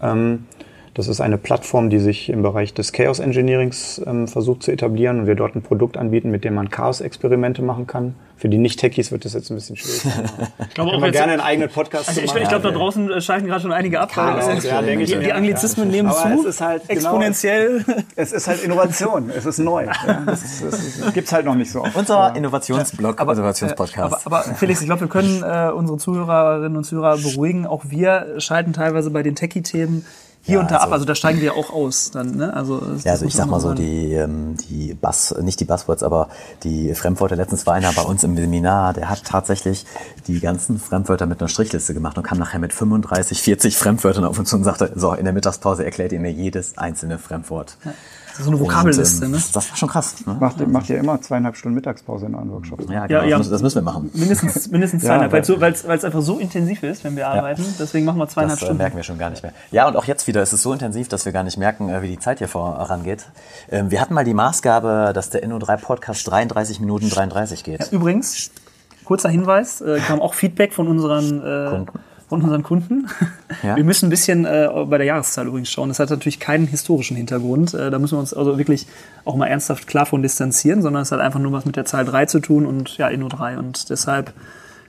Ähm, 0.02 0.46
das 0.94 1.08
ist 1.08 1.20
eine 1.20 1.38
Plattform, 1.38 1.90
die 1.90 1.98
sich 1.98 2.28
im 2.28 2.42
Bereich 2.42 2.72
des 2.72 2.92
Chaos 2.92 3.18
Engineerings 3.18 4.00
ähm, 4.06 4.28
versucht 4.28 4.62
zu 4.62 4.70
etablieren 4.70 5.20
und 5.20 5.26
wir 5.26 5.34
dort 5.34 5.56
ein 5.56 5.62
Produkt 5.62 5.96
anbieten, 5.96 6.30
mit 6.30 6.44
dem 6.44 6.54
man 6.54 6.70
Chaos-Experimente 6.70 7.62
machen 7.62 7.86
kann. 7.88 8.14
Für 8.36 8.48
die 8.48 8.58
Nicht-Techies 8.58 9.10
wird 9.12 9.24
das 9.24 9.32
jetzt 9.34 9.50
ein 9.50 9.54
bisschen 9.56 9.76
schwierig. 9.76 10.02
Ich 10.68 10.74
glaube 10.74 10.90
Können 10.90 11.02
wir 11.04 11.10
gerne 11.12 11.32
einen 11.32 11.40
eigenen 11.40 11.68
Podcast 11.70 12.08
Also 12.08 12.20
zu 12.20 12.24
ich, 12.26 12.32
machen. 12.32 12.42
ich 12.42 12.48
glaube, 12.48 12.64
da 12.64 12.70
draußen 12.76 13.10
äh, 13.10 13.20
schalten 13.20 13.46
gerade 13.46 13.60
schon 13.62 13.72
einige 13.72 14.00
ab. 14.00 14.12
Chaos, 14.12 14.64
äh, 14.64 14.68
ja, 14.68 14.82
denke 14.82 15.04
ich 15.04 15.12
die, 15.12 15.18
die 15.18 15.26
ja. 15.26 15.34
Anglizismen 15.36 15.88
nehmen 15.88 16.08
Aber 16.08 16.18
zu. 16.36 16.40
es 16.40 16.54
ist 16.56 16.60
halt 16.60 16.82
genau- 16.88 16.92
exponentiell. 17.00 17.84
Es 18.16 18.32
ist 18.32 18.46
halt 18.48 18.62
Innovation, 18.64 19.30
es 19.36 19.46
ist 19.46 19.58
neu. 19.58 19.84
Ja, 19.84 20.22
das 20.26 20.60
das 20.60 20.78
ist- 20.98 21.14
gibt's 21.14 21.32
halt 21.32 21.44
noch 21.46 21.54
nicht 21.54 21.70
so 21.70 21.82
oft. 21.82 21.94
Unser 21.96 22.34
Innovationsblog, 22.36 23.20
Aber, 23.20 23.32
Innovationspodcast. 23.32 24.26
aber 24.26 24.42
Felix, 24.42 24.80
ich 24.80 24.86
glaube, 24.86 25.02
wir 25.02 25.08
können 25.08 25.42
äh, 25.42 25.70
unsere 25.72 25.98
Zuhörerinnen 25.98 26.76
und 26.76 26.84
Zuhörer 26.84 27.16
beruhigen. 27.18 27.66
Auch 27.66 27.84
wir 27.88 28.34
schalten 28.38 28.72
teilweise 28.72 29.10
bei 29.10 29.22
den 29.22 29.34
Techie-Themen 29.36 30.04
hier 30.44 30.54
Ja, 30.56 30.60
und 30.60 30.70
da 30.70 30.76
also- 30.76 30.86
ab. 30.86 30.92
Also 30.92 31.04
da 31.06 31.14
steigen 31.14 31.40
wir 31.40 31.54
auch 31.54 31.70
aus. 31.70 32.10
Dann, 32.12 32.36
ne? 32.36 32.54
also, 32.54 32.80
Ja, 33.02 33.12
also 33.12 33.24
ich 33.26 33.34
sag 33.34 33.46
mal 33.48 33.60
so, 33.60 33.68
sagen. 33.68 33.80
die, 33.80 34.12
ähm, 34.12 34.56
die 34.68 34.94
Buzz, 34.94 35.34
nicht 35.40 35.58
die 35.58 35.64
Buzzwords, 35.64 36.02
aber 36.02 36.28
die 36.62 36.94
Fremdwörter. 36.94 37.34
Letztens 37.36 37.66
war 37.66 37.74
einer 37.74 37.92
bei 37.92 38.02
uns 38.02 38.22
im 38.24 38.36
Seminar, 38.36 38.92
der 38.92 39.08
hat 39.10 39.24
tatsächlich 39.24 39.84
die 40.26 40.38
ganzen 40.40 40.78
Fremdwörter 40.78 41.26
mit 41.26 41.40
einer 41.40 41.48
Strichliste 41.48 41.94
gemacht 41.94 42.16
und 42.18 42.22
kam 42.24 42.38
nachher 42.38 42.58
mit 42.60 42.72
35, 42.72 43.40
40 43.42 43.76
Fremdwörtern 43.76 44.24
auf 44.24 44.38
uns 44.38 44.50
zu 44.50 44.56
und 44.56 44.64
sagte, 44.64 44.92
so, 44.94 45.12
in 45.14 45.24
der 45.24 45.32
Mittagspause 45.34 45.84
erklärt 45.84 46.12
ihr 46.12 46.20
mir 46.20 46.30
jedes 46.32 46.76
einzelne 46.78 47.18
Fremdwort. 47.18 47.76
Ist 47.84 47.94
so 48.40 48.50
eine 48.50 48.58
Vokabelliste. 48.60 49.18
Und, 49.18 49.24
ähm, 49.26 49.30
ne? 49.32 49.36
das, 49.36 49.52
das 49.52 49.70
war 49.70 49.76
schon 49.76 49.88
krass. 49.88 50.14
Ne? 50.26 50.36
Macht, 50.40 50.66
macht 50.66 50.90
ihr 50.90 50.98
immer 50.98 51.20
zweieinhalb 51.20 51.56
Stunden 51.56 51.74
Mittagspause 51.76 52.26
in 52.26 52.34
euren 52.34 52.50
Workshops? 52.50 52.84
Ja, 52.90 53.06
genau, 53.06 53.20
Ja, 53.22 53.26
ja. 53.26 53.30
Das, 53.30 53.38
müssen, 53.38 53.50
das 53.52 53.62
müssen 53.62 53.74
wir 53.76 53.82
machen. 53.82 54.10
Mindestens, 54.14 54.68
mindestens 54.70 55.02
Ja, 55.02 55.08
zweieinhalb, 55.08 55.32
weil- 55.32 55.60
weil 55.60 55.72
es 55.72 55.86
weil 55.88 55.98
es 55.98 56.04
einfach 56.04 56.22
so 56.22 56.38
intensiv 56.38 56.82
ist, 56.82 57.04
wenn 57.04 57.14
wir 57.16 57.28
arbeiten. 57.28 57.64
Deswegen 57.78 58.04
machen 58.06 58.18
wir 58.18 58.28
zweieinhalb 58.28 58.58
Das 58.58 58.62
äh, 58.62 58.66
Stunden. 58.66 58.78
merken 58.82 58.96
wir 58.96 59.02
schon 59.04 59.18
gar 59.18 59.30
nicht 59.30 59.42
mehr. 59.42 59.52
Ja, 59.70 59.86
und 59.88 59.96
auch 59.96 60.04
jetzt 60.04 60.26
wieder 60.26 60.42
ist 60.42 60.52
es 60.52 60.62
so 60.62 60.72
intensiv, 60.72 61.08
dass 61.08 61.24
wir 61.24 61.32
gar 61.32 61.44
nicht 61.44 61.56
merken, 61.58 61.88
äh, 61.88 62.02
wie 62.02 62.08
die 62.08 62.18
Zeit 62.18 62.38
hier 62.38 62.48
vorangeht. 62.48 63.26
Ähm, 63.70 63.90
wir 63.90 64.00
hatten 64.00 64.14
mal 64.14 64.24
die 64.24 64.34
Maßgabe, 64.34 65.12
dass 65.14 65.30
der 65.30 65.44
Inno3-Podcast 65.44 66.28
33 66.30 66.80
Minuten 66.80 67.08
33 67.10 67.62
geht. 67.64 67.92
Übrigens, 67.92 68.50
kurzer 69.04 69.28
Hinweis, 69.28 69.80
äh, 69.80 69.98
kam 70.00 70.20
auch 70.20 70.34
Feedback 70.34 70.72
von 70.72 70.88
unseren 70.88 71.40
äh, 71.40 71.70
Kunden. 71.70 71.98
Von 72.28 72.42
unseren 72.42 72.62
Kunden. 72.62 73.06
Ja. 73.62 73.76
Wir 73.76 73.84
müssen 73.84 74.06
ein 74.06 74.10
bisschen 74.10 74.44
äh, 74.44 74.68
bei 74.88 74.98
der 74.98 75.06
Jahreszahl 75.06 75.46
übrigens 75.46 75.70
schauen. 75.70 75.88
Das 75.88 75.98
hat 75.98 76.10
natürlich 76.10 76.40
keinen 76.40 76.66
historischen 76.66 77.16
Hintergrund. 77.16 77.74
Äh, 77.74 77.90
da 77.90 77.98
müssen 77.98 78.14
wir 78.16 78.20
uns 78.20 78.32
also 78.34 78.58
wirklich 78.58 78.86
auch 79.24 79.36
mal 79.36 79.46
ernsthaft 79.46 79.86
klar 79.86 80.06
von 80.06 80.22
distanzieren, 80.22 80.82
sondern 80.82 81.02
es 81.02 81.12
hat 81.12 81.20
einfach 81.20 81.40
nur 81.40 81.52
was 81.52 81.64
mit 81.64 81.76
der 81.76 81.84
Zahl 81.84 82.04
3 82.04 82.26
zu 82.26 82.40
tun 82.40 82.66
und 82.66 82.96
ja, 82.98 83.08
Inno 83.08 83.28
3 83.28 83.58
und 83.58 83.90
deshalb 83.90 84.32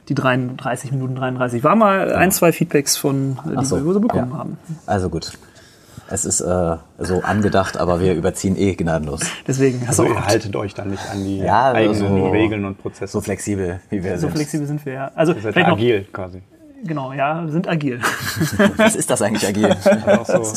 die 0.09 0.15
33 0.15 0.91
Minuten 0.91 1.15
33. 1.15 1.63
War 1.63 1.75
mal 1.75 2.13
ein, 2.13 2.31
zwei 2.31 2.51
Feedbacks 2.51 2.95
von, 2.95 3.39
äh, 3.51 3.57
die 3.59 3.65
so, 3.65 3.83
wir 3.85 3.93
so 3.93 3.99
bekommen 3.99 4.31
ja. 4.31 4.37
haben. 4.37 4.57
Also 4.85 5.09
gut. 5.09 5.31
Es 6.07 6.23
ist 6.23 6.39
äh, 6.39 6.75
so 6.99 7.21
angedacht, 7.23 7.77
aber 7.77 7.99
wir 7.99 8.13
überziehen 8.13 8.55
eh 8.57 8.75
gnadenlos. 8.75 9.21
Deswegen 9.47 9.81
hast 9.81 9.99
Also 9.99 10.03
du 10.03 10.09
ihr 10.13 10.23
haltet 10.25 10.55
euch 10.55 10.75
dann 10.75 10.91
nicht 10.91 11.01
an 11.09 11.23
die 11.23 11.39
Ja, 11.39 11.71
eigenen 11.71 11.95
so- 11.95 12.29
Regeln 12.29 12.63
und 12.65 12.77
Prozesse. 12.79 13.11
So 13.11 13.21
flexibel, 13.21 13.79
wie 13.89 14.03
wir 14.03 14.13
so 14.17 14.27
sind. 14.27 14.35
flexibel 14.35 14.67
sind 14.67 14.85
wir 14.85 14.93
ja. 14.93 15.11
Also 15.15 15.33
Ihr 15.33 15.41
seid 15.41 15.53
vielleicht 15.53 15.69
noch, 15.69 15.77
agil 15.77 16.05
quasi. 16.13 16.43
Genau, 16.83 17.13
ja, 17.13 17.47
sind 17.47 17.67
agil. 17.67 17.99
Was 18.77 18.95
ist 18.95 19.09
das 19.09 19.21
eigentlich 19.21 19.47
agil? 19.47 19.75
Also 20.05 20.43
so, 20.43 20.53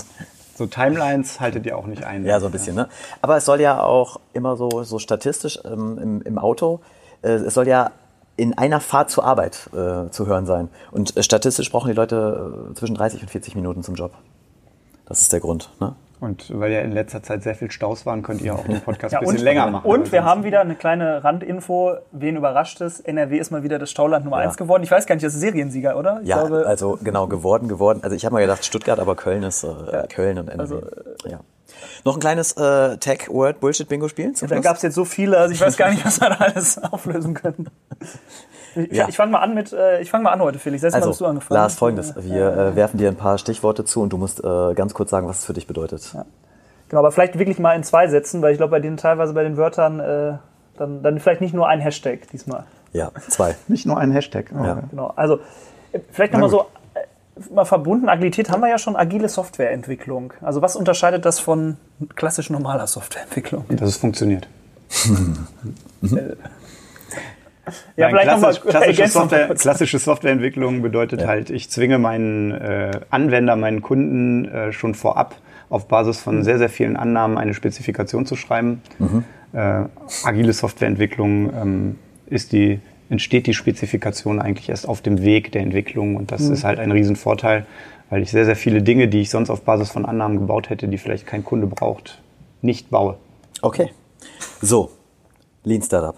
so 0.57 0.67
Timelines 0.67 1.41
haltet 1.41 1.67
ihr 1.67 1.77
auch 1.77 1.87
nicht 1.87 2.05
ein. 2.05 2.25
Ja, 2.25 2.41
so 2.41 2.47
ein 2.47 2.53
bisschen, 2.53 2.75
ne? 2.75 2.89
Aber 3.23 3.37
es 3.37 3.45
soll 3.45 3.61
ja 3.61 3.83
auch 3.83 4.21
immer 4.33 4.57
so, 4.57 4.83
so 4.83 4.99
statistisch 4.99 5.59
ähm, 5.65 5.99
im, 5.99 6.23
im 6.23 6.39
Auto, 6.39 6.81
äh, 7.23 7.31
es 7.31 7.55
soll 7.55 7.69
ja 7.69 7.93
in 8.37 8.57
einer 8.57 8.81
Fahrt 8.81 9.11
zur 9.11 9.25
Arbeit 9.25 9.69
äh, 9.73 10.11
zu 10.11 10.27
hören 10.27 10.47
sein. 10.47 10.69
Und 10.93 11.17
äh, 11.17 11.23
statistisch 11.23 11.71
brauchen 11.71 11.89
die 11.89 11.95
Leute 11.95 12.71
äh, 12.71 12.75
zwischen 12.75 12.95
30 12.95 13.23
und 13.23 13.31
40 13.31 13.55
Minuten 13.57 13.83
zum 13.83 13.97
Job. 13.97 14.13
Das 15.07 15.21
ist 15.21 15.33
der 15.33 15.41
Grund, 15.41 15.71
ne? 15.81 15.95
Und 16.21 16.59
weil 16.59 16.73
ja 16.73 16.81
in 16.81 16.91
letzter 16.93 17.23
Zeit 17.23 17.43
sehr 17.45 17.55
viel 17.55 17.71
Staus 17.71 18.05
waren, 18.05 18.23
könnt 18.23 18.41
ihr 18.41 18.55
auch 18.55 18.65
den 18.65 18.81
Podcast 18.81 19.13
Ja, 19.13 19.21
ein 19.21 19.25
bisschen 19.25 19.39
und, 19.39 19.45
länger 19.45 19.71
machen. 19.71 19.89
Und 19.89 20.11
wir 20.11 20.25
haben 20.25 20.43
wieder 20.45 20.61
eine 20.61 20.75
kleine 20.75 21.23
Randinfo. 21.23 21.95
Wen 22.11 22.37
überrascht 22.37 22.81
es? 22.81 23.01
NRW 23.01 23.39
ist 23.39 23.51
mal 23.51 23.63
wieder 23.63 23.79
das 23.79 23.91
Stauland 23.91 24.25
Nummer 24.25 24.39
Ja. 24.43 24.49
1 24.49 24.57
geworden. 24.57 24.83
Ich 24.83 24.91
weiß 24.91 25.07
gar 25.07 25.15
nicht, 25.15 25.25
das 25.25 25.35
ist 25.35 25.41
Seriensieger, 25.41 25.97
oder? 25.97 26.21
Ich 26.23 26.29
Ja, 26.29 26.41
glaube, 26.41 26.67
also 26.67 26.99
genau, 27.03 27.29
geworden, 27.29 27.69
geworden. 27.69 28.01
Also 28.03 28.17
ich 28.17 28.25
habe 28.25 28.35
mal 28.35 28.41
gedacht 28.41 28.65
Stuttgart, 28.65 28.99
aber 28.99 29.15
Köln 29.15 29.43
ist 29.45 29.63
äh, 29.65 30.07
Köln 30.09 30.39
und 30.39 30.49
NRW. 30.49 30.61
Also, 30.61 30.83
ja. 31.29 31.41
Noch 32.05 32.17
ein 32.17 32.21
kleines 32.21 32.53
äh, 32.53 32.97
Tech-Word-Bullshit-Bingo 32.97 34.09
spielen 34.09 34.35
zum 34.35 34.49
da 34.49 34.59
gab 34.59 34.77
es 34.77 34.83
jetzt 34.83 34.95
so 34.95 35.05
viele, 35.05 35.39
also 35.39 35.53
ich 35.53 35.61
weiß 35.61 35.77
gar 35.77 35.91
nicht, 35.91 36.05
was 36.05 36.21
wir 36.21 36.31
da 36.31 36.37
alles 36.37 36.83
auflösen 36.83 37.35
können. 37.35 37.71
Ich, 38.75 38.93
Ja. 38.97 39.09
ich 39.09 39.17
fange 39.17 39.33
mal 39.33 39.41
an 39.41 39.55
mit, 39.55 39.73
äh, 39.73 40.01
ich 40.01 40.11
fange 40.11 40.25
mal 40.25 40.33
an 40.33 40.41
heute, 40.41 40.59
Felix. 40.59 40.83
Letztes 40.83 41.01
Mal 41.01 41.09
bist 41.09 41.21
du 41.21 41.25
Also, 41.25 41.31
angefangen. 41.31 41.61
Lars, 41.61 41.75
folgendes. 41.75 42.15
Wir 42.17 42.53
äh, 42.57 42.77
werfen 42.77 42.99
dir 42.99 43.09
ein 43.09 43.17
paar 43.17 43.39
Stichworte 43.39 43.85
zu 43.85 44.03
und 44.03 44.13
du 44.13 44.19
musst 44.19 44.43
äh, 44.45 44.75
ganz 44.75 44.95
kurz 44.95 45.11
sagen, 45.11 45.27
was 45.29 45.41
es 45.41 45.45
für 45.45 45.53
dich 45.53 45.67
bedeutet. 45.67 46.15
Genau, 46.89 47.01
aber 47.01 47.13
vielleicht 47.13 47.39
wirklich 47.39 47.59
mal 47.59 47.75
in 47.75 47.83
zwei 47.83 48.09
Sätzen, 48.09 48.41
weil 48.43 48.53
ich 48.53 48.59
glaube, 48.59 48.71
bei 48.71 48.81
denen 48.81 48.97
teilweise 48.97 49.35
bei 49.35 49.43
den 49.43 49.57
Wörtern 49.57 50.01
äh, 50.01 50.33
dann, 50.79 51.03
dann 51.03 51.19
vielleicht 51.21 51.41
nicht 51.41 51.55
nur 51.55 51.69
ein 51.69 51.81
Hashtag 51.81 52.29
diesmal. 52.33 52.65
Ja, 52.93 53.11
zwei. 53.29 53.55
Nicht 53.69 53.85
nur 53.85 53.99
ein 53.99 54.11
Hashtag. 54.13 54.51
Ja. 54.53 54.81
Genau. 54.89 55.13
Also 55.15 55.41
äh, 55.93 56.01
vielleicht 56.11 56.33
nochmal 56.33 56.49
so 56.49 56.67
äh, 56.95 57.53
mal 57.53 57.67
verbunden. 57.67 58.09
Agilität 58.09 58.49
haben 58.49 58.61
wir 58.63 58.69
ja 58.71 58.79
schon 58.79 58.97
agile 58.97 59.29
Softwareentwicklung. 59.29 60.33
Also 60.41 60.63
was 60.63 60.75
unterscheidet 60.77 61.27
das 61.27 61.39
von 61.39 61.77
klassisch 62.17 62.49
normaler 62.49 62.87
Softwareentwicklung? 62.87 63.67
Dass 63.69 63.91
es 63.91 63.97
funktioniert. 63.99 64.49
Ja, 67.97 68.11
Nein, 68.11 68.23
klassisch, 68.23 68.61
klassische, 68.61 69.09
Software, 69.09 69.55
klassische 69.55 69.99
Softwareentwicklung 69.99 70.83
bedeutet 70.83 71.27
halt, 71.27 71.51
ich 71.51 71.71
zwinge 71.71 71.99
meinen 71.99 72.53
äh, 72.53 73.01
Anwender, 73.11 73.57
meinen 73.57 73.83
Kunden 73.83 74.47
äh, 74.47 74.73
schon 74.73 74.95
vorab 74.95 75.37
auf 75.71 75.89
Basis 75.89 76.21
von 76.21 76.43
sehr, 76.45 76.59
sehr 76.59 76.69
vielen 76.69 76.97
Annahmen 76.97 77.37
eine 77.37 77.55
Spezifikation 77.55 78.27
zu 78.27 78.37
schreiben. 78.37 78.83
Äh, 79.53 79.85
agile 80.25 80.53
Softwareentwicklung 80.53 81.53
ähm, 81.55 81.99
ist 82.27 82.53
die, 82.53 82.81
entsteht 83.11 83.47
die 83.47 83.55
Spezifikation 83.55 84.41
eigentlich 84.41 84.69
erst 84.69 84.89
auf 84.89 85.01
dem 85.01 85.23
Weg 85.23 85.53
der 85.53 85.63
Entwicklung 85.63 86.17
und 86.17 86.33
das 86.33 86.43
ist 86.43 86.65
halt 86.65 86.79
ein 86.79 86.91
Riesenvorteil, 86.93 87.67
weil 88.11 88.23
ich 88.23 88.31
sehr, 88.31 88.45
sehr 88.45 88.57
viele 88.57 88.83
Dinge, 88.83 89.09
die 89.09 89.21
ich 89.21 89.31
sonst 89.31 89.51
auf 89.51 89.63
Basis 89.63 89.91
von 89.91 90.05
Annahmen 90.07 90.39
gebaut 90.39 90.71
hätte, 90.71 90.89
die 90.89 90.99
vielleicht 90.99 91.27
kein 91.27 91.45
Kunde 91.45 91.67
braucht, 91.67 92.21
nicht 92.63 92.91
baue. 92.91 93.17
Okay. 93.63 93.91
So, 94.61 94.91
Lean 95.65 95.83
Startup. 95.83 96.17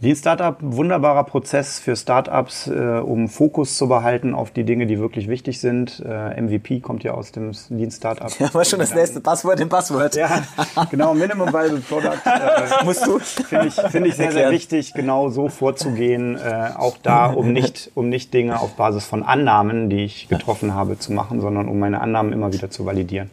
Lean 0.00 0.14
Startup, 0.14 0.56
wunderbarer 0.60 1.24
Prozess 1.24 1.80
für 1.80 1.96
Startups, 1.96 2.68
äh, 2.68 3.00
um 3.00 3.28
Fokus 3.28 3.76
zu 3.76 3.88
behalten 3.88 4.32
auf 4.32 4.52
die 4.52 4.62
Dinge, 4.62 4.86
die 4.86 5.00
wirklich 5.00 5.26
wichtig 5.26 5.58
sind. 5.58 6.00
Äh, 6.06 6.40
MVP 6.40 6.78
kommt 6.78 7.02
ja 7.02 7.14
aus 7.14 7.32
dem 7.32 7.50
Lean 7.68 7.90
Startup. 7.90 8.30
Ja, 8.38 8.54
war 8.54 8.64
schon 8.64 8.78
das 8.78 8.94
nächste 8.94 9.20
Passwort 9.20 9.58
im 9.58 9.68
Passwort. 9.68 10.14
Ja, 10.14 10.42
genau, 10.90 11.14
Minimum 11.14 11.48
Viable 11.48 11.80
Product. 11.80 12.20
Äh, 12.24 12.84
Musst 12.84 13.04
du? 13.08 13.18
Finde 13.18 13.66
ich, 13.66 13.74
finde 13.74 14.08
ich 14.08 14.14
sehr, 14.14 14.30
sehr 14.30 14.52
wichtig, 14.52 14.94
genau 14.94 15.30
so 15.30 15.48
vorzugehen. 15.48 16.36
Äh, 16.36 16.70
auch 16.76 16.96
da, 17.02 17.26
um 17.26 17.52
nicht, 17.52 17.90
um 17.96 18.08
nicht 18.08 18.32
Dinge 18.32 18.60
auf 18.60 18.76
Basis 18.76 19.04
von 19.04 19.24
Annahmen, 19.24 19.90
die 19.90 20.04
ich 20.04 20.28
getroffen 20.28 20.74
habe, 20.74 21.00
zu 21.00 21.12
machen, 21.12 21.40
sondern 21.40 21.66
um 21.66 21.76
meine 21.80 22.00
Annahmen 22.00 22.32
immer 22.32 22.52
wieder 22.52 22.70
zu 22.70 22.86
validieren. 22.86 23.30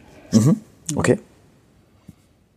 Okay. 0.96 1.20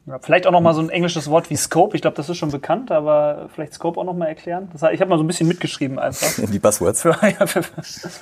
Ja, 0.10 0.18
vielleicht 0.20 0.48
auch 0.48 0.52
noch 0.52 0.62
mal 0.62 0.74
so 0.74 0.82
ein 0.82 0.90
englisches 0.90 1.30
Wort 1.30 1.52
wie 1.52 1.56
Scope. 1.56 1.96
Ich 1.96 2.02
glaube, 2.02 2.18
das 2.18 2.28
ist 2.30 2.38
schon 2.38 2.50
bekannt, 2.50 2.92
aber 2.92 3.48
vielleicht 3.54 3.76
Scope 3.76 4.00
auch 4.00 4.04
noch 4.04 4.16
mal 4.16 4.26
erklären. 4.26 4.68
Das 4.74 4.82
heißt, 4.82 4.96
ich 4.96 5.02
habe 5.02 5.10
mal 5.10 5.18
so 5.18 5.24
ein 5.24 5.28
bisschen 5.28 5.48
mitgeschrieben 5.48 6.00
einfach. 6.00 6.28
Die 6.52 6.58
Buzzwords. 6.58 7.04
Für, 7.04 7.10
ja, 7.40 7.46
für, 7.46 7.62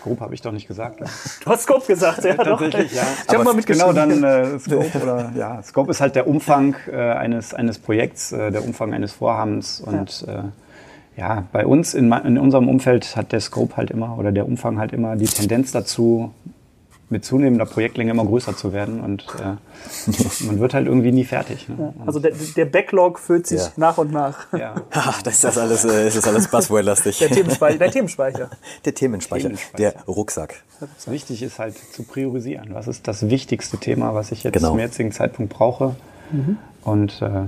Grob 0.03 0.19
habe 0.19 0.35
ich 0.35 0.41
doch 0.41 0.51
nicht 0.51 0.67
gesagt. 0.67 0.99
Ne? 0.99 1.07
du 1.45 1.49
hast 1.49 1.63
Scope 1.63 1.87
gesagt, 1.87 2.25
ja, 2.25 2.33
doch. 2.35 2.59
Tatsächlich, 2.59 2.93
ja. 2.93 3.03
Ich 3.25 3.33
habe 3.33 3.45
mal 3.45 3.53
mitgeschrieben. 3.53 3.95
Genau, 3.95 4.21
dann 4.21 4.55
äh, 4.55 4.59
Scope 4.59 5.01
oder 5.01 5.31
ja, 5.37 5.63
Scope 5.63 5.89
ist 5.91 6.01
halt 6.01 6.15
der 6.15 6.27
Umfang 6.27 6.75
äh, 6.91 6.97
eines, 6.97 7.53
eines 7.53 7.79
Projekts, 7.79 8.33
äh, 8.33 8.51
der 8.51 8.65
Umfang 8.65 8.93
eines 8.93 9.13
Vorhabens 9.13 9.79
und 9.79 10.25
ja, 10.27 10.33
äh, 10.33 10.43
ja 11.15 11.43
bei 11.53 11.65
uns 11.65 11.93
in, 11.93 12.11
in 12.11 12.37
unserem 12.37 12.67
Umfeld 12.67 13.15
hat 13.15 13.31
der 13.31 13.39
Scope 13.39 13.77
halt 13.77 13.91
immer 13.91 14.17
oder 14.17 14.33
der 14.33 14.45
Umfang 14.45 14.77
halt 14.77 14.91
immer 14.91 15.15
die 15.15 15.25
Tendenz 15.25 15.71
dazu, 15.71 16.33
mit 17.09 17.23
zunehmender 17.23 17.65
Projektlänge 17.65 18.11
immer 18.11 18.25
größer 18.25 18.55
zu 18.57 18.73
werden 18.73 18.99
und 18.99 19.25
äh, 19.39 20.43
man 20.45 20.59
wird 20.59 20.73
halt 20.73 20.87
irgendwie 20.87 21.11
nie 21.13 21.23
fertig. 21.23 21.69
Ne? 21.69 21.93
Also 22.05 22.19
der, 22.19 22.33
der 22.57 22.65
Backlog 22.65 23.17
füllt 23.19 23.47
sich 23.47 23.61
Ja. 23.61 23.67
nach 23.77 23.97
und 23.97 24.11
nach. 24.11 24.51
ja. 24.51 24.75
Ach, 24.91 25.21
das 25.23 25.35
ist 25.35 25.43
das 25.45 25.57
alles, 25.57 25.85
äh, 25.85 26.07
ist 26.07 26.17
das 26.17 26.27
alles 26.27 26.47
Buzzword-lastig. 26.49 27.17
Der 27.19 27.29
Themenspeicher. 27.31 27.77
Der 27.77 27.91
Themenspeicher. 27.91 28.49
Der 28.85 28.93
Themenspeicher. 28.93 29.43
Themenspeicher. 29.49 29.77
Der 29.77 29.93
Rucksack. 30.07 30.55
Wichtig 31.05 31.43
ist 31.43 31.59
halt 31.59 31.75
zu 31.93 32.03
priorisieren. 32.03 32.73
Was 32.73 32.87
ist 32.87 33.07
das 33.07 33.29
wichtigste 33.29 33.77
Thema, 33.77 34.13
was 34.13 34.31
ich 34.31 34.43
jetzt 34.43 34.53
Genau. 34.53 34.69
zum 34.71 34.79
jetzigen 34.79 35.11
Zeitpunkt 35.11 35.53
brauche? 35.53 35.95
Und 36.83 37.21
äh, 37.21 37.45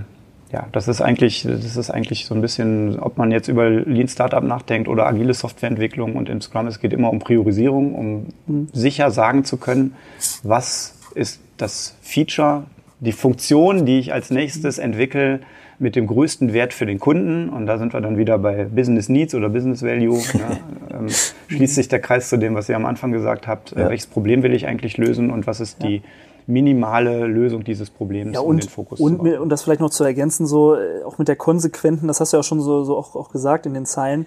ja, 0.51 0.67
das 0.71 0.88
ist 0.88 1.01
eigentlich, 1.01 1.43
das 1.43 1.77
ist 1.77 1.91
eigentlich 1.91 2.25
so 2.25 2.33
ein 2.33 2.41
bisschen, 2.41 2.99
ob 2.99 3.17
man 3.17 3.31
jetzt 3.31 3.47
über 3.47 3.69
Lean 3.69 4.07
Startup 4.07 4.43
nachdenkt 4.43 4.88
oder 4.88 5.05
agile 5.05 5.33
Softwareentwicklung 5.33 6.15
und 6.15 6.27
im 6.27 6.41
Scrum, 6.41 6.65
es 6.67 6.79
geht 6.79 6.91
immer 6.91 7.12
um 7.12 7.19
Priorisierung, 7.19 7.93
um 7.93 8.67
sicher 8.73 9.12
sagen 9.12 9.45
zu 9.45 9.57
können, 9.57 9.95
was 10.41 10.95
ist 11.13 11.39
das 11.57 11.95
Feature, 12.01 12.63
die 12.99 13.12
Funktion, 13.12 13.85
die 13.85 13.99
ich 13.99 14.12
als 14.12 14.31
nächstes 14.31 14.79
entwickle, 14.79 15.41
mit 15.80 15.96
dem 15.96 16.08
größten 16.08 16.54
Wert 16.54 16.74
für 16.74 16.86
den 16.86 17.00
Kunden. 17.00 17.50
Und 17.50 17.65
da 17.65 17.78
sind 17.78 17.94
wir 17.94 18.02
dann 18.02 18.18
wieder 18.18 18.38
bei 18.38 18.65
Business 18.65 19.10
Needs 19.10 19.34
oder 19.34 19.50
Business 19.50 19.82
Value. 19.82 20.18
ne? 20.34 20.60
ähm, 20.92 21.08
schließt 21.48 21.76
sich 21.76 21.88
der 21.88 22.00
Kreis 22.00 22.30
zu 22.30 22.38
dem, 22.38 22.56
was 22.56 22.70
ihr 22.70 22.76
am 22.76 22.86
Anfang 22.86 23.12
gesagt 23.12 23.48
habt. 23.48 23.74
Äh, 23.74 23.82
Ja. 23.82 23.89
welches 23.89 24.08
Problem 24.08 24.44
will 24.44 24.54
ich 24.54 24.68
eigentlich 24.68 24.98
lösen 24.98 25.32
und 25.32 25.48
was 25.48 25.60
ist 25.60 25.82
die 25.84 26.02
minimale 26.48 27.28
Lösung 27.28 27.63
dieses 27.63 27.92
Problems, 27.92 28.34
Ja, 28.34 28.42
um 28.42 28.50
und, 28.50 28.63
den 28.63 28.70
Fokus 28.70 29.00
und, 29.00 29.20
zu 29.20 29.42
und 29.42 29.50
das 29.50 29.62
vielleicht 29.62 29.82
noch 29.82 29.92
zu 29.92 30.04
ergänzen, 30.04 30.48
so 30.48 30.76
äh, 30.76 31.04
auch 31.06 31.20
mit 31.20 31.28
der 31.28 31.36
konsequenten, 31.36 32.08
das 32.08 32.20
hast 32.20 32.34
du 32.34 32.38
ja 32.38 32.42
auch 32.42 32.46
schon 32.46 32.60
so, 32.60 32.84
so 32.84 32.98
auch, 32.98 33.15
auch 33.15 33.32
gesagt 33.32 33.68
in 33.68 33.76
den 33.76 33.86
Zeilen, 33.86 34.26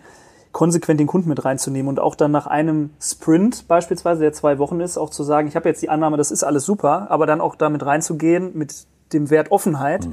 konsequent 0.53 1.01
den 1.01 1.09
Kunden 1.09 1.29
mit 1.29 1.45
reinzunehmen 1.45 1.88
und 1.88 1.99
auch 1.99 2.15
dann 2.15 2.31
nach 2.31 2.47
einem 2.47 2.91
Sprint 3.01 3.67
beispielsweise, 3.67 4.21
der 4.21 4.33
zwei 4.33 4.59
Wochen 4.59 4.81
ist, 4.81 4.99
auch 4.99 5.11
zu 5.11 5.25
sagen, 5.25 5.49
ich 5.49 5.57
habe 5.57 5.69
jetzt 5.69 5.83
die 5.83 5.88
Annahme, 5.88 6.17
das 6.17 6.31
ist 6.31 6.45
alles 6.45 6.65
super, 6.65 7.11
aber 7.11 7.27
dann 7.27 7.41
auch 7.41 7.57
damit 7.57 7.85
reinzugehen 7.85 8.53
mit 8.55 8.87
dem 9.12 9.31
Wert 9.31 9.51
Offenheit. 9.51 10.09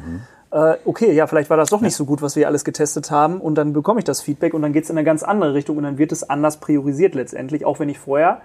Äh, 0.52 0.78
okay, 0.86 1.12
ja, 1.14 1.28
vielleicht 1.28 1.50
war 1.52 1.58
das 1.58 1.70
doch 1.70 1.82
nicht 1.82 1.96
so 1.96 2.06
gut, 2.06 2.22
was 2.24 2.36
wir 2.36 2.48
alles 2.48 2.64
getestet 2.64 3.12
haben 3.12 3.40
und 3.40 3.56
dann 3.56 3.72
bekomme 3.74 4.00
ich 4.00 4.06
das 4.06 4.22
Feedback 4.22 4.54
und 4.56 4.64
dann 4.64 4.74
geht 4.74 4.86
es 4.86 4.90
in 4.90 4.98
eine 4.98 5.06
ganz 5.06 5.22
andere 5.22 5.54
Richtung 5.54 5.78
und 5.78 5.84
dann 5.84 5.98
wird 6.00 6.12
es 6.12 6.28
anders 6.28 6.58
priorisiert 6.58 7.14
letztendlich, 7.14 7.66
auch 7.66 7.80
wenn 7.80 7.90
ich 7.90 8.00
vorher 8.00 8.42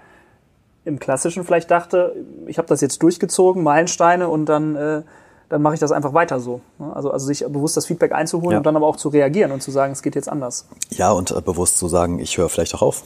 im 0.83 0.99
Klassischen 0.99 1.43
vielleicht 1.43 1.71
dachte, 1.71 2.15
ich 2.45 2.59
habe 2.59 2.67
das 2.67 2.79
jetzt 2.81 3.01
durchgezogen, 3.01 3.63
Meilensteine 3.63 4.29
und 4.29 4.45
dann, 4.45 4.75
äh, 4.75 5.01
dann 5.49 5.61
mache 5.63 5.73
ich 5.73 5.79
das 5.79 5.91
einfach 5.91 6.13
weiter 6.13 6.39
so. 6.39 6.61
ne? 6.77 6.95
Also, 6.95 7.09
also 7.09 7.25
sich 7.25 7.39
bewusst 7.43 7.75
das 7.75 7.87
Feedback 7.87 8.11
einzuholen 8.11 8.51
Ja. 8.51 8.57
und 8.59 8.65
dann 8.67 8.75
aber 8.75 8.85
auch 8.85 8.97
zu 8.97 9.09
reagieren 9.09 9.51
und 9.51 9.63
zu 9.63 9.71
sagen, 9.71 9.91
es 9.93 10.03
geht 10.03 10.13
jetzt 10.13 10.29
anders. 10.29 10.67
Ja, 10.91 11.11
und 11.11 11.31
äh, 11.31 11.41
bewusst 11.41 11.79
zu 11.79 11.87
sagen, 11.87 12.19
ich 12.19 12.37
höre 12.37 12.49
vielleicht 12.49 12.75
auch 12.75 12.83
auf. 12.83 13.01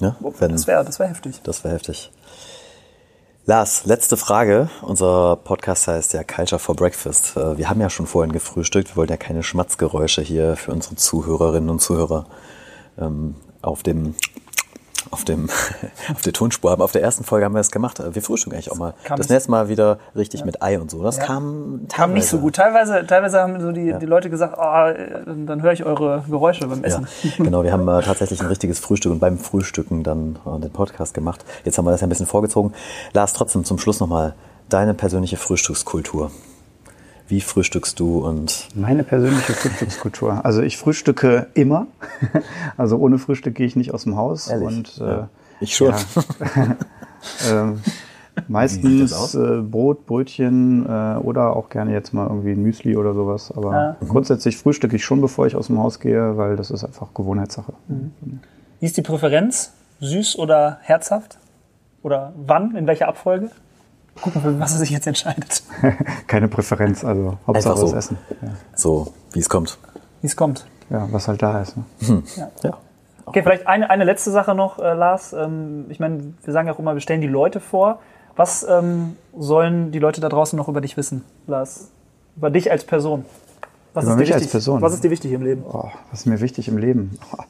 Ne? 0.00 0.16
Wenn, 0.40 0.50
Das 0.50 0.66
wäre 0.66 0.84
das 0.84 0.98
wär 0.98 1.06
heftig. 1.08 1.40
Das 1.44 1.62
wäre 1.62 1.74
heftig. 1.74 2.10
Lars, 3.50 3.84
letzte 3.84 4.16
Frage. 4.16 4.70
Unser 4.80 5.34
Podcast 5.34 5.88
heißt 5.88 6.12
ja 6.12 6.22
Culture 6.22 6.60
for 6.60 6.76
Breakfast. 6.76 7.36
Äh, 7.36 7.58
Wir 7.58 7.68
haben 7.68 7.80
ja 7.80 7.90
schon 7.90 8.06
vorhin 8.06 8.30
gefrühstückt. 8.30 8.90
Wir 8.90 8.96
wollen 8.96 9.08
ja 9.08 9.16
keine 9.16 9.42
Schmatzgeräusche 9.42 10.22
hier 10.22 10.54
für 10.54 10.70
unsere 10.70 10.94
Zuhörerinnen 10.94 11.68
und 11.68 11.80
Zuhörer 11.80 12.26
ähm, 12.96 13.34
auf 13.60 13.82
dem 13.82 14.14
auf 15.10 15.24
dem 15.24 15.48
auf 16.14 16.22
der 16.22 16.32
Tonspur 16.32 16.70
haben. 16.70 16.82
Auf 16.82 16.92
der 16.92 17.02
ersten 17.02 17.24
Folge 17.24 17.44
haben 17.44 17.54
wir 17.54 17.60
es 17.60 17.70
gemacht. 17.70 18.00
Wir 18.12 18.22
frühstücken 18.22 18.54
eigentlich 18.54 18.70
auch 18.70 18.76
mal. 18.76 18.94
Kam 19.04 19.18
das 19.18 19.28
nächste 19.28 19.50
Mal 19.50 19.68
wieder 19.68 19.98
richtig 20.16 20.44
mit 20.44 20.62
Ei 20.62 20.78
und 20.80 20.90
so. 20.90 21.02
Das 21.02 21.16
Ja. 21.18 21.24
kam 21.24 21.86
Kam 21.92 22.12
nicht 22.12 22.26
so 22.26 22.38
gut. 22.38 22.54
Teilweise, 22.56 23.06
teilweise 23.06 23.40
haben 23.40 23.60
so 23.60 23.72
die, 23.72 23.92
die 24.00 24.06
Leute 24.06 24.30
gesagt, 24.30 24.56
oh, 24.58 24.88
äh, 24.88 25.24
dann, 25.24 25.46
dann 25.46 25.62
höre 25.62 25.72
ich 25.72 25.84
eure 25.84 26.24
Geräusche 26.28 26.66
beim 26.66 26.80
Ja, 26.80 26.86
Essen. 26.86 27.06
genau. 27.38 27.62
Wir 27.64 27.72
haben 27.72 27.86
äh, 27.88 28.02
tatsächlich 28.04 28.40
ein 28.40 28.46
richtiges 28.46 28.78
Frühstück 28.78 29.12
und 29.12 29.18
beim 29.18 29.38
Frühstücken 29.38 30.02
dann 30.02 30.38
äh, 30.46 30.60
den 30.60 30.70
Podcast 30.70 31.14
gemacht. 31.14 31.44
Jetzt 31.64 31.76
haben 31.78 31.84
wir 31.84 31.90
das 31.90 32.00
ja 32.00 32.06
ein 32.06 32.10
bisschen 32.10 32.26
vorgezogen. 32.26 32.72
Lars, 33.12 33.32
trotzdem 33.32 33.64
zum 33.64 33.78
Schluss 33.78 34.00
nochmal 34.00 34.34
deine 34.68 34.94
persönliche 34.94 35.36
Frühstückskultur. 35.36 36.30
Wie 37.30 37.40
frühstückst 37.40 37.98
du 38.00 38.26
und 38.26 38.68
Meine 38.74 39.04
persönliche 39.04 39.52
Frühstückskultur. 39.52 40.44
Also 40.44 40.62
ich 40.62 40.76
frühstücke 40.76 41.46
immer. 41.54 41.86
Also 42.76 42.96
ohne 42.96 43.18
Frühstück 43.18 43.54
gehe 43.54 43.66
ich 43.66 43.76
nicht 43.76 43.94
aus 43.94 44.02
dem 44.04 44.16
Haus. 44.16 44.48
Ehrlich? 44.48 44.66
Und, 44.66 44.98
äh. 45.00 45.22
Ich 45.60 45.76
schon. 45.76 45.94
Ja. 45.94 46.76
ähm, 47.62 47.80
Meistens 48.48 49.34
äh, 49.34 49.60
Brot, 49.60 50.06
Brötchen 50.06 50.86
äh, 50.86 51.16
oder 51.18 51.54
auch 51.56 51.68
gerne 51.68 51.92
jetzt 51.92 52.12
mal 52.14 52.26
irgendwie 52.26 52.52
ein 52.52 52.62
Müsli 52.62 52.96
oder 52.96 53.14
sowas. 53.14 53.52
Aber 53.54 53.72
Ja. 53.72 53.96
grundsätzlich 54.08 54.56
frühstücke 54.56 54.96
ich 54.96 55.04
schon, 55.04 55.20
bevor 55.20 55.46
ich 55.46 55.54
aus 55.56 55.66
dem 55.68 55.78
Haus 55.78 56.00
gehe, 56.00 56.36
weil 56.36 56.56
das 56.56 56.70
ist 56.70 56.84
einfach 56.84 57.14
Gewohnheitssache. 57.14 57.72
Wie 58.80 58.86
ist 58.86 58.96
die 58.96 59.02
Präferenz? 59.02 59.72
Süß 60.00 60.38
oder 60.38 60.78
herzhaft? 60.82 61.38
Oder 62.02 62.32
wann? 62.36 62.74
In 62.76 62.86
welcher 62.86 63.08
Abfolge? 63.08 63.50
Gucken, 64.20 64.42
für 64.42 64.58
was 64.60 64.72
er 64.72 64.78
sich 64.78 64.90
jetzt 64.90 65.06
entscheidet. 65.06 65.62
Keine 66.26 66.48
Präferenz, 66.48 67.04
also 67.04 67.38
Hauptsache 67.46 67.72
Einfach 67.72 67.76
so. 67.76 67.86
was 67.88 68.06
essen. 68.06 68.18
Ja. 68.42 68.48
So, 68.74 69.12
wie 69.32 69.38
es 69.40 69.48
kommt. 69.48 69.78
Wie 70.20 70.26
es 70.26 70.36
kommt. 70.36 70.66
ja, 70.90 71.08
was 71.10 71.28
halt 71.28 71.42
da 71.42 71.62
ist. 71.62 71.76
Ne? 71.76 72.22
Ja. 72.62 72.78
Okay, 73.24 73.42
vielleicht 73.42 73.66
eine, 73.66 73.88
eine 73.88 74.04
letzte 74.04 74.30
Sache 74.30 74.54
noch, 74.54 74.78
äh, 74.78 74.92
Lars. 74.92 75.32
Ähm, 75.32 75.86
ich 75.88 76.00
meine, 76.00 76.34
wir 76.42 76.52
sagen 76.52 76.66
ja 76.66 76.74
auch 76.74 76.78
immer, 76.78 76.94
wir 76.94 77.00
stellen 77.00 77.20
die 77.20 77.28
Leute 77.28 77.60
vor. 77.60 78.00
Was 78.36 78.66
ähm, 78.68 79.16
sollen 79.36 79.92
die 79.92 79.98
Leute 79.98 80.20
da 80.20 80.28
draußen 80.28 80.56
noch 80.56 80.68
über 80.68 80.80
dich 80.80 80.96
wissen, 80.96 81.24
Lars? 81.46 81.90
Über 82.36 82.50
dich 82.50 82.70
als 82.70 82.84
Person? 82.84 83.24
Was 83.94 84.04
Über 84.04 84.12
ist 84.12 84.16
dir 84.16 84.20
mich 84.20 84.32
als 84.34 84.42
wichtig? 84.42 84.52
Person? 84.52 84.82
Was 84.82 84.94
ist 84.94 85.04
dir 85.04 85.10
wichtig 85.10 85.32
im 85.32 85.42
Leben? 85.42 85.62
Oh, 85.66 85.88
was 86.10 86.20
ist 86.20 86.26
mir 86.26 86.40
wichtig 86.40 86.68
im 86.68 86.78
Leben? 86.78 87.18
Oh, 87.36 87.42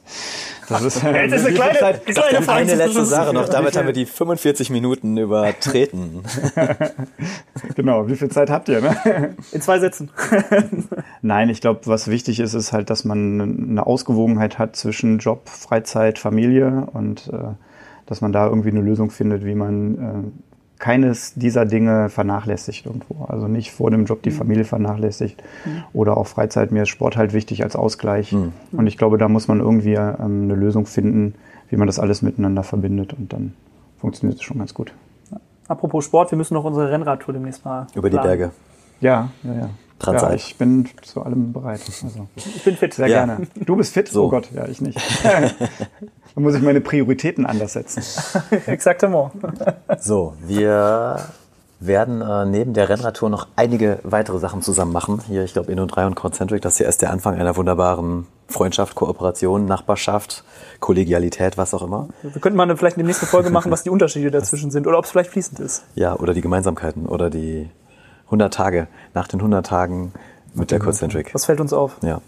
das 0.71 0.81
ist, 0.83 1.03
Jetzt 1.03 1.33
ist 1.33 1.45
eine 1.45 1.55
kleine, 1.55 1.85
eine 1.85 1.99
kleine 1.99 2.37
Eine 2.37 2.41
Frage. 2.45 2.75
letzte 2.75 3.05
Sache 3.05 3.33
noch, 3.33 3.49
damit 3.49 3.77
haben 3.77 3.85
wir 3.85 3.93
die 3.93 4.05
45 4.05 4.69
Minuten 4.69 5.17
übertreten. 5.17 6.23
genau, 7.75 8.07
wie 8.07 8.15
viel 8.15 8.29
Zeit 8.29 8.49
habt 8.49 8.69
ihr? 8.69 8.81
Ne? 8.81 9.35
In 9.51 9.61
zwei 9.61 9.79
Sätzen. 9.79 10.09
Nein, 11.21 11.49
ich 11.49 11.61
glaube, 11.61 11.81
was 11.85 12.07
wichtig 12.07 12.39
ist, 12.39 12.53
ist 12.53 12.73
halt, 12.73 12.89
dass 12.89 13.03
man 13.03 13.41
eine 13.41 13.85
Ausgewogenheit 13.85 14.57
hat 14.57 14.75
zwischen 14.75 15.19
Job, 15.19 15.49
Freizeit, 15.49 16.17
Familie 16.19 16.87
und 16.93 17.27
äh, 17.33 17.53
dass 18.05 18.21
man 18.21 18.31
da 18.31 18.47
irgendwie 18.47 18.69
eine 18.69 18.81
Lösung 18.81 19.09
findet, 19.09 19.45
wie 19.45 19.55
man 19.55 19.95
äh, 19.95 20.50
keines 20.81 21.35
dieser 21.35 21.65
Dinge 21.65 22.09
vernachlässigt 22.09 22.87
irgendwo. 22.87 23.25
Also 23.25 23.47
nicht 23.47 23.71
vor 23.71 23.91
dem 23.91 24.05
Job 24.05 24.23
die 24.23 24.31
Familie 24.31 24.65
vernachlässigt 24.65 25.41
oder 25.93 26.17
auch 26.17 26.25
Freizeit. 26.25 26.71
Mir 26.71 26.83
ist 26.83 26.89
Sport 26.89 27.15
halt 27.15 27.33
wichtig 27.33 27.63
als 27.63 27.75
Ausgleich. 27.75 28.33
Und 28.71 28.87
ich 28.87 28.97
glaube, 28.97 29.19
da 29.19 29.29
muss 29.29 29.47
man 29.47 29.59
irgendwie 29.59 29.93
ähm, 29.93 30.15
eine 30.19 30.55
Lösung 30.55 30.87
finden, 30.87 31.35
wie 31.69 31.77
man 31.77 31.85
das 31.85 31.99
alles 31.99 32.23
miteinander 32.23 32.63
verbindet 32.63 33.13
und 33.13 33.31
dann 33.31 33.53
funktioniert 33.99 34.39
es 34.39 34.43
schon 34.43 34.57
ganz 34.57 34.73
gut. 34.73 34.91
Apropos 35.67 36.03
Sport, 36.03 36.31
wir 36.31 36.37
müssen 36.37 36.55
noch 36.55 36.65
unsere 36.65 36.91
Rennradtour 36.91 37.35
demnächst 37.35 37.63
mal 37.63 37.85
Über 37.93 38.09
die 38.09 38.17
planen. 38.17 38.27
Berge. 38.27 38.51
Ja, 39.01 39.29
ja, 39.43 39.53
ja. 39.53 39.69
Transalt. 40.01 40.31
ja 40.31 40.35
ich 40.35 40.55
bin 40.57 40.89
zu 41.01 41.21
allem 41.23 41.53
bereit. 41.53 41.81
Also. 41.87 42.27
Ich 42.35 42.63
bin 42.63 42.75
fit. 42.77 42.93
Sehr 42.93 43.07
Ja. 43.07 43.25
gerne. 43.25 43.47
Du 43.65 43.75
bist 43.75 43.93
fit? 43.93 44.07
So. 44.07 44.25
Oh 44.25 44.29
Gott, 44.29 44.49
ja, 44.53 44.67
ich 44.67 44.81
nicht. 44.81 44.99
Dann 45.23 46.43
muss 46.43 46.55
ich 46.55 46.61
meine 46.61 46.81
Prioritäten 46.81 47.45
anders 47.45 47.73
setzen. 47.73 48.03
Exaktement. 48.67 49.31
So, 49.99 50.33
wir 50.45 51.19
werden 51.79 52.21
äh, 52.21 52.45
neben 52.45 52.73
der 52.73 52.89
Rennradtour 52.89 53.29
noch 53.29 53.47
einige 53.55 53.99
weitere 54.03 54.37
Sachen 54.37 54.61
zusammen 54.61 54.93
machen. 54.93 55.19
Hier, 55.27 55.43
ich 55.43 55.53
glaube, 55.53 55.71
Inno 55.71 55.85
3 55.87 56.05
und 56.05 56.15
Concentric, 56.15 56.61
das 56.61 56.77
hier 56.77 56.87
ist 56.87 57.01
der 57.01 57.11
Anfang 57.11 57.35
einer 57.35 57.57
wunderbaren 57.57 58.27
Freundschaft, 58.47 58.93
Kooperation, 58.95 59.65
Nachbarschaft, 59.65 60.43
Kollegialität, 60.79 61.57
was 61.57 61.73
auch 61.73 61.81
immer. 61.81 62.09
Wir 62.21 62.39
könnten 62.39 62.55
mal 62.57 62.63
eine, 62.63 62.77
vielleicht 62.77 62.97
eine 62.97 63.05
nächste 63.07 63.25
Folge 63.25 63.49
machen, 63.49 63.71
was 63.71 63.81
die 63.83 63.89
Unterschiede 63.89 64.29
dazwischen 64.29 64.69
sind 64.71 64.85
oder 64.87 64.99
ob 64.99 65.05
es 65.05 65.11
vielleicht 65.11 65.31
fließend 65.31 65.59
ist. 65.59 65.83
Ja, 65.95 66.15
oder 66.15 66.33
die 66.35 66.41
Gemeinsamkeiten 66.41 67.07
oder 67.07 67.29
die 67.31 67.69
100 68.31 68.53
Tage, 68.53 68.87
nach 69.13 69.27
den 69.27 69.39
100 69.39 69.65
Tagen 69.65 70.13
mit 70.53 70.71
der 70.71 70.79
Concentric. 70.79 71.33
Was 71.33 71.45
fällt 71.45 71.59
uns 71.59 71.73
auf? 71.73 71.97
Ja. 72.01 72.21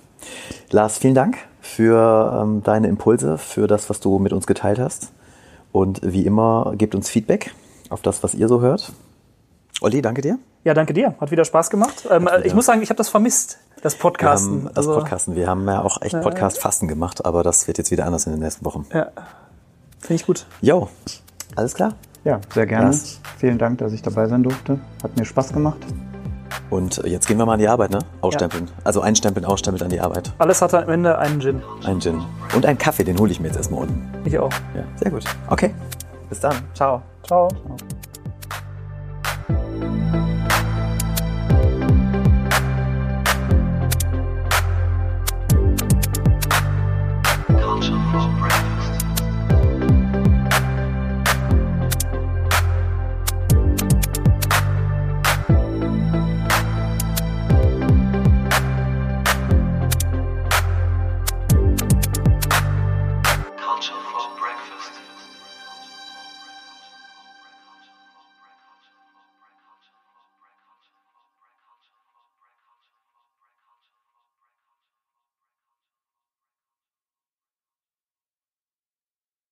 Lars, 0.69 0.97
vielen 0.97 1.15
Dank 1.15 1.37
für 1.61 2.39
ähm, 2.41 2.61
deine 2.63 2.87
Impulse, 2.87 3.37
für 3.37 3.67
das, 3.67 3.89
was 3.89 3.99
du 3.99 4.19
mit 4.19 4.33
uns 4.33 4.45
geteilt 4.45 4.79
hast. 4.79 5.11
Und 5.71 6.01
wie 6.03 6.25
immer, 6.25 6.73
gebt 6.77 6.93
uns 6.93 7.09
Feedback 7.09 7.53
auf 7.89 8.01
das, 8.01 8.21
was 8.21 8.33
ihr 8.33 8.47
so 8.47 8.61
hört. 8.61 8.91
Olli, 9.81 10.01
danke 10.01 10.21
dir. 10.21 10.37
Ja, 10.63 10.73
danke 10.73 10.93
dir. 10.93 11.15
Hat 11.19 11.31
wieder 11.31 11.45
Spaß 11.45 11.69
gemacht. 11.69 12.07
Ähm, 12.09 12.29
ich 12.43 12.53
muss 12.53 12.65
sagen, 12.65 12.81
ich 12.81 12.89
habe 12.89 12.97
das 12.97 13.09
vermisst, 13.09 13.57
das 13.81 13.95
Podcasten. 13.95 14.65
das 14.65 14.77
Also, 14.77 14.95
Podcasten. 14.95 15.35
Wir 15.35 15.47
haben 15.47 15.65
ja 15.67 15.81
auch 15.81 16.01
echt 16.01 16.19
Podcast-Fasten 16.21 16.87
gemacht, 16.87 17.25
aber 17.25 17.43
das 17.43 17.67
wird 17.67 17.77
jetzt 17.77 17.91
wieder 17.91 18.05
anders 18.05 18.25
in 18.25 18.33
den 18.33 18.41
nächsten 18.41 18.63
Wochen. 18.65 18.85
Ja, 18.93 19.07
finde 19.99 20.15
ich 20.15 20.25
gut. 20.25 20.45
Jo, 20.61 20.89
alles 21.55 21.73
klar. 21.73 21.95
Ja, 22.23 22.39
sehr 22.53 22.65
gerne. 22.65 22.87
Lass. 22.87 23.19
Vielen 23.37 23.57
Dank, 23.57 23.79
dass 23.79 23.91
ich 23.91 24.01
dabei 24.01 24.27
sein 24.27 24.43
durfte. 24.43 24.79
Hat 25.03 25.17
mir 25.17 25.25
Spaß 25.25 25.53
gemacht. 25.53 25.79
Und 26.69 27.01
jetzt 27.05 27.27
gehen 27.27 27.37
wir 27.37 27.45
mal 27.45 27.53
an 27.53 27.59
die 27.59 27.67
Arbeit, 27.67 27.91
ne? 27.91 27.99
Ausstempeln. 28.21 28.69
Also 28.83 29.01
einstempeln, 29.01 29.45
ausstempeln 29.45 29.83
an 29.83 29.89
die 29.89 29.99
Arbeit. 29.99 30.31
Alles 30.37 30.61
hat 30.61 30.73
am 30.73 30.89
Ende 30.89 31.17
einen 31.17 31.39
Gin. 31.39 31.61
Ein 31.85 31.99
Gin. 31.99 32.21
Und 32.55 32.65
einen 32.65 32.77
Kaffee, 32.77 33.03
den 33.03 33.19
hole 33.19 33.31
ich 33.31 33.39
mir 33.39 33.47
jetzt 33.47 33.57
erstmal 33.57 33.81
unten. 33.81 34.09
Ich 34.25 34.37
auch. 34.39 34.51
Ja, 34.75 34.83
sehr 34.95 35.11
gut. 35.11 35.23
Okay. 35.49 35.73
Bis 36.29 36.39
dann. 36.39 36.55
Ciao. 36.73 37.01
Ciao. 37.23 37.47
Ciao. 37.49 37.77